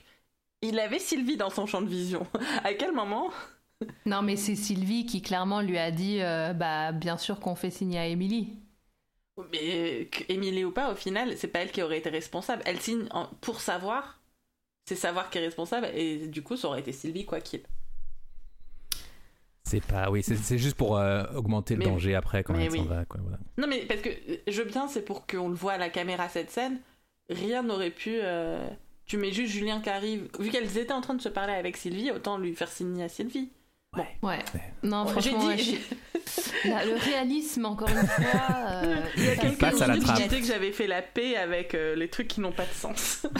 [0.60, 2.26] il avait Sylvie dans son champ de vision.
[2.64, 3.30] à quel moment?
[4.06, 7.70] Non, mais c'est Sylvie qui clairement lui a dit euh, bah bien sûr qu'on fait
[7.70, 8.50] signer à Émilie.
[9.50, 12.62] Mais Émilie ou pas, au final, c'est pas elle qui aurait été responsable.
[12.66, 14.20] Elle signe en- pour savoir.
[14.84, 17.60] C'est savoir qui est responsable, et du coup, ça aurait été Sylvie, quoi qu'il.
[19.64, 20.10] C'est pas.
[20.10, 22.86] Oui, c'est c'est juste pour euh, augmenter le Mais- danger après quand elle s'en oui.
[22.88, 23.04] va.
[23.04, 23.38] Quoi, voilà.
[23.58, 25.88] Non, mais parce que euh, je veux bien, c'est pour qu'on le voit à la
[25.88, 26.78] caméra cette scène.
[27.30, 28.18] Rien n'aurait pu.
[28.20, 28.68] euh,
[29.06, 30.28] Tu mets juste Julien qui arrive.
[30.38, 33.08] Vu qu'elles étaient en train de se parler avec Sylvie, autant lui faire signer à
[33.08, 33.50] Sylvie.
[34.22, 34.38] Ouais.
[34.82, 35.20] Non, Ouais, franchement,
[35.56, 35.78] j'ai dit- ouais,
[36.64, 38.40] je- Là, le réalisme, encore une fois.
[38.84, 41.94] euh, Il y a quelques minutes, je disais que j'avais fait la paix avec euh,
[41.94, 43.26] les trucs qui n'ont pas de sens.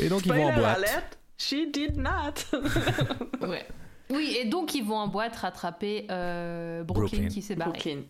[0.00, 0.78] Et donc ils vont en boîte.
[0.78, 2.34] alert, she did not.
[3.48, 3.66] Ouais.
[4.10, 7.28] Oui, et donc ils vont en boîte rattraper euh, Brooklyn, Brooklyn.
[7.28, 7.70] qui s'est barré.
[7.70, 8.02] Brooklyn.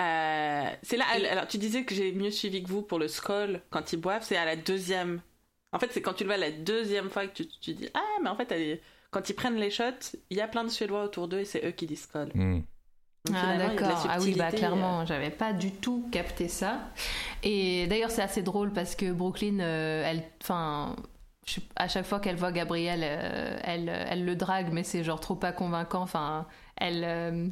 [0.00, 1.04] Euh, c'est là.
[1.30, 4.22] alors, tu disais que j'ai mieux suivi que vous pour le skull quand ils boivent.
[4.24, 5.20] C'est à la deuxième.
[5.72, 8.00] En fait, c'est quand tu le vois la deuxième fois que tu, tu dis Ah,
[8.22, 10.68] mais en fait, elle est- quand ils prennent les shots, il y a plein de
[10.68, 12.30] Suédois autour d'eux et c'est eux qui disent skull.
[12.34, 12.60] Hmm.
[13.24, 16.80] Donc, Ah d'accord, ah oui bah subtilité, clairement, j'avais pas du tout capté ça.
[17.42, 20.94] Et d'ailleurs c'est assez drôle parce que Brooklyn, euh, elle, enfin,
[21.54, 25.20] je- à chaque fois qu'elle voit Gabriel, euh, elle, elle le drague, mais c'est genre
[25.20, 26.02] trop pas convaincant.
[26.02, 26.46] Enfin,
[26.76, 27.48] elle, euh,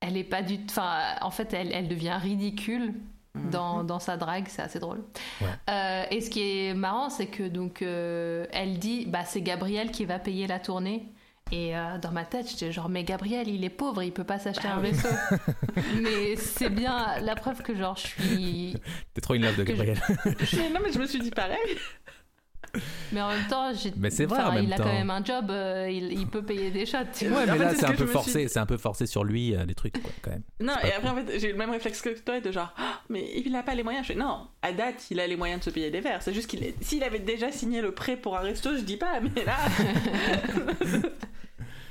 [0.00, 2.94] elle est pas du, enfin, en fait, elle, elle devient ridicule
[3.36, 5.02] euh, dans, dans sa drague, c'est assez drôle.
[5.40, 5.46] Ouais.
[5.70, 9.90] Euh, et ce qui est marrant, c'est que donc euh, elle dit, bah c'est Gabriel
[9.90, 11.06] qui va payer la tournée.
[11.52, 14.38] Et euh, dans ma tête, j'étais genre, mais Gabriel, il est pauvre, il peut pas
[14.38, 14.90] s'acheter Bah un oui.
[14.92, 15.08] vaisseau.
[16.02, 18.76] mais c'est bien la preuve que genre je suis.
[19.12, 20.00] T'es trop in love de je- Gabriel.
[20.72, 21.58] Non, mais je me suis dit pareil.
[23.12, 23.92] Mais en même temps, j'ai.
[23.96, 24.84] Mais c'est vrai, enfin, en même il a temps.
[24.84, 26.98] quand même un job, euh, il, il peut payer des shots.
[27.16, 27.38] Tu vois.
[27.40, 29.24] Ouais, mais là c'est c'est ce un peu forcé, suis- c'est un peu forcé sur
[29.24, 30.42] lui euh, les trucs quoi, quand même.
[30.60, 33.00] Non, et après, en fait, j'ai eu le même réflexe que toi, de genre, Ah,
[33.08, 34.06] mais il a pas les moyens.
[34.06, 36.22] Je fais, non, à date, il a les moyens de se payer des verres.
[36.22, 36.74] C'est juste qu'il est...
[36.82, 39.56] s'il avait déjà signé le prêt pour un resto, je dis pas, mais là.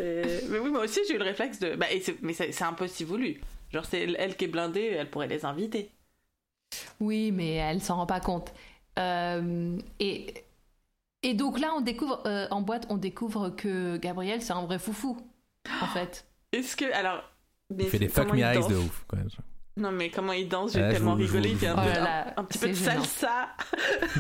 [0.02, 1.76] Euh, mais oui, moi aussi, j'ai eu le réflexe de.
[1.76, 3.40] Bah, et c'est- mais c'est c'est un peu si voulu.
[3.72, 5.92] Genre, c'est elle qui est blindée, elle pourrait les inviter.
[7.00, 8.52] Oui, mais elle s'en rend pas compte.
[9.00, 10.34] Euh, et,
[11.24, 14.80] et donc là, on découvre, euh, en boîte, on découvre que Gabriel, c'est un vrai
[14.80, 15.18] foufou,
[15.82, 16.26] en fait.
[16.52, 16.92] Est-ce que.
[16.94, 17.24] Alors.
[17.76, 19.06] mais Il fait des fuck me eyes de ouf.
[19.08, 19.20] Quoi.
[19.76, 21.48] Non, mais comment il danse, j'ai Ah, tellement rigolé.
[21.50, 23.04] vous- Il fait un, peu- Oh là un- petit peu de gênant.
[23.04, 23.48] salsa.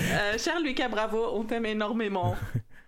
[0.00, 2.34] euh, cher Lucas Bravo, on t'aime énormément.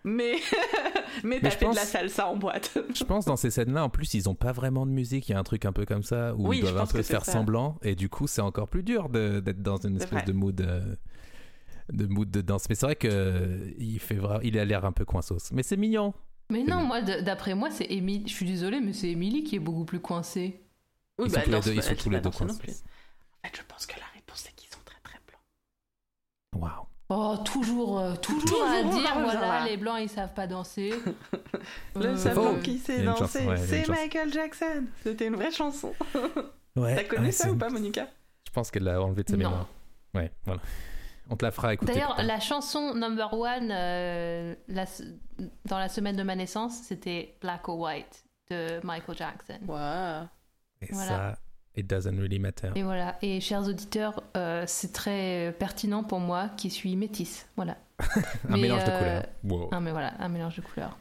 [0.06, 0.34] Mais,
[1.24, 2.76] mais t'as fait de la salsa en boîte.
[2.94, 5.30] Je pense dans ces scènes-là, en plus, ils ont pas vraiment de musique.
[5.30, 7.00] Il y a un truc un peu comme ça où Oui, ils doivent un peu
[7.02, 7.32] faire ça.
[7.32, 10.24] semblant, et du coup, c'est encore plus dur de- d'être dans une espèce vrai.
[10.24, 10.60] de mood.
[10.60, 10.94] euh,
[11.92, 14.84] de mood de danse mais c'est vrai que euh, il fait vra- il a l'air
[14.84, 16.14] un peu coinsos mais c'est mignon
[16.50, 18.24] Mais non, moi, d'après moi, c'est Émilie.
[18.28, 20.60] Je suis désolée, mais c'est Émilie qui est beaucoup plus coincée.
[21.18, 22.42] Oui, ils bah, sont tous les danse deux, ils sont elle tous les deux plus.
[22.44, 26.62] En fait, je pense que la réponse c'est qu'ils sont très très blancs.
[26.62, 29.66] waouh Oh, toujours, euh, toujours, à Toujours, dire, en revient voilà, là.
[29.66, 30.94] les blancs, ils savent pas danser.
[31.96, 32.40] Le Euh, seul faux.
[32.42, 33.86] blanc qui sait danser, ouais, c'est.
[33.88, 34.84] Michael Jackson.
[35.02, 35.92] C'était une vraie chanson.
[36.76, 38.08] ouais T'as connu ouais, ça ou pas, Monica?
[38.46, 39.68] Je pense qu'elle l'a enlevé de sa mémoire
[40.14, 40.60] ouais voilà
[41.30, 44.84] on te la fera écouter D'ailleurs, la chanson number one euh, la-
[45.66, 49.58] dans la semaine de ma naissance, c'était Black or White de Michael Jackson.
[49.66, 50.26] Waouh.
[50.82, 51.08] et voilà.
[51.34, 51.38] ça
[51.76, 53.16] it doesn't really matter Et voilà.
[53.22, 57.48] Et chers auditeurs, euh, c'est très pertinent pour moi qui suis métisse.
[57.56, 57.76] Voilà.
[58.48, 59.24] un mais, mélange de euh, couleurs
[59.62, 59.68] wow.
[59.72, 60.96] Ah, mais voilà, un mélange de couleurs.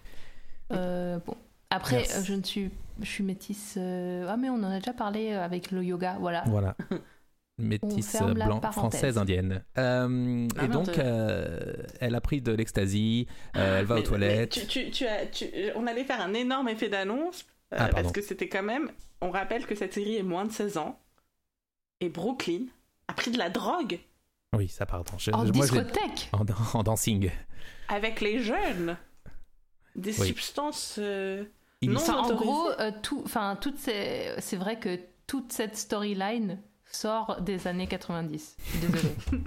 [0.72, 1.36] Euh, bon.
[1.70, 2.72] Après, je ne suis,
[3.02, 3.76] je suis métisse.
[3.78, 6.18] euh, Ah, mais on en a déjà parlé avec le yoga.
[6.20, 6.44] Voilà.
[6.48, 6.76] Voilà.
[7.60, 9.64] Métisse blanc, française, indienne.
[9.78, 13.98] Euh, Ah et non, donc, euh, elle a pris de l'ecstasy, euh, elle va aux
[14.00, 14.50] Mais- toilettes.
[14.52, 15.46] tu, tu, tu as, tu-
[15.76, 18.92] on allait faire un énorme effet d'annonce euh, Ah, parce que c'était quand même.
[19.22, 21.00] On rappelle que cette série est moins de 16 ans
[22.02, 22.66] et Brooklyn
[23.08, 24.00] a pris de la drogue
[24.56, 25.14] Oui, ça, pardon.
[25.18, 26.30] Je- En moi, discothèque.
[26.34, 26.46] en,
[26.80, 27.30] en dancing.
[27.88, 28.98] avec les jeunes.
[29.96, 30.28] Des Oui.
[30.30, 30.96] substances.
[31.00, 31.44] euh,
[31.84, 31.98] Non.
[32.02, 36.58] Enfin, en gros, euh, tout, enfin, toutes ces, c'est vrai que toute cette storyline
[36.96, 38.56] sort des années 90.
[38.66, 39.16] Je suis désolée.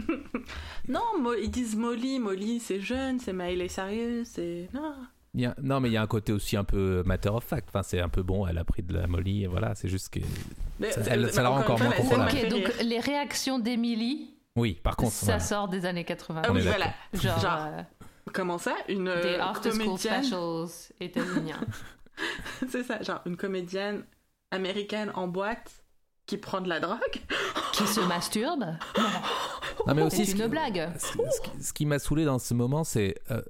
[0.88, 2.20] Non, Mo- ils disent Molly.
[2.20, 4.68] Molly, c'est jeune, c'est Miley sérieux, c'est.
[4.72, 4.94] Non.
[5.34, 7.42] il y a- non, mais il y a un côté aussi un peu matter of
[7.44, 7.68] fact.
[7.68, 10.10] Enfin, c'est un peu bon, elle a pris de la molly, et voilà, c'est juste
[10.10, 10.20] que.
[10.78, 12.30] Mais- Ça- euh, elle- mais ça la rend encore moins contrôlable.
[12.32, 15.12] ok, donc les réactions d'Emily, Oui, par contre.
[15.12, 15.40] ça voilà.
[15.40, 16.46] sort des années 90.
[16.48, 16.94] Ah oui, est voilà.
[17.14, 17.82] Genre, Genre, euh,
[18.32, 18.74] Comment ça?
[18.88, 20.22] Une des euh, after school comédienne.
[20.22, 20.68] specials
[21.00, 21.60] états-uniens.
[22.68, 24.04] C'est ça, genre une comédienne
[24.50, 25.82] américaine en boîte
[26.26, 26.98] qui prend de la drogue.
[27.72, 28.64] Qui se masturbe
[29.86, 30.90] Non, mais aussi, C'est ce une qui- blague.
[30.98, 33.14] Ce, ce qui- ce qui m'a saoulé dans ce moment, c'est.
[33.30, 33.40] euh,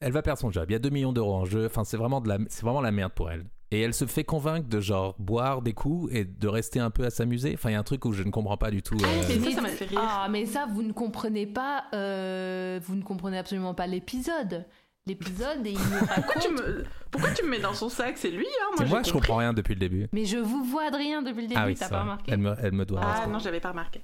[0.00, 0.64] elle va perdre son job.
[0.68, 1.66] Il y a 2 millions d'euros en jeu.
[1.66, 3.44] Enfin, c'est vraiment, de la, c'est vraiment la merde pour elle.
[3.70, 7.04] Et elle se fait convaincre de genre boire des coups et de rester un peu
[7.06, 7.52] à s'amuser.
[7.54, 8.96] Enfin, il y a un truc où je ne comprends pas du tout.
[9.02, 10.00] euh, Et ça, ça m'a fait rire.
[10.02, 11.84] Ah, mais ça, vous ne comprenez pas.
[11.94, 14.66] euh, vous ne comprenez absolument pas l'épisode.
[15.04, 16.84] L'épisode, et il nous tu, me...
[17.10, 18.16] Pourquoi tu me mets dans son sac?
[18.16, 20.06] C'est lui, hein Moi, moi, je comprends rien depuis le début.
[20.12, 22.54] Mais je vous vois, Adrien, depuis le début, ah oui, t'as pas remarqué Elle me,
[22.62, 23.00] elle me doit.
[23.02, 24.00] Ah non, j'avais pas remarqué.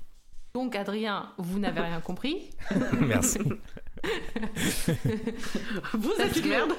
[0.54, 2.50] Donc, Adrien, vous n'avez rien compris.
[3.00, 3.38] Merci.
[5.92, 6.72] Vous êtes une merde.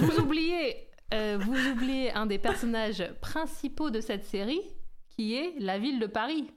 [0.00, 4.62] vous oubliez, euh, vous oubliez un des personnages principaux de cette série,
[5.08, 6.52] qui est la ville de Paris.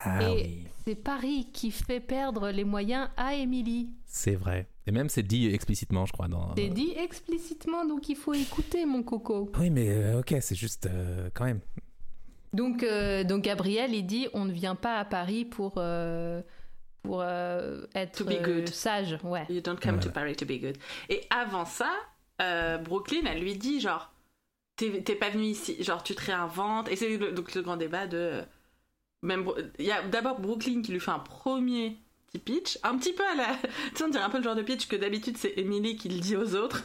[0.00, 3.90] Ah et oui, c'est Paris qui fait perdre les moyens à Émilie.
[4.06, 4.68] c'est vrai.
[4.90, 6.26] Et même, c'est dit explicitement, je crois.
[6.26, 6.52] Dans...
[6.56, 9.48] C'est dit explicitement, donc il faut écouter, mon coco.
[9.60, 11.60] Oui, mais euh, ok, c'est juste euh, quand même.
[12.52, 15.74] Donc, euh, donc Gabriel, il dit, on ne vient pas à Paris pour
[17.04, 18.68] pour euh, être To be euh, good.
[18.68, 19.46] sage, ouais.
[19.48, 20.10] You don't come to.
[20.10, 20.76] Paris to be good.
[21.08, 21.92] Et avant ça,
[22.42, 24.12] euh, Brooklyn, elle lui dit genre,
[24.74, 26.88] t'es t'es pas venu ici, genre tu te réinventes.
[26.90, 28.42] Et c'est le- donc le grand débat de.
[29.22, 31.96] Même, il y a d'abord Brooklyn qui lui fait un premier
[32.30, 33.56] petit pitch, un petit peu à la.
[33.90, 36.08] Tu sais, on dirait un peu le genre de pitch que d'habitude c'est Emily qui
[36.08, 36.84] le dit aux autres.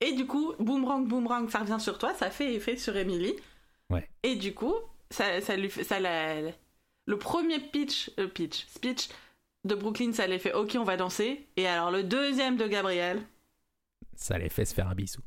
[0.00, 3.34] Et du coup, boomerang, boomerang, ça revient sur toi, ça fait effet sur Emily.
[3.90, 4.08] Ouais.
[4.22, 4.74] Et du coup,
[5.10, 5.84] ça, ça lui fait.
[5.84, 6.52] Ça la-
[7.08, 9.08] le premier pitch, euh, pitch, speech
[9.64, 11.46] de Brooklyn, ça les fait OK, on va danser.
[11.56, 13.22] Et alors le deuxième de Gabriel.
[14.14, 15.20] Ça les fait se faire un bisou.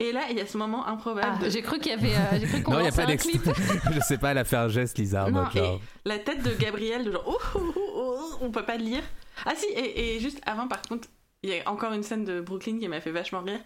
[0.00, 1.28] Et là, il y a ce moment improbable.
[1.40, 2.92] Ah, de- j'ai cru qu'il y avait, euh, j'ai cru qu'on Non, il n'y a
[2.92, 3.32] pas un d'extrait.
[3.92, 7.04] je sais pas, elle a fait un geste Lisa Non, et la tête de Gabriel,
[7.04, 9.02] de genre, oh, oh, oh, oh, on peut pas le lire.
[9.44, 11.08] Ah si, et, et juste avant, par contre,
[11.42, 13.60] il y a encore une scène de Brooklyn qui m'a fait vachement rire.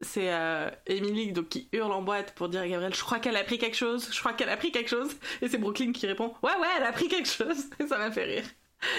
[0.00, 3.36] C'est euh, Emily donc, qui hurle en boîte pour dire à Gabriel, je crois qu'elle
[3.36, 5.10] a pris quelque chose, je crois qu'elle a pris quelque chose.
[5.42, 7.64] Et c'est Brooklyn qui répond, ouais, ouais, elle a pris quelque chose.
[7.80, 8.44] Et ça m'a fait rire.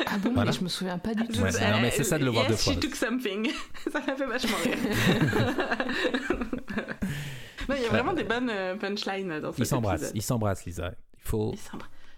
[0.07, 0.51] Ah bon, Voilà.
[0.51, 1.39] mais je me souviens pas du tout.
[1.41, 2.73] Ouais, Euh, non, mais c'est ça de le voir yes, deux fois.
[2.73, 3.49] she took something.
[3.91, 4.77] ça m'a fait vachement rire.
[7.69, 10.65] non, il y a vraiment des bonnes euh, punchlines dans Ils cet s'embrassent, ils s'embrassent,
[10.65, 10.91] Lisa.
[11.17, 11.53] Il faut.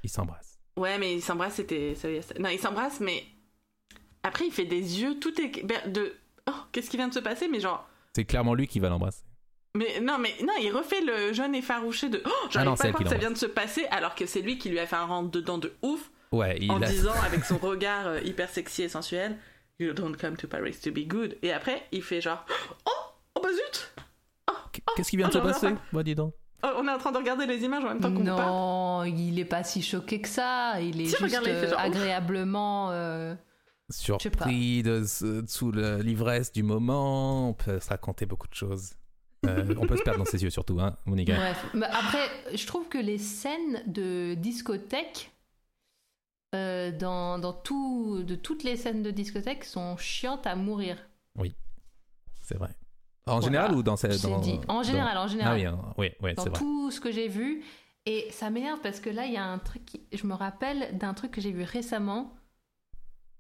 [0.03, 0.59] Ils s'embrassent.
[0.77, 0.81] Ils.
[0.81, 1.95] Ouais, mais il s'embrasse, c'était.
[2.39, 3.23] Non, il s'embrasse, mais.
[4.23, 5.63] Après, il fait des yeux, tout est.
[5.65, 6.13] ben, De.
[6.47, 7.87] Oh, qu'est-ce qui vient de se passer Mais genre.
[8.15, 9.23] C'est clairement lui qui va l'embrasser.
[9.75, 12.21] Mais non, mais non, il refait le jeune effarouché de.
[12.25, 14.25] Oh, Ah j'arrive non, pas à croire que ça vient de se passer, alors que
[14.25, 16.85] c'est lui qui lui a fait un rentre dedans de ouf, Ouais, il en a.
[16.87, 19.37] disant avec son regard euh, hyper sexy et sensuel
[19.79, 21.37] You don't come to Paris to be good.
[21.41, 22.45] Et après, il fait genre
[22.85, 22.91] Oh,
[23.35, 23.93] oh bah zut
[24.95, 26.33] Qu'est-ce qui vient de se Oh, passer reviens Bah, dis donc.
[26.63, 28.39] Oh, On est en train de regarder les images en même temps qu'on parle.
[28.49, 30.79] Non, il est pas si choqué que ça.
[30.79, 32.91] Il est Si, juste euh, genre, agréablement.
[32.91, 33.33] euh,
[33.89, 37.49] Surpris de, ce- sous l'ivresse du moment.
[37.49, 38.91] On peut se raconter beaucoup de choses.
[39.45, 41.35] Euh, on peut se perdre dans ses yeux surtout, hein, Monica.
[41.35, 45.31] Bref, Mais après, je trouve que les scènes de discothèque,
[46.55, 50.97] euh, dans, dans tout, de toutes les scènes de discothèque, sont chiantes à mourir.
[52.43, 52.69] C'est vrai.
[53.27, 53.45] En Voilà.
[53.45, 54.21] général ou dans cette.
[54.23, 54.59] Dans- dit.
[54.67, 55.53] En dans- général, en général.
[55.53, 56.59] Ah oui, hein, oui, oui, dans c'est vrai.
[56.59, 57.63] tout ce que j'ai vu.
[58.05, 59.85] Et ça m'énerve parce que là, il y a un truc.
[59.85, 62.33] qui- Je me rappelle d'un truc que j'ai vu récemment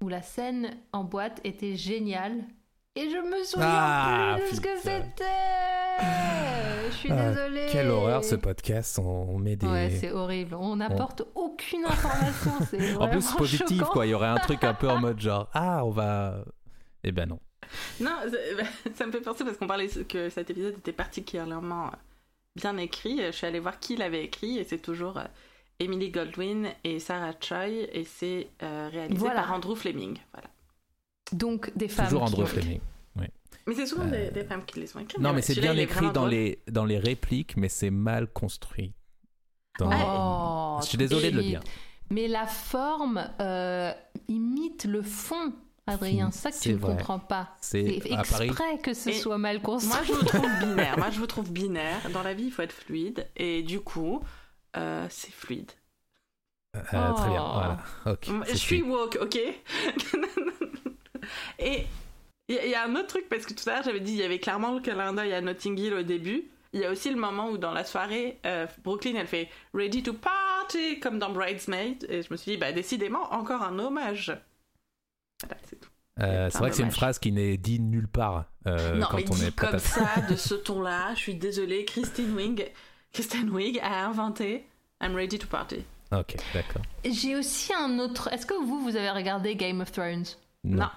[0.01, 2.43] où la scène en boîte était géniale.
[2.95, 5.25] Et je me souviens Ah, plus de ce que c'était.
[6.91, 7.67] Je suis Ah, désolée.
[7.71, 8.99] Quelle horreur ce podcast.
[8.99, 9.67] On, on met des.
[9.67, 10.55] Ouais, c'est horrible.
[10.55, 12.51] On n'apporte aucune information.
[12.69, 13.91] C'est en plus, positif, choquant.
[13.91, 14.05] quoi.
[14.05, 16.43] Il y aurait un truc un peu en mode genre Ah, on va.
[17.03, 17.39] Eh ben non.
[17.99, 18.63] Non, ça,
[18.95, 21.89] ça me fait penser parce qu'on parlait que cet épisode était particulièrement euh,
[22.55, 23.19] bien écrit.
[23.25, 25.23] Je suis allée voir qui l'avait écrit et c'est toujours euh,
[25.79, 29.41] Emily Goldwyn et Sarah Choi et c'est euh, réalisé Voilà.
[29.41, 30.17] par Andrew Fleming.
[30.33, 30.47] Voilà.
[31.31, 32.05] Donc, des femmes.
[32.07, 32.81] Toujours Andrew Fleming.
[33.67, 35.21] Mais c'est souvent Euh, des, des femmes qui les ont écrits.
[35.21, 36.29] Non, mais c'est bien écrit dans drôle.
[36.31, 38.93] les, dans les répliques, mais c'est mal construit.
[39.79, 41.61] Dans- Oh, Je suis désolé de le et- dire.
[42.09, 43.93] Mais la forme euh,
[44.27, 45.53] imite le fond,
[45.87, 46.29] Adrien.
[46.31, 46.91] Ça que tu ne vrai.
[46.97, 47.55] comprends pas.
[47.61, 48.47] C'est à Paris.
[48.49, 49.93] exprès que ce Et soit mal construit.
[49.93, 50.97] Moi, je vous trouve binaire.
[50.97, 52.09] Moi, je vous trouve binaire.
[52.11, 53.27] Dans la vie, il faut être fluide.
[53.37, 54.21] Et du coup,
[54.75, 55.71] euh, c'est fluide.
[56.75, 56.81] Euh,
[57.13, 57.51] Très bien, Oh.
[57.53, 57.77] voilà.
[58.05, 58.27] Ok.
[58.27, 59.39] Moi, c'est Je suis woke, ok?
[61.59, 61.85] Et
[62.51, 63.99] il y, a- il y a un autre truc, parce que tout à l'heure, j'avais
[63.99, 66.43] dit il y avait clairement le clin d'œil à Notting Hill au début.
[66.73, 70.03] Il y a aussi le moment où, dans la soirée, euh, Brooklyn, elle fait Ready
[70.03, 72.05] to party, comme dans Bridesmaid.
[72.09, 74.33] Et je me suis dit, bah, décidément, encore un hommage.
[75.43, 75.89] Voilà, c'est tout.
[76.21, 79.17] Euh, c'est vrai que c'est une phrase qui n'est dit nulle part euh, non, quand
[79.17, 82.63] mais on dit est prêt comme ça, de ce ton-là, je suis désolée, Christine Wing,
[83.11, 84.65] Kristen Wiig a inventé
[85.01, 85.83] I'm ready to party.
[86.11, 86.81] Ok, d'accord.
[87.05, 88.31] J'ai aussi un autre.
[88.31, 90.25] Est-ce que vous, vous avez regardé Game of Thrones?
[90.63, 90.81] Non.
[90.83, 90.89] Non.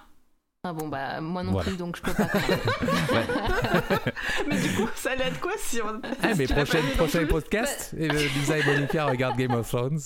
[0.67, 1.67] Ah bon, bah moi non Voilà.
[1.69, 2.27] plus, donc je peux pas.
[4.47, 6.01] Mais du coup, ça allait être quoi si on.
[6.23, 6.79] Ah, mais prochain
[7.19, 9.99] plus podcast, et le- Lisa et Monica regardent Game of Thrones.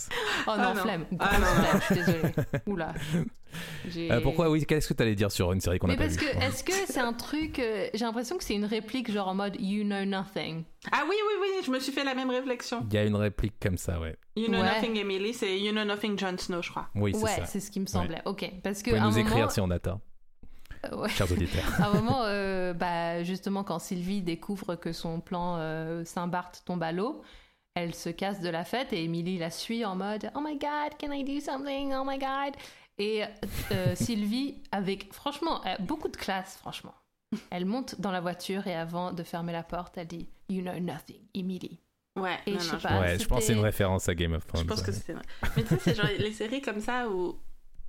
[0.48, 0.82] Oh non, Ah non.
[0.82, 1.06] flemme.
[1.20, 1.64] Ah non, non.
[1.64, 2.34] flemme, je suis désolée.
[2.66, 2.94] Oula.
[3.98, 6.20] Euh, pourquoi, oui, qu'est-ce que tu allais dire sur une série qu'on pas parce vue
[6.20, 7.58] que, est-ce que c'est un truc.
[7.60, 10.64] euh, J'ai l'impression que c'est une réplique genre en mode You know nothing.
[10.92, 12.86] Ah oui, oui, oui, je me suis fait la même réflexion.
[12.90, 14.16] Il y a une réplique comme ça, ouais.
[14.36, 14.66] You know Ouais.
[14.76, 16.90] nothing, Emily, c'est You know nothing, Jon Snow, je crois.
[16.96, 17.46] Oui, c'est ouais, ça.
[17.46, 18.22] c'est ce qui me semblait.
[18.26, 18.50] Ok.
[18.64, 19.80] Parce que Vous pouvez nous écrire moment, si on a euh,
[20.94, 21.10] ouais.
[21.10, 21.64] chers auditeurs.
[21.82, 26.84] À un moment, euh, bah, justement, quand Sylvie découvre que son plan euh, Saint-Barth tombe
[26.84, 27.22] à l'eau,
[27.76, 30.98] elle se casse de la fête et Emily la suit en mode Oh my god,
[31.00, 31.94] can I do something?
[31.94, 32.56] Oh my god.
[32.98, 33.24] Et
[33.72, 36.94] euh, Sylvie, avec franchement beaucoup de classe, franchement,
[37.52, 40.78] elle monte dans la voiture et avant de fermer la porte, elle dit You know
[40.80, 41.80] nothing, Emily.
[42.20, 43.00] Ouais, Et non, je non, sais je- pas.
[43.00, 44.66] ouais, je pense que c'est une référence à Game of Je Thrones.
[44.68, 45.22] pense que c'était vrai.
[45.56, 47.38] Mais tu sais, c'est genre les séries comme ça où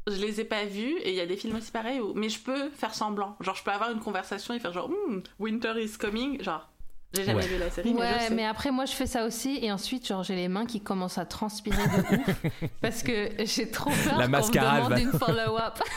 [0.06, 2.12] je les ai pas vues et il y a des films aussi pareils où.
[2.14, 3.36] Mais je peux faire semblant.
[3.40, 6.43] Genre, je peux avoir une conversation et faire genre Hmm, Winter is coming.
[6.43, 6.68] Genre,
[7.12, 7.48] j'ai jamais Ouais.
[7.48, 8.35] vu la série, mais je Ouais, sais.
[8.35, 9.59] mais après, moi, je fais ça aussi.
[9.62, 12.70] Et ensuite, genre, j'ai les mains qui commencent à transpirer de ouf.
[12.81, 15.78] parce que j'ai trop peur La mascarade me demande va- une follow-up.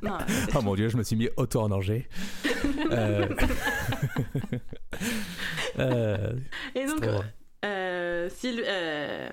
[0.00, 0.16] Non,
[0.54, 2.08] Oh mon dieu, je me suis mis auto en danger.
[2.92, 3.26] Euh,
[5.78, 6.32] euh,
[6.74, 7.00] Et donc,
[7.64, 9.28] euh, Syl- euh,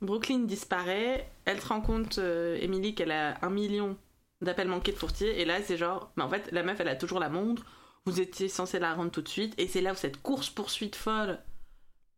[0.00, 1.30] Brooklyn disparaît.
[1.44, 3.96] Elle se rend compte, euh, Emily, qu'elle a un million
[4.40, 5.40] d'appels manqués de Fourtier.
[5.40, 7.64] Et là, c'est genre, mais en fait, la meuf, elle a toujours la montre.
[8.04, 9.54] Vous étiez censé la rendre tout de suite.
[9.58, 11.38] Et c'est là où cette course-poursuite folle.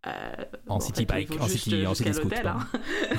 [0.06, 0.10] euh,
[0.68, 2.58] En city fait, bike, en city- en city scoot, l'hôtel, hein.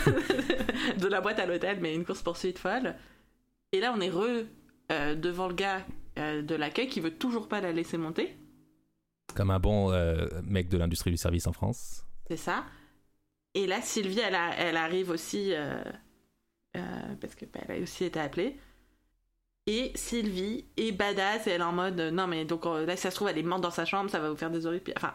[0.97, 2.95] de la boîte à l'hôtel, mais une course-poursuite folle.
[3.71, 4.45] Et là, on est re
[5.17, 5.85] devant le gars
[6.17, 8.35] de l'accueil qui veut toujours pas la laisser monter.
[9.35, 9.91] Comme un bon
[10.43, 12.05] mec de l'industrie du service en France.
[12.29, 12.63] C'est ça.
[13.55, 15.81] Et là, Sylvie, elle, a- elle arrive aussi, euh,
[16.77, 16.79] euh,
[17.19, 18.57] parce que bah, elle a aussi été appelée.
[19.67, 23.03] Et Sylvie est badass et elle est en mode non, mais donc euh, là, si
[23.03, 24.93] ça se trouve, elle est morte dans sa chambre, ça va vous faire des horribles.
[24.95, 25.13] Enfin,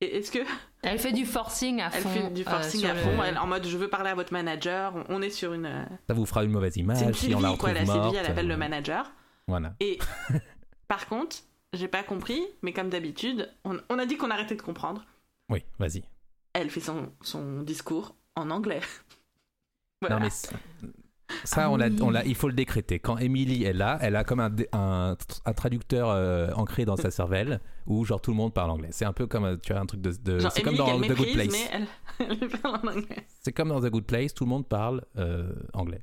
[0.00, 0.38] et- est-ce que.
[0.82, 2.08] Elle fait du forcing à Elle fond.
[2.08, 4.96] fait du forcing à le- fond, elle, en mode je veux parler à votre manager,
[4.96, 5.66] on, on est sur une.
[5.66, 7.72] euh, Ça vous fera une mauvaise C'est une image si on la Sylvie, quoi, retrouve
[7.74, 8.02] la morte.
[8.04, 9.12] Sylvie, elle appelle euh, le manager.
[9.46, 9.74] Voilà.
[9.80, 9.98] Et
[10.88, 11.36] par contre,
[11.74, 15.04] j'ai pas compris, mais comme d'habitude, on, on a dit qu'on arrêtait de comprendre.
[15.50, 16.02] Oui, vas-y.
[16.52, 18.80] Elle fait son, son discours en anglais.
[20.02, 20.16] Voilà.
[20.16, 21.98] Non mais ça, Ah on l'a, oui.
[22.00, 22.98] on l'a, il faut le décréter.
[22.98, 25.14] Quand Emily est là, elle a comme un, un,
[25.44, 28.88] un traducteur euh, ancré dans sa cervelle où genre tout le monde parle anglais.
[28.92, 31.06] C'est un peu comme euh, tu as un truc de, de- Genre, c'est comme Emily
[31.08, 31.48] dans The Good Place.
[31.52, 33.26] mais elle, elle parle en anglais.
[33.42, 36.00] C'est comme dans The Good Place, tout le monde parle euh, anglais.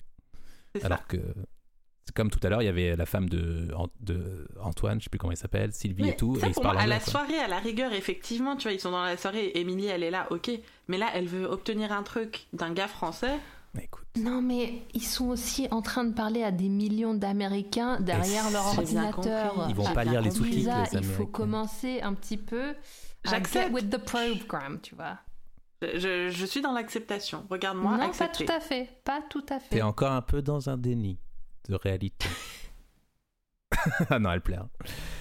[0.75, 0.85] C'est ça.
[0.85, 1.17] Alors que
[2.13, 3.67] comme tout à l'heure, il y avait la femme de,
[4.01, 6.53] de Antoine, je sais plus comment il s'appelle, Sylvie Mais et tout, ça, et ils
[6.55, 6.87] se moi, à anglais.
[6.87, 7.11] la quoi.
[7.11, 10.11] soirée, à la rigueur, effectivement, tu vois, ils sont dans la soirée, Emily, elle est
[10.11, 10.51] là, ok.
[10.87, 13.37] Mais là, elle veut obtenir un truc d'un gars français.
[13.81, 18.49] Écoute, Non, mais ils sont aussi en train de parler à des millions d'Américains derrière
[18.51, 19.67] leur ordinateur.
[19.69, 22.73] Ils vont pas lire les sous-titres, il faut commencer un petit peu
[23.25, 23.73] J'accepte.
[23.73, 25.17] with the program, tu vois.
[25.81, 27.45] Je, suis dans l'acceptation.
[27.49, 28.45] Regarde-moi, non, pas accepter.
[28.45, 28.89] tout à fait.
[29.03, 29.75] Pas tout à fait.
[29.75, 31.19] t'es encore un peu dans un déni
[31.69, 32.27] de réalité.
[34.09, 34.65] ah non, elle plaire.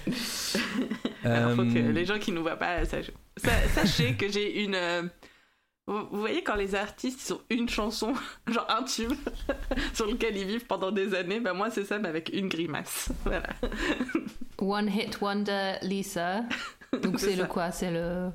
[1.25, 3.11] Alors, faut que Euh, les gens qui nous voient pas sachent.
[3.37, 4.75] Sa- Sachez que j'ai une.
[4.75, 5.03] euh,
[5.87, 8.15] Vous voyez quand les artistes ils ont une chanson,
[8.49, 9.13] genre un tube,
[9.95, 13.11] sur lequel ils vivent pendant des années, ben moi c'est ça, mais avec une grimace.
[13.25, 13.49] Voilà.
[14.59, 16.45] One hit wonder, Lisa.
[17.03, 17.71] Donc C'est le quoi?
[17.73, 18.31] C'est le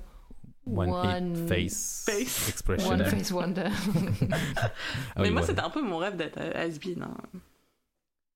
[0.67, 2.49] One, One- hit face, Face.
[2.49, 2.89] expression.
[2.91, 3.65] One face wonder.
[4.61, 4.69] Ah
[5.17, 7.01] mais oui, moi c'était un peu mon rêve d'être has-been.
[7.03, 7.17] hein.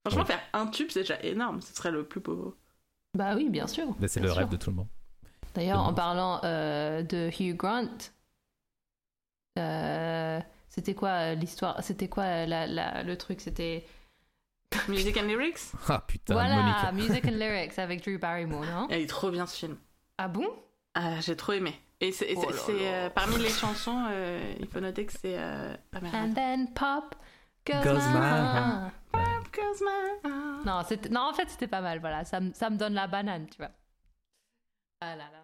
[0.05, 0.27] Franchement, Ouais.
[0.27, 2.55] faire un tube c'est déjà énorme, ce serait le plus beau.
[3.15, 3.87] bah oui, bien sûr.
[3.99, 4.87] Mais c'est le rêve de tout le monde.
[5.55, 7.87] D'ailleurs, en parlant euh, de Hugh Grant,
[9.57, 13.85] euh, c'était quoi euh, l'histoire C'était quoi la, la- le truc C'était
[14.89, 15.59] Music and lyrics?
[15.87, 16.91] Ah putain, voilà, Monica.
[16.93, 18.87] Music and Lyrics avec Drew Barrymore, non?
[18.89, 19.77] Elle est trop bien ce film.
[20.17, 20.47] Ah bon?
[20.93, 21.73] Ah, j'ai trop aimé.
[22.01, 25.37] Et c'est Oh euh, parmi les chansons, euh, il faut noter que c'est.
[25.39, 27.15] And then pop
[27.65, 28.93] goes, Goes my my heart.
[29.81, 30.65] My heart.
[30.65, 31.99] Non, c'était- non, en fait, c'était pas mal.
[31.99, 33.71] Voilà, ça, me- ça me donne la banane, tu vois.
[35.01, 35.41] Ah là là.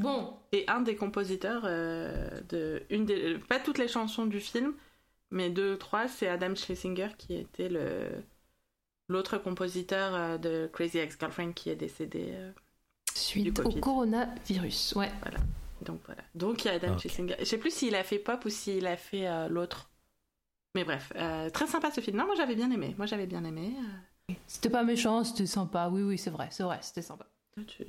[0.00, 4.74] Bon, Et un des compositeurs euh, de une des pas toutes les chansons du film,
[5.30, 8.10] mais deux trois, c'est Adam Schlesinger qui était le
[9.08, 12.28] l'autre compositeur euh, de Crazy Ex-Girlfriend qui est décédé.
[12.32, 12.52] euh,
[13.14, 15.10] suite Du au coronavirus, ouais.
[15.82, 16.22] donc voilà.
[16.34, 17.00] Donc il y a Adam Ok.
[17.00, 17.36] Schlesinger.
[17.40, 19.90] Je sais plus s'il a fait pop ou s'il a fait euh, l'autre.
[20.74, 22.16] Mais bref, euh, très sympa ce film.
[22.16, 22.94] Non, moi j'avais bien aimé.
[22.96, 23.74] Moi j'avais bien aimé.
[24.30, 25.88] euh, C'était pas méchant, c'était sympa.
[25.92, 27.26] Oui, oui, c'est vrai, c'est vrai, c'était sympa.
[27.66, 27.84] tu-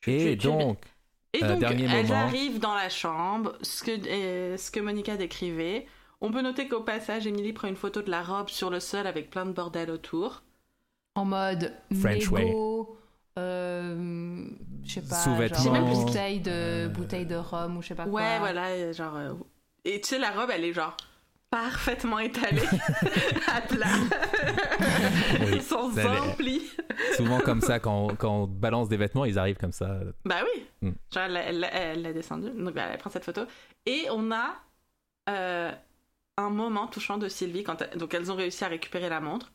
[0.00, 0.78] tu- Et tu- tu- donc,
[1.32, 2.14] Et Euh, donc, dernier moment.
[2.14, 5.86] arrivent dans la chambre, ce que, euh, ce que Monica décrivait.
[6.22, 9.06] On peut noter qu'au passage, Emily prend une photo de la robe sur le sol
[9.06, 10.42] avec plein de bordel autour.
[11.14, 12.98] en mode French négo,
[13.38, 14.46] euh,
[14.84, 15.74] je sais pas, Sous-vêtements.
[15.74, 18.12] genre bouteille de, bouteille de rhum ou je sais pas quoi.
[18.20, 19.16] Ouais, voilà, genre.
[19.16, 19.32] euh,
[19.84, 20.96] Et tu sais, la robe, elle est genre
[21.50, 22.62] parfaitement étalée,
[23.54, 23.86] à plat,
[25.40, 25.72] Oui, est-
[26.06, 26.62] un pli.
[27.16, 30.00] Souvent comme ça, quand, quand on balance des vêtements, ils arrivent comme ça.
[30.24, 30.66] Bah oui.
[30.82, 30.90] Mm.
[31.12, 32.50] Genre, elle, elle, elle l'a descendu.
[32.50, 33.42] Donc, bah, elle prend cette photo.
[33.86, 34.54] Et on a
[35.28, 35.72] euh,
[36.36, 37.62] un moment touchant de Sylvie.
[37.64, 39.52] Quand elle- donc, elles ont réussi à récupérer la montre.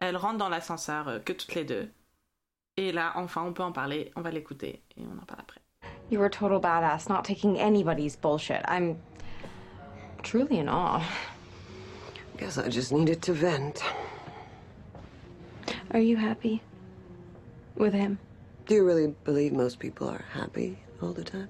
[0.00, 1.90] Elles rentrent dans l'ascenseur, euh, que toutes les deux.
[2.76, 4.10] Et là, enfin, on peut en parler.
[4.16, 5.60] On va l'écouter et on en parle après.
[6.10, 8.62] You were a total badass, not taking anybody's bullshit.
[8.68, 8.96] I'm
[10.22, 11.04] truly in awe.
[12.36, 13.82] Guess I just needed to vent.
[15.92, 16.62] Are you happy
[17.74, 18.18] with him?
[18.66, 21.48] Do you really believe most people are happy all the time?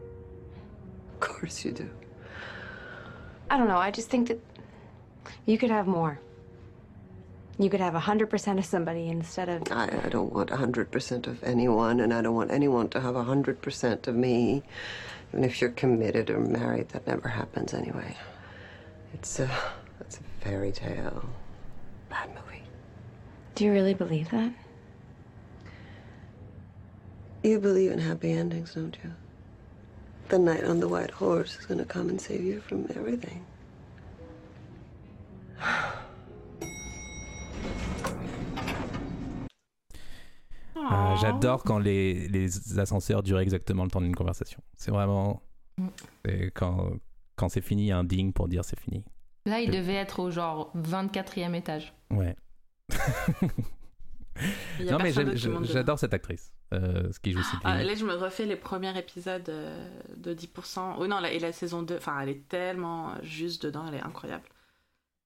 [0.00, 1.88] Of course you do.
[3.50, 4.40] I don't know, I just think that
[5.44, 6.18] you could have more.
[7.58, 9.62] You could have 100% of somebody instead of.
[9.70, 14.06] I, I don't want 100% of anyone, and I don't want anyone to have 100%
[14.06, 14.62] of me.
[15.32, 18.16] Even if you're committed or married, that never happens anyway.
[19.12, 19.50] It's a,
[20.00, 21.28] it's a fairy tale.
[22.08, 22.62] Bad movie.
[23.54, 24.52] Do you really believe that?
[27.42, 29.12] You believe in happy endings, don't you?
[30.28, 33.44] The knight on the white horse is going to come and save you from everything.
[41.20, 44.60] J'adore quand les, les ascenseurs durent exactement le temps d'une conversation.
[44.76, 45.42] C'est vraiment.
[45.78, 45.88] Mm.
[46.54, 46.90] Quand,
[47.36, 49.04] quand c'est fini, il y a un ding pour dire c'est fini.
[49.46, 51.94] Là, il devait être au genre 24e étage.
[52.10, 52.34] Ouais.
[54.90, 57.62] Non, mais j'adore cette actrice, euh, ce qui joue Sylvie.
[57.64, 60.96] Ah, là, je me refais les premiers épisodes euh, de 10%.
[60.98, 64.02] Oh non, la, et la saison 2, enfin, elle est tellement juste dedans, elle est
[64.02, 64.44] incroyable.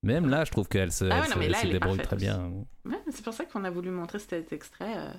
[0.04, 1.70] Même là, je trouve qu'elle se, Ah ouais, elle non, se- mais là, se elle
[1.70, 2.24] est débrouille très aussi.
[2.24, 2.52] bien.
[2.84, 4.94] Ouais, c'est pour ça qu'on a voulu montrer cet extrait.
[4.96, 5.10] euh,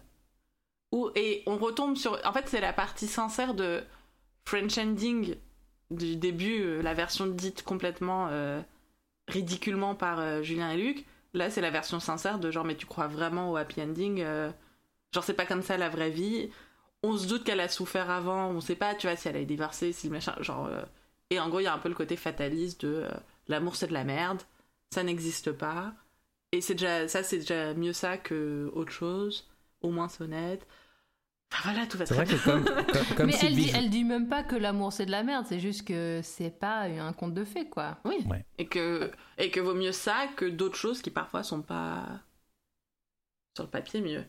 [1.15, 2.19] et on retombe sur.
[2.26, 3.84] En fait, c'est la partie sincère de
[4.45, 5.35] French Ending
[5.91, 8.61] du début, euh, la version dite complètement euh,
[9.27, 11.05] ridiculement par euh, Julien et Luc.
[11.34, 14.23] Là, c'est la version sincère de genre, mais tu crois vraiment au happy ending
[15.13, 16.49] Genre, c'est pas comme ça la vraie vie.
[17.03, 19.43] On se doute qu'elle a souffert avant, on sait pas, tu vois, si elle a
[19.43, 20.35] divorcé, si le machin.
[20.41, 20.69] Genre.
[21.30, 23.07] Et en gros, il y a un peu le côté fataliste de
[23.47, 24.41] l'amour c'est de la merde,
[24.93, 25.93] ça n'existe pas.
[26.51, 29.49] Et c'est déjà, ça, c'est déjà mieux ça que autre chose.
[29.81, 30.68] Au moins, c'est honnête.
[31.53, 32.38] Enfin voilà, tout va C'est très vrai bien.
[32.38, 35.06] que comme, comme, comme Mais elle dit, joue- elle dit même pas que l'amour c'est
[35.06, 37.98] de la merde, c'est juste que c'est pas un conte de fées, quoi.
[38.06, 38.23] Oui.
[38.30, 38.45] Ouais.
[38.57, 42.06] Et que, et que vaut mieux ça que d'autres choses qui parfois sont pas
[43.56, 44.23] sur le papier mieux.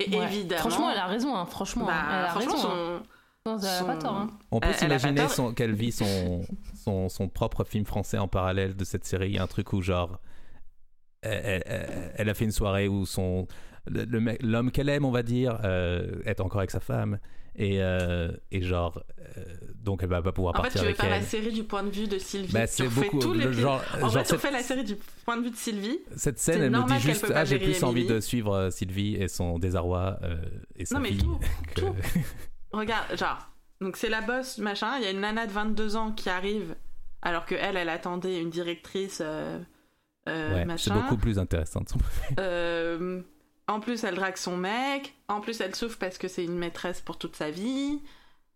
[0.00, 0.24] Et Ouais.
[0.26, 0.60] évidemment.
[0.60, 1.86] Franchement, elle a raison, hein, franchement.
[1.86, 2.62] bah, elle a franchement, raison.
[2.68, 3.02] son- hein.
[3.46, 4.14] Non, elle a pas son- tort.
[4.14, 4.38] hein.
[4.50, 5.26] On peut a s'imaginer
[5.56, 6.42] qu'elle vit son,
[6.74, 9.38] son, son propre film français en parallèle de cette série.
[9.38, 10.18] Un truc où, genre,
[11.22, 13.46] elle, elle- elle a fait une soirée où son
[13.86, 17.18] le- le l'homme qu'elle aime, on va dire, euh, est encore avec sa femme.
[17.58, 19.02] Et, euh, et genre,
[19.38, 19.42] euh,
[19.82, 21.24] donc elle va pas pouvoir En fait, partir tu veux avec faire la elle.
[21.24, 22.52] série du point de vue de Sylvie.
[22.52, 24.84] Bah, c'est beaucoup- tous les le genre- En genre fait, on cette- fait la série
[24.84, 25.98] du point de vue de Sylvie.
[26.16, 29.28] Cette scène, elle me dit juste Ah, j'ai plus envie de suivre euh, Sylvie et
[29.28, 30.18] son désarroi
[30.76, 31.18] et sa Non, mais vie.
[31.18, 31.38] tout,
[31.74, 31.94] que- tout.
[32.72, 33.38] Regarde, genre,
[33.80, 34.98] donc c'est la boss, machin.
[34.98, 36.74] Il y a une nana de 22 ans qui arrive,
[37.22, 39.58] alors que elle, elle attendait une directrice, euh,
[40.26, 41.80] Ouais, c'est beaucoup plus intéressant.
[41.80, 41.98] de son-
[42.38, 43.22] Euh,
[43.68, 45.14] en plus, elle drague son mec.
[45.28, 48.00] En plus, elle souffre parce que c'est une maîtresse pour toute sa vie.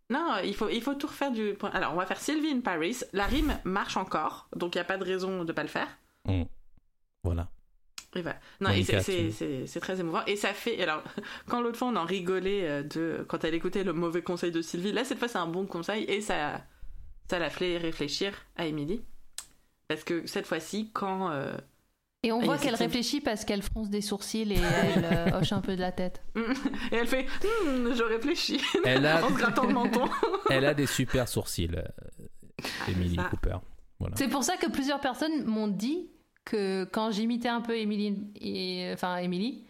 [0.08, 1.70] Non, il faut, il faut tout refaire du point.
[1.70, 2.98] Alors, on va faire Sylvie in Paris.
[3.12, 5.88] La rime marche encore, donc il n'y a pas de raison de pas le faire.
[6.26, 6.42] Mm.
[7.24, 7.48] Voilà.
[8.16, 8.38] Et voilà.
[8.60, 10.24] Non, c'est très émouvant.
[10.26, 10.80] Et ça fait.
[10.82, 11.02] Alors,
[11.46, 14.62] quand l'autre fois on en rigolait euh, de quand elle écoutait le mauvais conseil de
[14.62, 16.60] Sylvie, là cette fois c'est un bon conseil et ça,
[17.28, 19.04] ça l'a fait réfléchir à Émilie.
[19.86, 21.30] Parce que cette fois-ci, quand.
[21.30, 21.56] euh,
[22.22, 25.52] Et on Et voit qu'elle réfléchit parce qu'elle fronce des sourcils et elle euh, hoche
[25.52, 26.22] un peu de la tête.
[26.92, 30.05] et elle fait Hmm, Je réfléchis Elle a- en se grattant le menton.
[30.51, 31.82] Elle a des super sourcils, euh,
[32.88, 33.24] Emily ça.
[33.30, 33.56] Cooper.
[33.98, 34.16] Voilà.
[34.18, 36.10] C'est pour ça que plusieurs personnes m'ont dit
[36.44, 39.64] que quand j'imitais un peu Emily, et, enfin Emily,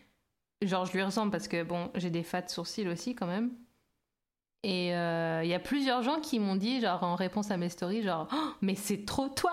[0.62, 3.50] genre je lui ressemble parce que bon, j'ai des fats sourcils aussi quand même.
[4.62, 7.68] Et euh, il y a plusieurs gens qui m'ont dit, genre en réponse à mes
[7.68, 9.52] stories, genre Oh, mais c'est trop toi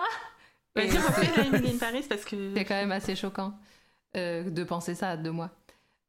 [0.86, 2.54] Refais c'est- la Emily in Paris parce que.
[2.56, 3.54] c'est quand même assez choquant
[4.16, 5.50] euh, de penser ça de moi.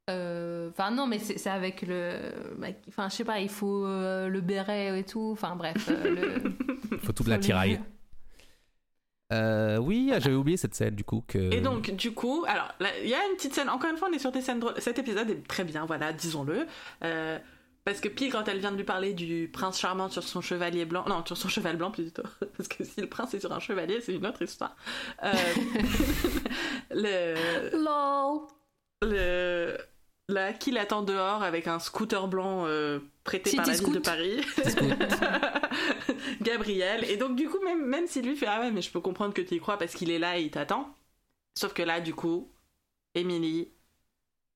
[0.08, 2.16] Euh, Enfin non, mais c'est avec le,
[2.88, 5.30] enfin je sais pas, il faut euh, le béret et tout.
[5.32, 6.10] Enfin bref, euh,
[6.42, 6.54] le,
[6.92, 7.80] Il faut toute la le- tiraille.
[9.32, 11.22] Euh, oui, j'avais oublié cette scène du coup.
[11.28, 11.38] Que...
[11.54, 12.68] Et donc, du coup, alors,
[13.02, 14.74] il y a une petite scène, encore une fois, on est sur des scènes drôles.
[14.78, 16.66] Cet épisode est très bien, voilà, disons-le.
[17.04, 17.38] Euh,
[17.84, 20.84] parce que Pile, quand elle vient de lui parler du prince charmant sur son chevalier
[20.84, 22.22] blanc, non, sur son cheval blanc plutôt,
[22.56, 24.76] parce que si le prince est sur un chevalier, c'est une autre histoire.
[25.24, 25.32] Euh,
[26.90, 27.72] le...
[27.72, 28.40] Lol.
[29.02, 29.78] le...
[30.28, 33.98] là, qui l'attend dehors avec un scooter blanc euh, prêté par la ville de.
[33.98, 34.44] Paris.
[36.42, 37.04] Gabriel.
[37.04, 39.32] Et donc, du coup, même, même si lui fait Ah ouais, mais je peux comprendre
[39.32, 40.94] que tu y crois parce qu'il est là et il t'attend.
[41.54, 42.48] Sauf que là, du coup,
[43.14, 43.68] Émilie,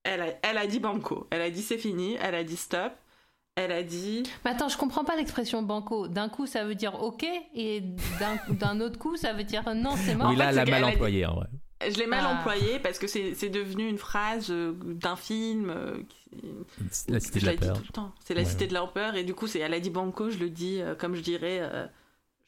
[0.02, 1.26] elle a, elle a dit banco.
[1.30, 2.18] Elle a dit c'est fini.
[2.20, 2.92] Elle a dit stop.
[3.56, 4.24] Elle a dit.
[4.44, 6.08] Mais attends, je comprends pas l'expression banco.
[6.08, 7.24] D'un coup, ça veut dire ok,
[7.54, 7.82] et
[8.58, 10.30] d'un autre coup, ça veut dire non, c'est mort.
[10.30, 11.46] Oui, là, fait, elle a c'est mal qu'elle a dit- employé, en vrai.
[11.86, 12.38] Je l'ai mal Ah.
[12.38, 15.70] employé parce que c'est devenu une phrase euh, d'un film.
[15.70, 16.40] euh, qui-
[17.08, 17.76] La cité de je la dit peur.
[17.76, 18.12] tout le temps.
[18.24, 18.68] C'est la Ouais, cité ouais.
[18.68, 20.94] de la peur et du coup, c'est elle a dit banco, je le dis euh,
[20.96, 21.86] comme je dirais, euh,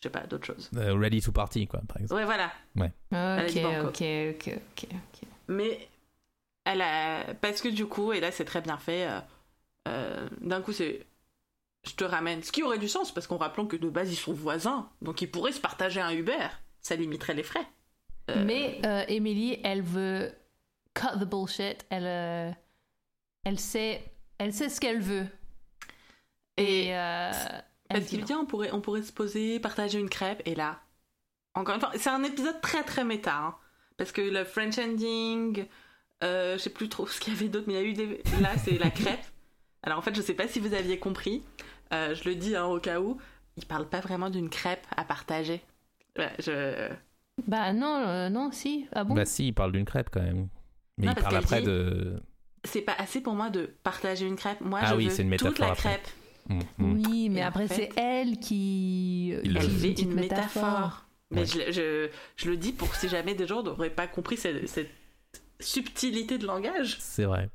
[0.00, 0.70] je sais pas, d'autres choses.
[0.76, 2.20] Euh, ready to party, quoi, par exemple.
[2.20, 2.50] Ouais, voilà.
[2.76, 2.92] Ouais.
[3.12, 5.28] Ok, ok, ok, ok, ok.
[5.48, 5.86] Mais
[6.64, 7.34] elle a.
[7.40, 9.20] Parce que du coup, et là, c'est très bien fait, euh,
[9.86, 11.06] euh, d'un coup, c'est.
[11.86, 12.42] Je te ramène.
[12.42, 15.22] Ce qui aurait du sens, parce qu'en rappelant que de base, ils sont voisins, donc
[15.22, 16.48] ils pourraient se partager un Uber.
[16.80, 17.66] Ça limiterait les frais.
[18.30, 20.32] Euh, Mais euh, Emily, elle veut
[20.94, 21.86] cut the bullshit.
[21.90, 22.50] Elle, euh,
[23.44, 24.02] elle sait,
[24.38, 25.26] elle sait ce qu'elle veut.
[26.56, 27.30] Et, euh,
[27.88, 30.80] elle Parce dit dit, on pourrait, on pourrait se poser, partager une crêpe, et là,
[31.54, 33.54] encore une fois, c'est un épisode très très méta, hein,
[33.96, 35.66] parce que le French ending,
[36.24, 37.92] euh, je sais plus trop ce qu'il y avait d'autre, mais il y a eu
[37.92, 38.22] des...
[38.40, 39.24] Là, c'est la crêpe.
[39.86, 41.42] Alors en fait, je sais pas si vous aviez compris,
[41.94, 43.18] euh, je le dis hein, au cas où,
[43.56, 45.62] il parle pas vraiment d'une crêpe à partager.
[46.38, 46.88] Je...
[47.46, 48.86] Bah non, euh, non, si.
[48.92, 49.14] Ah bon?
[49.14, 50.48] Bah si, il parle d'une crêpe quand même.
[50.98, 52.20] Mais Non, il parle après dit- de.
[52.64, 54.60] C'est pas assez pour moi de partager une crêpe.
[54.60, 55.88] Moi, Ah je oui, veux c'est une toute métaphore la après.
[56.00, 56.08] crêpe.
[56.48, 56.92] Mm, mm.
[57.06, 59.34] Oui, mais Et en après, fait- c'est elle qui.
[59.44, 59.68] Elle veut.
[59.68, 61.04] fait une métaphore.
[61.30, 61.46] Mais Ouais.
[61.46, 64.66] je, le- je, je le dis pour si jamais des gens n'auraient pas compris cette,
[64.68, 64.90] cette
[65.60, 66.96] subtilité de langage.
[67.00, 67.50] C'est vrai.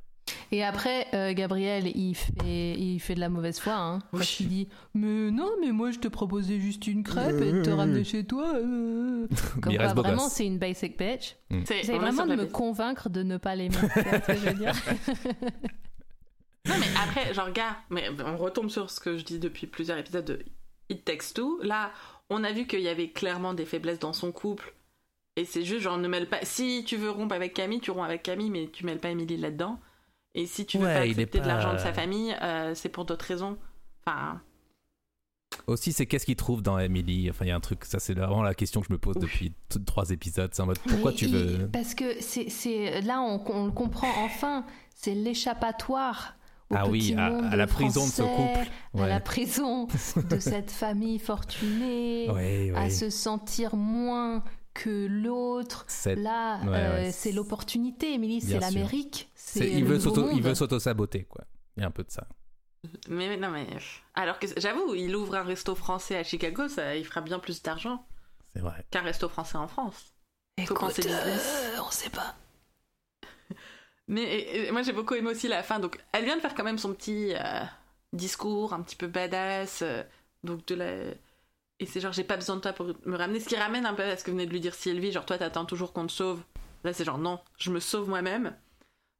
[0.53, 3.73] Et après, euh, Gabriel, il fait, il fait de la mauvaise foi.
[3.73, 7.51] Hein, parce qu'il dit Mais non, mais moi, je te proposais juste une crêpe et
[7.53, 8.53] de te ramener chez toi.
[8.55, 9.27] euh.
[9.61, 11.37] Comme quoi, vraiment, c'est une basic bitch.
[11.65, 12.51] C'est J'essaie vraiment de me base.
[12.51, 13.75] convaincre de ne pas l'aimer.
[13.93, 14.73] Tu vois ce que je veux dire
[16.67, 19.97] Non, mais après, genre, gars, mais on retombe sur ce que je dis depuis plusieurs
[19.97, 20.45] épisodes de
[20.89, 21.59] It Takes Two.
[21.63, 21.91] Là,
[22.29, 24.73] on a vu qu'il y avait clairement des faiblesses dans son couple.
[25.37, 26.39] Et c'est juste, genre, ne mêle pas.
[26.43, 29.37] Si tu veux rompre avec Camille, tu romps avec Camille, mais tu mêles pas Emily
[29.37, 29.79] là-dedans.
[30.35, 32.33] Et si tu veux Ouais, pas il est accepter de pas- l'argent de sa famille,
[32.41, 33.57] euh, c'est pour d'autres raisons.
[34.05, 34.41] Enfin,
[35.67, 37.29] Aussi, c'est qu'est-ce qu'il trouve dans Emily?
[37.29, 39.17] Enfin, il y a un truc, ça c'est vraiment la question que je me pose
[39.17, 39.53] depuis
[39.85, 40.49] trois épisodes.
[40.53, 41.69] C'est en mode pourquoi Mais tu veux.
[41.71, 44.65] Parce que c'est, c'est là, on, on le comprend enfin.
[44.95, 46.35] C'est l'échappatoire.
[46.69, 48.69] au Ah oui, à- la prison de ce couple.
[49.03, 49.87] À la prison
[50.29, 52.29] de cette famille fortunée.
[52.29, 55.85] Ouais, À se sentir moins que l'autre.
[55.87, 58.41] Cette- Là, ouais, euh, ouais, c'est l'opportunité, Émilie.
[58.41, 59.29] C'est l'Amérique.
[59.55, 59.99] Il, veut
[60.55, 61.43] s'auto-saboter, quoi.
[61.77, 62.27] Il y a un peu de ça.
[63.09, 63.67] mais non, mais.
[64.15, 67.61] Alors que j'avoue, il ouvre un resto français à Chicago, ça, il fera bien plus
[67.61, 68.05] d'argent
[68.53, 68.85] C'est vrai.
[68.91, 70.13] qu'un resto français en France.
[70.57, 71.37] Écoute, euh,
[71.85, 72.35] on sait pas.
[74.07, 75.79] Mais et- et moi j'ai beaucoup aimé aussi la fin.
[75.79, 77.63] Donc elle vient de faire quand même son petit euh,
[78.13, 79.81] discours un petit peu badass.
[79.83, 80.03] euh,
[80.43, 80.95] donc de la
[81.81, 83.39] et c'est genre j'ai pas besoin de toi pour me ramener.
[83.39, 85.11] Ce qui ramène un peu à ce que venait de lui dire Sylvie.
[85.11, 86.41] Genre toi t'attends toujours qu'on te sauve.
[86.83, 88.55] Là c'est genre non, je me sauve moi-même.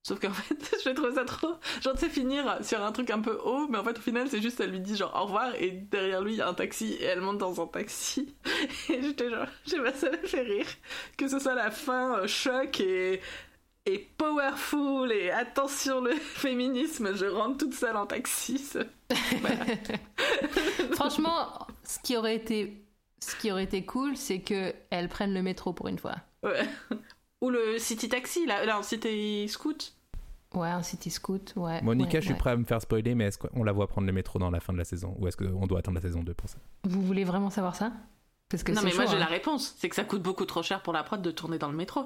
[0.04, 1.56] Sauf qu'en fait je vais trouver ça trop.
[1.82, 4.42] Genre sais finir sur un truc un peu haut, mais en fait au final c'est
[4.42, 6.94] juste elle lui dit genre au revoir et derrière lui il y a un taxi
[6.94, 8.36] et elle monte dans un taxi.
[8.90, 10.68] Et j'étais genre je sais pas ça m'a fait rire
[11.18, 13.22] que ce soit la fin euh, choc et
[13.86, 18.64] et powerful et attention le féminisme, je rentre toute seule en taxi.
[20.94, 22.84] Franchement, ce qui aurait été,
[23.20, 26.18] ce qui aurait été cool, c'est que elle prenne le métro pour une fois.
[26.44, 26.68] Ouais.
[27.42, 29.96] Ou le city taxi, là, là, city scoot.
[30.54, 31.82] Ouais, un city scoot, ouais.
[31.82, 32.40] Monica, ouais, je suis ouais.
[32.40, 34.60] prêt à me faire spoiler, mais est-ce qu'on la voit prendre le métro dans la
[34.60, 36.58] fin de la saison Ou est-ce qu'on doit attendre la saison 2 pour ça?
[36.84, 37.94] Vous voulez vraiment savoir ça?
[38.50, 39.20] Parce que Non mais moi j'ai hein.
[39.20, 41.70] la réponse, c'est que ça coûte beaucoup trop cher pour la prod de tourner dans
[41.70, 42.06] le métro.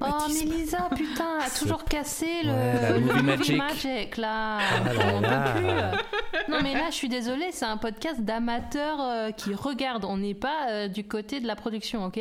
[0.00, 0.44] Oh, mais.
[0.44, 4.16] Lisa, putain, a toujours cassé le, Ouais, la le movie movie magic.
[4.16, 4.58] là.
[4.58, 5.52] Ah là on là.
[5.54, 6.52] peut plus.
[6.52, 10.04] Non, mais là, je suis désolée, c'est un podcast d'amateurs euh, qui regardent.
[10.04, 12.20] On n'est pas euh, du côté de la production, ok?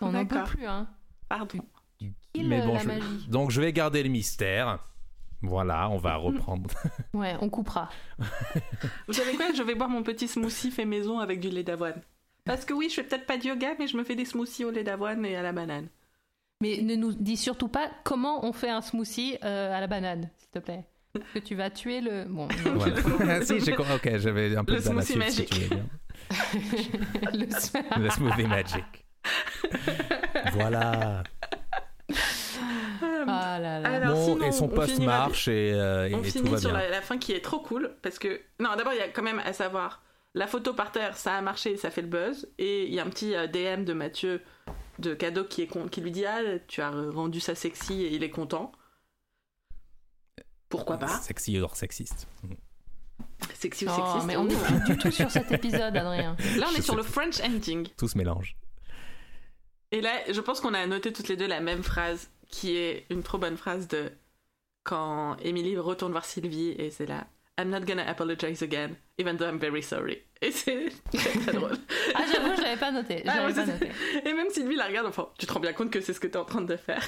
[0.00, 0.86] On n'en peut plus, hein.
[1.28, 1.58] Pardon.
[1.98, 3.26] Kill Mais euh, bon, la je- magie.
[3.28, 4.78] Donc je vais garder le mystère.
[5.42, 6.70] Voilà, on va reprendre.
[7.14, 7.88] Ouais, on coupera.
[9.08, 9.46] Vous savez quoi?
[9.54, 12.00] Je vais boire mon petit smoothie fait maison avec du lait d'avoine.
[12.44, 14.64] Parce que oui, je fais peut-être pas de yoga, mais je me fais des smoothies
[14.64, 15.88] au lait d'avoine et à la banane.
[16.64, 20.30] Mais ne nous dis surtout pas comment on fait un smoothie euh, à la banane,
[20.38, 20.84] s'il te plaît.
[21.12, 22.24] Parce que tu vas tuer le.
[22.24, 22.48] Bon.
[22.74, 23.42] Voilà.
[23.44, 23.92] si, j'ai compris.
[23.94, 25.54] Ok, j'avais un peu Le de smoothie si magique.
[25.54, 25.86] veux bien.
[27.32, 28.84] le Le smoothie magic.
[30.54, 31.22] voilà.
[33.26, 33.88] Ah là là.
[33.88, 36.50] Alors, bon, sinon, et son on poste marche et, euh, et- On et tout finit
[36.50, 36.80] va sur bien.
[36.80, 39.22] la, la fin qui est trop cool parce que non d'abord il y a quand
[39.22, 40.02] même à savoir
[40.34, 43.02] la photo par terre ça a marché ça fait le buzz et il y a
[43.04, 44.42] un petit euh, DM de Mathieu
[44.98, 48.14] de cadeau qui est con- qui lui dit ah tu as rendu ça sexy et
[48.14, 48.72] il est content
[50.68, 52.26] Pourquoi pas Sexy hors sexiste.
[53.54, 54.58] Sexy ou Oh, sexiste mais on n'est ouh.
[54.58, 56.36] plus du tout sur cet épisode, Adrien.
[56.56, 57.88] Là, on Je est sur le French ending.
[57.96, 58.56] Tout se mélange.
[59.92, 63.06] Et là, je pense qu'on a noté toutes les deux la même phrase, qui est
[63.10, 64.10] une trop bonne phrase de
[64.82, 67.26] quand Emily retourne voir Sylvie et c'est là.
[67.58, 70.18] I'm not gonna apologize again, even though I'm very sorry.
[70.42, 71.76] Et c'est très très drôle.
[72.14, 73.22] Ah, j'avoue, je l'avais pas noté.
[73.26, 73.88] Ah, pas noté.
[74.26, 76.26] Et même Sylvie la regarde, enfin, tu te rends bien compte que c'est ce que
[76.26, 77.00] t'es en train de faire.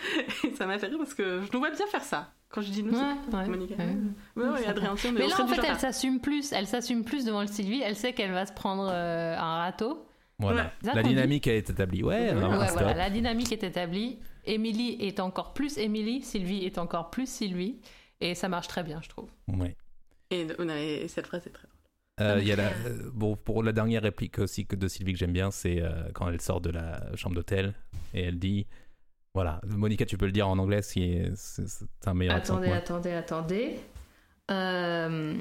[0.44, 2.32] Et ça m'a fait rire parce que je nous vois bien faire ça.
[2.50, 3.46] Quand je dis nous, Ouais, c'est ouais.
[3.48, 3.76] Monica.
[3.76, 3.96] Ouais.
[4.42, 6.52] Ouais, ouais, Adrien, on est- Mais là, en fait, genre elle s'assume plus.
[6.52, 7.80] Elle s'assume plus devant le Sylvie.
[7.82, 10.04] Elle sait qu'elle va se prendre euh, un râteau.
[10.38, 10.72] Voilà.
[10.84, 12.02] Ça La dynamique est établie.
[12.02, 12.40] Ouais, stop.
[12.72, 14.18] voilà, la dynamique est établie.
[14.44, 16.20] Emily est encore plus Emily.
[16.22, 17.80] Sylvie est encore plus Sylvie.
[18.20, 19.30] Et ça marche très bien, je trouve.
[19.48, 19.76] Ouais.
[20.32, 21.78] Et, non, et cette phrase est très drôle.
[22.20, 25.12] Euh, Il y a la, euh, bon, pour la dernière réplique aussi que de Sylvie
[25.12, 27.74] que j'aime bien, c'est euh, quand elle sort de la chambre d'hôtel
[28.14, 28.66] et elle dit
[29.34, 33.78] voilà, Monica, tu peux le dire en anglais si c'est un meilleur Attendez, attendez, attendez.
[34.50, 35.34] Euh,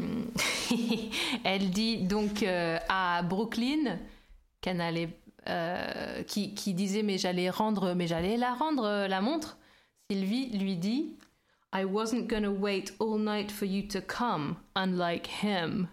[1.44, 3.98] elle dit donc euh, à Brooklyn
[4.62, 5.10] qu'elle allait,
[5.50, 9.58] euh, qui, qui disait mais j'allais rendre, mais j'allais la rendre euh, la montre.
[10.10, 11.18] Sylvie lui dit
[11.74, 15.88] I wasn't gonna wait all night for you to come, unlike him.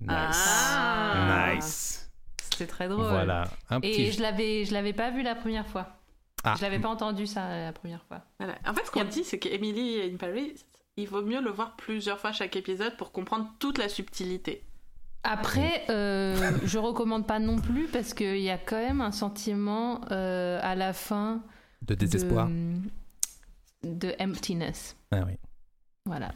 [0.00, 0.36] Nice.
[0.36, 1.52] Ah.
[1.54, 2.10] Nice.
[2.42, 3.06] C'était très drôle.
[3.06, 5.96] Voilà, un Et je l'avais, je l'avais pas vu la première fois.
[6.44, 6.54] Ah.
[6.56, 8.22] Je l'avais pas entendu ça la première fois.
[8.38, 8.56] Voilà.
[8.66, 10.54] En fait, ce qu'on dit, c'est qu'Emily in Paris,
[10.96, 14.62] il vaut mieux le voir plusieurs fois chaque épisode pour comprendre toute la subtilité.
[15.22, 20.00] Après, euh, je recommande pas non plus parce qu'il y a quand même un sentiment
[20.12, 21.42] euh, à la fin
[21.82, 22.48] De désespoir.
[22.48, 22.52] de,
[23.86, 24.96] de emptiness.
[25.12, 25.34] Ah oui.
[26.04, 26.32] Voilà.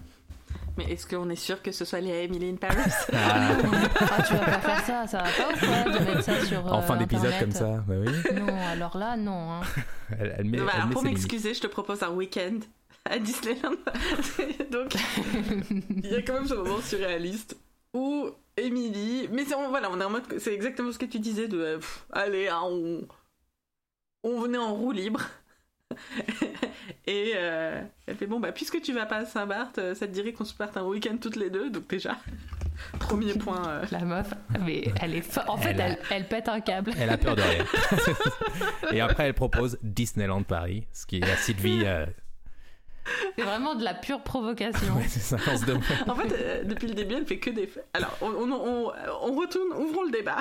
[0.76, 2.76] Mais est-ce qu'on est sûr que ce soit les Emily in Paris?
[3.12, 3.50] Ah.
[4.00, 5.92] Ah, tu vas pas faire ça, ça va pas ou quoi?
[5.98, 6.66] De mettre ça sur.
[6.66, 8.12] en euh, fin d'épisode Internet comme ça, bah oui.
[8.40, 9.52] Non, alors là, non.
[9.52, 9.60] hein.
[10.18, 12.58] Elle, elle met, Bah, elle alors, met pour m'excuser, je te propose un week-end
[13.04, 13.76] à Disneyland.
[14.70, 14.94] Donc,
[15.90, 17.56] il y a quand même ce moment surréaliste
[17.94, 19.28] où Emily.
[19.32, 20.24] Mais c'est, voilà, on est en mode.
[20.38, 21.58] C'est exactement ce que tu disais de.
[21.60, 23.00] euh, pff, allez, hein, on.
[24.22, 25.20] On venait en roue libre.
[27.06, 30.12] Et euh, elle fait bon, bah, puisque tu vas pas à Saint-Barth, euh, ça te
[30.12, 31.70] dirait qu'on se parte un week-end toutes les deux.
[31.70, 32.16] Donc, déjà,
[33.00, 33.66] premier point.
[33.68, 34.32] euh, La meuf,
[34.64, 35.20] mais elle est.
[35.28, 36.92] fo- En fait, Elle a- elle, elle pète un câble.
[36.98, 37.64] Elle a peur de rien.
[38.92, 41.82] et après, elle propose Disneyland Paris, ce qui est la Sylvie.
[41.84, 42.06] euh,
[43.36, 44.94] C'est vraiment de la pure provocation.
[44.96, 45.82] ouais, c'est ça, on se demande.
[46.06, 47.86] En fait, euh, depuis le début, elle fait que des faits.
[47.94, 48.92] Alors, on, on, on-
[49.22, 50.38] on retourne, ouvrons le débat.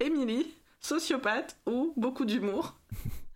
[0.00, 0.46] Émilie,
[0.80, 2.76] sociopathe ou beaucoup d'humour?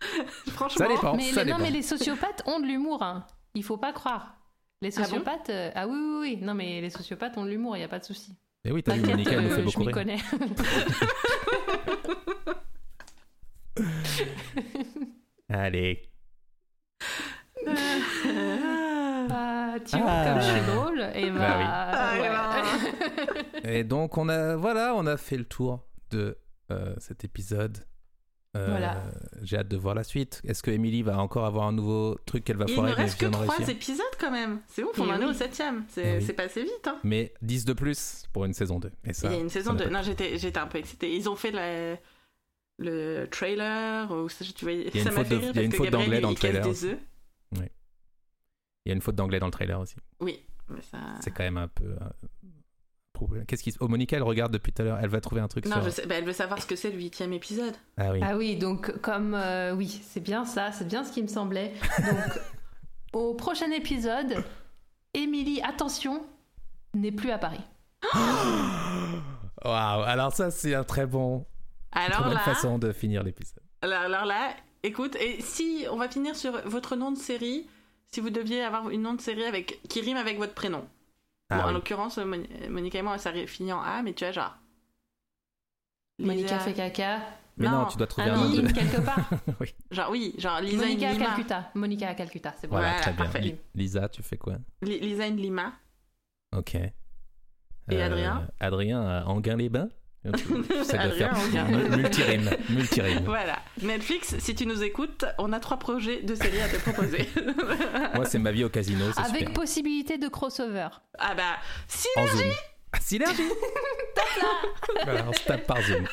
[0.52, 3.02] Franchement, mais les- non, mais les sociopathes ont de l'humour.
[3.02, 3.26] Hein.
[3.54, 4.36] Il faut pas croire.
[4.80, 5.50] Les Ah bon sociopathes.
[5.50, 6.38] euh, Ah, oui, oui, oui.
[6.42, 8.34] Non, mais les sociopathes ont de l'humour, il n'y a pas de souci.
[8.64, 9.94] Mais oui, t'as vu, Monica, elle nous euh, fait je beaucoup m'y rire.
[9.94, 10.18] connais.
[15.48, 16.02] Allez.
[19.30, 20.32] Ah, tu vois, Ah.
[20.32, 21.38] comme je suis drôle, et bah.
[21.38, 21.64] Bah oui.
[21.68, 22.14] Ah,
[23.64, 23.64] ouais.
[23.78, 26.36] Et donc, on a, voilà, on a fait le tour de
[26.70, 27.78] euh, cet épisode.
[28.54, 29.02] Euh, Voilà.
[29.42, 30.42] J'ai hâte de voir la suite.
[30.44, 33.02] Est-ce que Emily va encore avoir un nouveau truc qu'elle va il foirer ne mais
[33.04, 34.60] reste que trois réussir épisodes quand même.
[34.68, 35.84] C'est ouf, Et on en est au septième.
[35.88, 36.24] C'est Eh oui.
[36.26, 36.86] c'est passé vite.
[36.86, 36.98] Hein.
[37.02, 38.90] Mais 10 de plus pour une saison 2.
[39.06, 39.84] Et ça, il y a une saison n'a 2.
[39.84, 41.16] pas- Non, j'étais un peu excitée.
[41.16, 41.96] Ils ont fait la-
[42.78, 44.10] le trailer.
[44.10, 46.38] Ou ça, tu vois, Il y a une m'a faute il d'anglais dans il le
[46.38, 46.66] trailer.
[48.84, 49.94] Il y a une faute d'anglais dans le trailer aussi.
[50.20, 50.98] Oui, mais ça.
[51.22, 51.84] C'est quand même un peu.
[51.84, 51.98] euh,
[53.47, 53.78] Qu'est-ce qui se...
[53.81, 54.99] Oh, Monica, elle regarde depuis tout à l'heure.
[55.03, 55.85] Elle va trouver un truc Non, sur.
[55.85, 57.74] je sais, bah, elle veut savoir ce que c'est le huitième épisode.
[57.97, 58.20] Ah oui.
[58.23, 61.73] Ah oui, donc comme euh, oui, c'est bien ça, c'est bien ce qui me semblait.
[61.99, 62.40] Donc
[63.12, 64.44] au prochain épisode,
[65.15, 66.24] Émilie, attention,
[66.94, 67.61] n'est plus à Paris.
[69.65, 70.03] Waouh.
[70.03, 71.44] Alors ça, c'est un très bon.
[71.93, 73.62] Alors très bonne là- façon de finir l'épisode.
[73.82, 77.66] Alors, alors là, écoute, et si on va finir sur votre nom de série,
[78.09, 80.85] si vous deviez avoir une nom de série avec qui rime avec votre prénom.
[81.52, 84.32] Ah bon, en l'occurrence, Mon- Monica et moi, ça finit en A, mais tu vois,
[84.32, 84.56] genre.
[86.18, 87.20] Monica Lisa- fait caca.
[87.58, 89.28] Mais non, tu dois trouver ah un non, nom de- in quelque part.
[89.60, 89.74] oui.
[89.90, 91.26] Genre, oui, genre Lisa Monica à Lima.
[91.26, 91.70] Calcutta.
[91.74, 92.76] Monica à Calcutta, c'est bon.
[92.76, 93.24] Voilà, Voilà, très bien.
[93.24, 93.40] parfait.
[93.40, 94.56] Li- Lisa, tu fais quoi?
[94.80, 95.72] Li- Lisa in Lima.
[96.56, 96.74] Ok.
[97.90, 99.88] Et Adrien Adrien à Anguin-les-Bains
[100.24, 100.31] De
[100.97, 102.51] Adrien faire multirime.
[102.70, 103.24] Multirime.
[103.24, 103.59] Voilà.
[103.82, 107.28] Netflix, si tu nous écoutes, on a trois projets de séries à te proposer.
[108.15, 109.07] Moi, c'est ma vie au casino.
[109.12, 109.55] c'est Avec super.
[109.55, 110.89] possibilité de crossover.
[111.19, 111.57] ah bah,
[111.89, 112.57] synergie.
[112.93, 113.43] Ah, synergie
[115.05, 116.07] Voilà, on se tape par Zoom.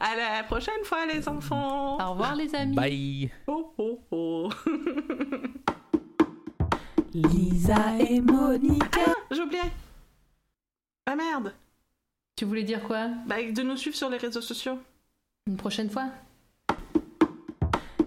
[0.00, 2.74] À la prochaine fois, les enfants Au revoir les amis.
[2.74, 4.48] Bye Oh, oh, oh.
[7.14, 9.00] Lisa et Monica.
[9.30, 9.62] J'ai oublié.
[11.06, 11.54] Ah merde
[12.36, 13.08] Tu voulais dire quoi?
[13.26, 14.78] Bah, de nous suivre sur les réseaux sociaux.
[15.46, 16.10] Une prochaine fois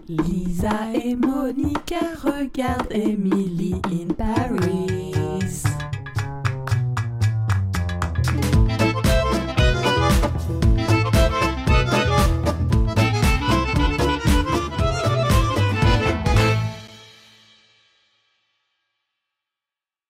[0.08, 5.19] Lisa et Monica regardent Emily in Paris.